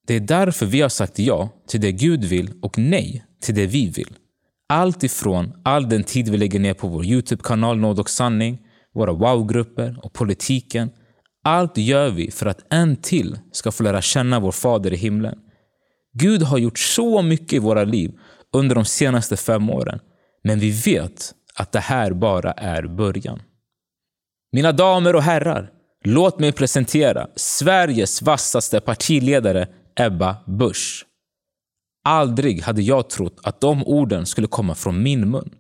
Det 0.07 0.13
är 0.13 0.19
därför 0.19 0.65
vi 0.65 0.81
har 0.81 0.89
sagt 0.89 1.19
ja 1.19 1.49
till 1.67 1.81
det 1.81 1.91
Gud 1.91 2.23
vill 2.23 2.53
och 2.61 2.77
nej 2.77 3.25
till 3.41 3.55
det 3.55 3.65
vi 3.65 3.89
vill. 3.89 4.15
Allt 4.69 5.03
ifrån 5.03 5.53
all 5.63 5.89
den 5.89 6.03
tid 6.03 6.29
vi 6.29 6.37
lägger 6.37 6.59
ner 6.59 6.73
på 6.73 6.87
vår 6.87 7.05
Youtube-kanal 7.05 7.77
Nåd 7.77 7.99
och 7.99 8.09
sanning, 8.09 8.59
våra 8.93 9.11
wow-grupper 9.11 9.99
och 10.03 10.13
politiken. 10.13 10.89
Allt 11.43 11.77
gör 11.77 12.09
vi 12.09 12.31
för 12.31 12.45
att 12.45 12.73
en 12.73 12.95
till 12.95 13.39
ska 13.51 13.71
få 13.71 13.83
lära 13.83 14.01
känna 14.01 14.39
vår 14.39 14.51
Fader 14.51 14.93
i 14.93 14.97
himlen. 14.97 15.39
Gud 16.13 16.41
har 16.41 16.57
gjort 16.57 16.79
så 16.79 17.21
mycket 17.21 17.53
i 17.53 17.59
våra 17.59 17.83
liv 17.83 18.11
under 18.53 18.75
de 18.75 18.85
senaste 18.85 19.37
fem 19.37 19.69
åren. 19.69 19.99
Men 20.43 20.59
vi 20.59 20.71
vet 20.71 21.33
att 21.55 21.71
det 21.71 21.79
här 21.79 22.13
bara 22.13 22.51
är 22.51 22.83
början. 22.83 23.41
Mina 24.51 24.71
damer 24.71 25.15
och 25.15 25.23
herrar, 25.23 25.71
låt 26.03 26.39
mig 26.39 26.51
presentera 26.51 27.27
Sveriges 27.35 28.21
vassaste 28.21 28.79
partiledare 28.79 29.67
Ebba 29.99 30.37
Busch. 30.45 31.05
Aldrig 32.03 32.61
hade 32.61 32.81
jag 32.81 33.09
trott 33.09 33.39
att 33.43 33.61
de 33.61 33.83
orden 33.83 34.25
skulle 34.25 34.47
komma 34.47 34.75
från 34.75 35.03
min 35.03 35.29
mun. 35.29 35.55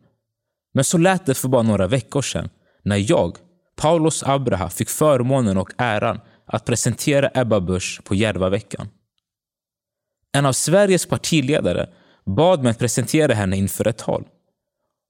Men 0.73 0.83
så 0.83 0.97
lät 0.97 1.25
det 1.25 1.33
för 1.33 1.47
bara 1.47 1.63
några 1.63 1.87
veckor 1.87 2.21
sedan 2.21 2.49
när 2.83 3.11
jag, 3.11 3.37
Paulos 3.75 4.23
Abraha, 4.23 4.69
fick 4.69 4.89
förmånen 4.89 5.57
och 5.57 5.71
äran 5.77 6.19
att 6.45 6.65
presentera 6.65 7.31
Ebba 7.33 7.59
Busch 7.59 8.01
på 8.03 8.15
Järvaveckan. 8.15 8.89
En 10.31 10.45
av 10.45 10.53
Sveriges 10.53 11.05
partiledare 11.05 11.89
bad 12.25 12.63
mig 12.63 12.71
att 12.71 12.79
presentera 12.79 13.33
henne 13.33 13.57
inför 13.57 13.87
ett 13.87 13.97
tal. 13.97 14.27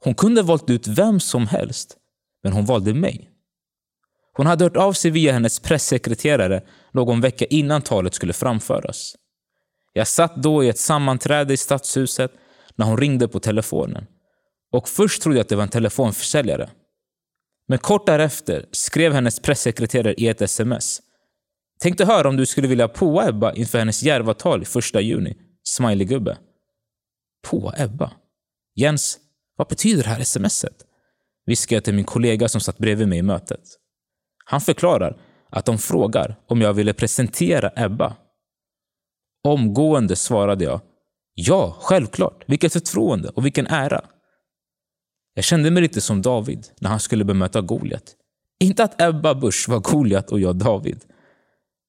Hon 0.04 0.16
kunde 0.16 0.42
valt 0.42 0.70
ut 0.70 0.88
vem 0.88 1.20
som 1.20 1.48
helst, 1.48 1.98
men 2.44 2.54
hon 2.54 2.66
valde 2.66 2.94
mig. 2.94 3.30
Hon 4.34 4.46
hade 4.46 4.66
hört 4.66 4.78
av 4.78 4.94
sig 4.94 5.12
via 5.12 5.34
hennes 5.34 5.60
pressekreterare 5.60 6.62
någon 6.98 7.22
vecka 7.22 7.46
innan 7.46 7.82
talet 7.82 8.14
skulle 8.14 8.34
framföras. 8.34 9.16
Jag 9.94 10.08
satt 10.08 10.36
då 10.36 10.64
i 10.64 10.70
ett 10.70 10.80
sammanträde 10.80 11.54
i 11.54 11.58
stadshuset 11.58 12.32
när 12.76 12.86
hon 12.86 12.98
ringde 12.98 13.28
på 13.28 13.40
telefonen. 13.40 14.06
Och 14.72 14.90
först 14.90 15.22
trodde 15.22 15.38
jag 15.38 15.42
att 15.42 15.50
det 15.50 15.56
var 15.56 15.64
en 15.64 15.70
telefonförsäljare. 15.70 16.70
Men 17.68 17.80
kort 17.80 18.06
därefter 18.06 18.66
skrev 18.72 19.14
hennes 19.14 19.40
pressekreterare 19.40 20.14
i 20.14 20.28
ett 20.28 20.42
sms. 20.42 21.02
Tänkte 21.80 22.06
höra 22.06 22.30
om 22.30 22.38
du 22.38 22.46
skulle 22.46 22.68
vilja 22.68 22.88
påa 22.88 23.30
Ebba 23.30 23.54
inför 23.54 23.80
hennes 23.80 24.04
Järvatal 24.04 24.62
i 24.62 24.66
första 24.66 25.02
juni. 25.02 25.38
Smileygubbe. 25.64 26.38
Påa 27.50 27.74
Ebba? 27.78 28.12
Jens, 28.76 29.18
vad 29.56 29.68
betyder 29.68 30.04
det 30.04 30.10
här 30.10 30.24
smset? 30.24 30.86
Viskade 31.46 31.76
jag 31.76 31.84
till 31.84 31.94
min 31.94 32.06
kollega 32.06 32.48
som 32.48 32.62
satt 32.62 32.78
bredvid 32.78 33.08
mig 33.08 33.20
i 33.20 33.22
mötet. 33.22 33.62
Han 34.46 34.62
förklarar 34.62 35.18
att 35.50 35.66
de 35.66 35.78
frågar 35.78 36.36
om 36.48 36.62
jag 36.62 36.74
ville 36.74 36.94
presentera 36.94 37.72
Ebba. 37.76 38.16
Omgående 39.44 40.16
svarade 40.16 40.64
jag 40.64 40.82
Ja, 41.40 41.78
självklart. 41.80 42.44
Vilket 42.48 42.74
förtroende 42.74 43.30
och 43.30 43.46
vilken 43.46 43.68
ära. 43.68 44.06
Jag 45.34 45.44
kände 45.44 45.72
mig 45.72 45.84
lite 45.84 46.02
som 46.02 46.22
David 46.22 46.68
när 46.80 46.90
han 46.90 47.00
skulle 47.00 47.24
bemöta 47.24 47.62
Goliat. 47.62 48.16
Inte 48.60 48.84
att 48.84 49.02
Ebba 49.02 49.36
Busch 49.36 49.70
var 49.70 49.80
Goliat 49.80 50.32
och 50.32 50.40
jag 50.40 50.56
David. 50.56 51.06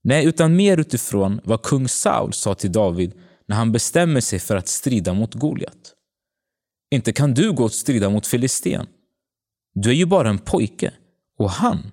Nej, 0.04 0.26
utan 0.26 0.56
mer 0.56 0.78
utifrån 0.78 1.40
vad 1.44 1.62
kung 1.62 1.88
Saul 1.88 2.32
sa 2.32 2.54
till 2.54 2.72
David 2.72 3.12
när 3.46 3.56
han 3.56 3.72
bestämmer 3.72 4.20
sig 4.20 4.38
för 4.38 4.56
att 4.56 4.68
strida 4.68 5.14
mot 5.14 5.34
Goliat. 5.34 5.94
Inte 6.90 7.12
kan 7.12 7.34
du 7.34 7.52
gå 7.52 7.64
och 7.64 7.72
strida 7.72 8.10
mot 8.10 8.26
Filisten. 8.26 8.86
Du 9.74 9.90
är 9.90 9.94
ju 9.94 10.06
bara 10.06 10.28
en 10.28 10.38
pojke. 10.38 10.92
Och 11.38 11.50
han, 11.50 11.92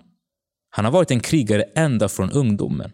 han 0.76 0.86
har 0.86 0.92
varit 0.92 1.12
en 1.12 1.20
krigare 1.20 1.64
ända 1.76 2.10
från 2.10 2.32
ungdomen. 2.32 2.92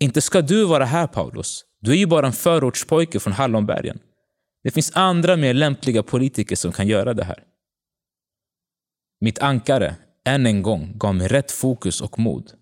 Inte 0.00 0.20
ska 0.20 0.42
du 0.42 0.64
vara 0.64 0.84
här 0.84 1.06
Paulus. 1.06 1.64
Du 1.80 1.92
är 1.92 1.96
ju 1.96 2.06
bara 2.06 2.26
en 2.26 2.32
förortspojke 2.32 3.20
från 3.20 3.32
Hallonbergen. 3.32 3.98
Det 4.62 4.70
finns 4.70 4.92
andra 4.94 5.36
mer 5.36 5.54
lämpliga 5.54 6.02
politiker 6.02 6.56
som 6.56 6.72
kan 6.72 6.86
göra 6.86 7.14
det 7.14 7.24
här. 7.24 7.44
Mitt 9.20 9.38
ankare, 9.38 9.96
än 10.24 10.46
en 10.46 10.62
gång, 10.62 10.92
gav 10.98 11.14
mig 11.14 11.28
rätt 11.28 11.50
fokus 11.50 12.00
och 12.00 12.18
mod. 12.18 12.52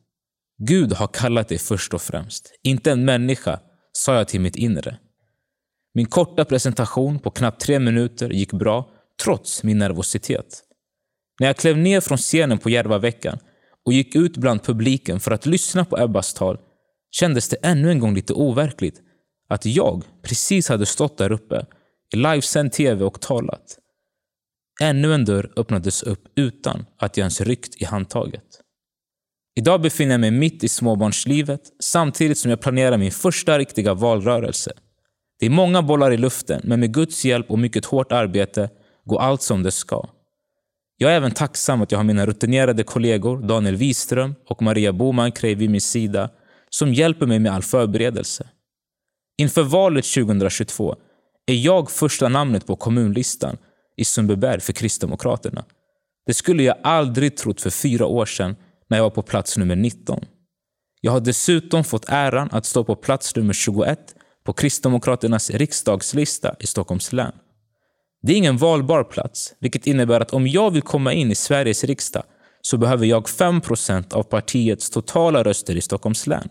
Gud 0.59 0.93
har 0.93 1.07
kallat 1.07 1.49
dig 1.49 1.59
först 1.59 1.95
och 1.95 2.03
främst, 2.03 2.53
inte 2.63 2.93
en 2.93 3.05
människa, 3.05 3.61
sa 3.93 4.15
jag 4.15 4.29
till 4.29 4.41
mitt 4.41 4.57
inre. 4.57 4.99
Min 5.95 6.07
korta 6.07 6.45
presentation 6.45 7.19
på 7.19 7.31
knappt 7.31 7.61
tre 7.61 7.79
minuter 7.79 8.31
gick 8.31 8.53
bra, 8.53 8.91
trots 9.25 9.63
min 9.63 9.79
nervositet. 9.79 10.63
När 11.41 11.47
jag 11.47 11.57
klev 11.57 11.79
ner 11.79 12.01
från 12.01 12.19
scenen 12.19 12.59
på 12.59 12.71
Järvaveckan 12.71 13.39
och 13.87 13.93
gick 13.93 14.15
ut 14.15 14.37
bland 14.37 14.63
publiken 14.63 15.21
för 15.21 15.31
att 15.31 15.47
lyssna 15.47 15.85
på 15.85 15.99
Ebbas 15.99 16.35
tal 16.35 16.59
kändes 17.11 17.49
det 17.49 17.57
ännu 17.57 17.91
en 17.91 17.99
gång 17.99 18.15
lite 18.15 18.33
overkligt 18.33 19.01
att 19.49 19.67
jag 19.67 20.05
precis 20.23 20.69
hade 20.69 20.87
stått 20.87 21.19
där 21.19 21.33
uppe 21.33 21.67
i 22.15 22.17
livesänd 22.17 22.73
tv 22.73 23.05
och 23.05 23.21
talat. 23.21 23.79
Ännu 24.83 25.15
en 25.15 25.25
dörr 25.25 25.53
öppnades 25.57 26.03
upp 26.03 26.25
utan 26.37 26.87
att 26.99 27.17
jag 27.17 27.23
ens 27.23 27.41
ryckt 27.41 27.83
i 27.83 27.85
handtaget. 27.85 28.45
Idag 29.55 29.83
befinner 29.83 30.13
jag 30.13 30.21
mig 30.21 30.31
mitt 30.31 30.65
i 30.65 30.69
småbarnslivet 30.69 31.61
samtidigt 31.81 32.39
som 32.39 32.51
jag 32.51 32.61
planerar 32.61 32.99
min 32.99 33.13
första 33.13 33.59
riktiga 33.59 33.95
valrörelse. 33.95 34.73
Det 35.41 35.47
är 35.47 35.51
många 35.51 35.83
bollar 35.83 36.13
i 36.13 36.17
luften, 36.17 36.61
men 36.65 36.81
med 36.81 36.95
Guds 36.95 37.25
hjälp 37.25 37.51
och 37.51 37.59
mycket 37.59 37.85
hårt 37.85 38.13
arbete 38.13 38.71
går 39.05 39.21
allt 39.21 39.43
som 39.43 39.63
det 39.63 39.71
ska. 39.71 40.09
Jag 41.03 41.13
är 41.13 41.17
även 41.17 41.31
tacksam 41.31 41.83
att 41.83 41.93
jag 41.93 41.99
har 41.99 42.05
mina 42.05 42.27
rutinerade 42.27 42.85
kollegor 42.85 43.43
Daniel 43.43 43.77
Wiström 43.77 44.35
och 44.49 44.63
Maria 44.63 44.93
Boman 44.93 45.33
Krey 45.33 45.55
vid 45.55 45.71
min 45.71 45.81
sida 45.81 46.31
som 46.71 46.95
hjälper 46.95 47.27
mig 47.27 47.39
med 47.39 47.53
all 47.53 47.63
förberedelse. 47.63 48.49
Inför 49.39 49.63
valet 49.63 50.05
2022 50.05 50.97
är 51.47 51.55
jag 51.55 51.91
första 51.91 52.29
namnet 52.29 52.67
på 52.67 52.77
kommunlistan 52.77 53.57
i 53.97 54.05
Sundbyberg 54.05 54.61
för 54.61 54.73
Kristdemokraterna. 54.73 55.65
Det 56.27 56.35
skulle 56.35 56.63
jag 56.63 56.77
aldrig 56.83 57.37
trott 57.37 57.61
för 57.61 57.71
fyra 57.71 58.07
år 58.07 58.27
sedan 58.27 58.57
när 58.91 58.99
jag 58.99 59.05
var 59.05 59.11
på 59.11 59.23
plats 59.23 59.59
nummer 59.59 59.77
19. 59.77 60.25
Jag 61.01 61.13
har 61.13 61.21
dessutom 61.21 61.85
fått 61.85 62.05
äran 62.09 62.49
att 62.53 62.67
stå 62.67 62.85
på 62.85 62.97
plats 62.97 63.37
nummer 63.37 63.53
21 63.53 64.15
på 64.45 64.53
Kristdemokraternas 64.53 65.51
riksdagslista 65.51 66.55
i 66.61 66.67
Stockholms 66.67 67.13
län. 67.13 67.33
Det 68.23 68.33
är 68.33 68.37
ingen 68.37 68.57
valbar 68.57 69.05
plats, 69.05 69.55
vilket 69.59 69.87
innebär 69.87 70.21
att 70.21 70.33
om 70.33 70.47
jag 70.47 70.71
vill 70.71 70.83
komma 70.83 71.13
in 71.13 71.31
i 71.31 71.35
Sveriges 71.35 71.85
riksdag 71.85 72.23
så 72.61 72.77
behöver 72.77 73.07
jag 73.07 73.25
5% 73.25 74.15
av 74.15 74.23
partiets 74.23 74.91
totala 74.91 75.45
röster 75.45 75.77
i 75.77 75.81
Stockholms 75.81 76.27
län. 76.27 76.49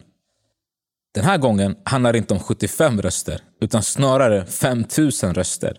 Den 1.14 1.24
här 1.24 1.38
gången 1.38 1.76
handlar 1.84 2.12
det 2.12 2.18
inte 2.18 2.34
om 2.34 2.40
75 2.40 3.02
röster, 3.02 3.42
utan 3.62 3.84
snarare 3.84 4.46
5000 4.46 5.34
röster. 5.34 5.78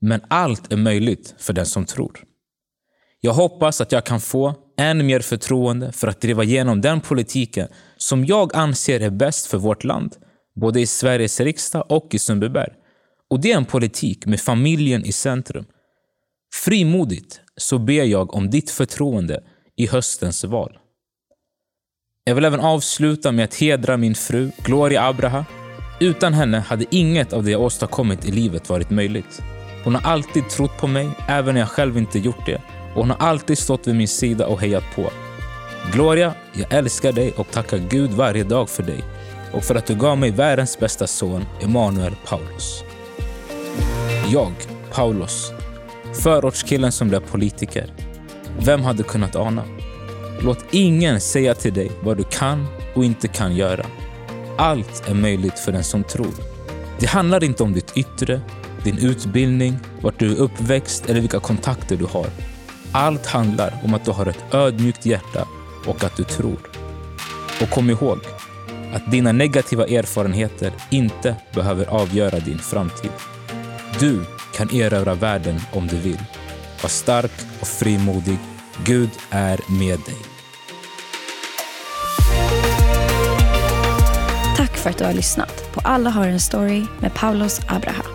Men 0.00 0.20
allt 0.28 0.72
är 0.72 0.76
möjligt 0.76 1.34
för 1.38 1.52
den 1.52 1.66
som 1.66 1.84
tror. 1.84 2.24
Jag 3.20 3.32
hoppas 3.32 3.80
att 3.80 3.92
jag 3.92 4.04
kan 4.04 4.20
få 4.20 4.54
än 4.78 5.06
mer 5.06 5.20
förtroende 5.20 5.92
för 5.92 6.08
att 6.08 6.20
driva 6.20 6.44
igenom 6.44 6.80
den 6.80 7.00
politiken 7.00 7.68
som 7.96 8.24
jag 8.24 8.56
anser 8.56 9.00
är 9.00 9.10
bäst 9.10 9.46
för 9.46 9.58
vårt 9.58 9.84
land, 9.84 10.16
både 10.60 10.80
i 10.80 10.86
Sveriges 10.86 11.40
riksdag 11.40 11.84
och 11.88 12.14
i 12.14 12.18
Sundbyberg. 12.18 12.72
Och 13.30 13.40
det 13.40 13.52
är 13.52 13.56
en 13.56 13.64
politik 13.64 14.26
med 14.26 14.40
familjen 14.40 15.04
i 15.04 15.12
centrum. 15.12 15.64
Frimodigt 16.54 17.40
så 17.56 17.78
ber 17.78 18.04
jag 18.04 18.34
om 18.34 18.50
ditt 18.50 18.70
förtroende 18.70 19.42
i 19.76 19.86
höstens 19.86 20.44
val. 20.44 20.78
Jag 22.24 22.34
vill 22.34 22.44
även 22.44 22.60
avsluta 22.60 23.32
med 23.32 23.44
att 23.44 23.54
hedra 23.54 23.96
min 23.96 24.14
fru 24.14 24.50
Gloria 24.64 25.02
Abraha. 25.02 25.44
Utan 26.00 26.34
henne 26.34 26.58
hade 26.58 26.84
inget 26.90 27.32
av 27.32 27.44
det 27.44 27.50
jag 27.50 27.60
åstadkommit 27.60 28.24
i 28.24 28.30
livet 28.32 28.68
varit 28.68 28.90
möjligt. 28.90 29.42
Hon 29.84 29.94
har 29.94 30.12
alltid 30.12 30.48
trott 30.48 30.78
på 30.78 30.86
mig, 30.86 31.08
även 31.28 31.54
när 31.54 31.60
jag 31.60 31.68
själv 31.68 31.98
inte 31.98 32.18
gjort 32.18 32.46
det. 32.46 32.62
Och 32.94 33.00
hon 33.00 33.10
har 33.10 33.28
alltid 33.28 33.58
stått 33.58 33.86
vid 33.86 33.94
min 33.94 34.08
sida 34.08 34.46
och 34.46 34.60
hejat 34.60 34.84
på. 34.94 35.10
Gloria, 35.92 36.34
jag 36.52 36.72
älskar 36.72 37.12
dig 37.12 37.32
och 37.32 37.50
tackar 37.50 37.78
Gud 37.78 38.10
varje 38.10 38.44
dag 38.44 38.70
för 38.70 38.82
dig 38.82 39.04
och 39.52 39.64
för 39.64 39.74
att 39.74 39.86
du 39.86 39.94
gav 39.94 40.18
mig 40.18 40.30
världens 40.30 40.78
bästa 40.78 41.06
son, 41.06 41.44
Emanuel 41.62 42.14
Paulus. 42.26 42.84
Jag, 44.28 44.52
Paulus, 44.92 45.52
förortskillen 46.22 46.92
som 46.92 47.08
blev 47.08 47.20
politiker. 47.20 47.92
Vem 48.58 48.82
hade 48.82 49.02
kunnat 49.02 49.36
ana? 49.36 49.64
Låt 50.40 50.64
ingen 50.70 51.20
säga 51.20 51.54
till 51.54 51.74
dig 51.74 51.90
vad 52.02 52.16
du 52.16 52.24
kan 52.24 52.66
och 52.94 53.04
inte 53.04 53.28
kan 53.28 53.56
göra. 53.56 53.86
Allt 54.58 55.08
är 55.08 55.14
möjligt 55.14 55.58
för 55.58 55.72
den 55.72 55.84
som 55.84 56.04
tror. 56.04 56.34
Det 56.98 57.06
handlar 57.06 57.44
inte 57.44 57.62
om 57.62 57.72
ditt 57.72 57.96
yttre, 57.96 58.40
din 58.84 58.98
utbildning, 58.98 59.78
vart 60.02 60.18
du 60.18 60.32
är 60.32 60.36
uppväxt 60.36 61.10
eller 61.10 61.20
vilka 61.20 61.40
kontakter 61.40 61.96
du 61.96 62.04
har. 62.04 62.26
Allt 62.92 63.26
handlar 63.26 63.80
om 63.84 63.94
att 63.94 64.04
du 64.04 64.10
har 64.10 64.26
ett 64.26 64.54
ödmjukt 64.54 65.06
hjärta 65.06 65.48
och 65.86 66.04
att 66.04 66.16
du 66.16 66.24
tror. 66.24 66.58
Och 67.62 67.70
kom 67.70 67.90
ihåg 67.90 68.18
att 68.94 69.10
dina 69.10 69.32
negativa 69.32 69.86
erfarenheter 69.86 70.72
inte 70.90 71.36
behöver 71.54 71.86
avgöra 71.86 72.38
din 72.38 72.58
framtid. 72.58 73.10
Du 74.00 74.24
kan 74.52 74.70
erövra 74.74 75.14
världen 75.14 75.60
om 75.72 75.86
du 75.86 75.96
vill. 75.96 76.22
Var 76.82 76.88
stark 76.88 77.32
och 77.60 77.66
frimodig. 77.66 78.38
Gud 78.84 79.10
är 79.30 79.60
med 79.78 79.98
dig. 80.06 80.16
Tack 84.56 84.76
för 84.76 84.90
att 84.90 84.98
du 84.98 85.04
har 85.04 85.12
lyssnat 85.12 85.72
på 85.72 85.80
Alla 85.84 86.10
har 86.10 86.26
en 86.26 86.40
story 86.40 86.84
med 87.00 87.14
Paulos 87.14 87.60
Abraham. 87.68 88.09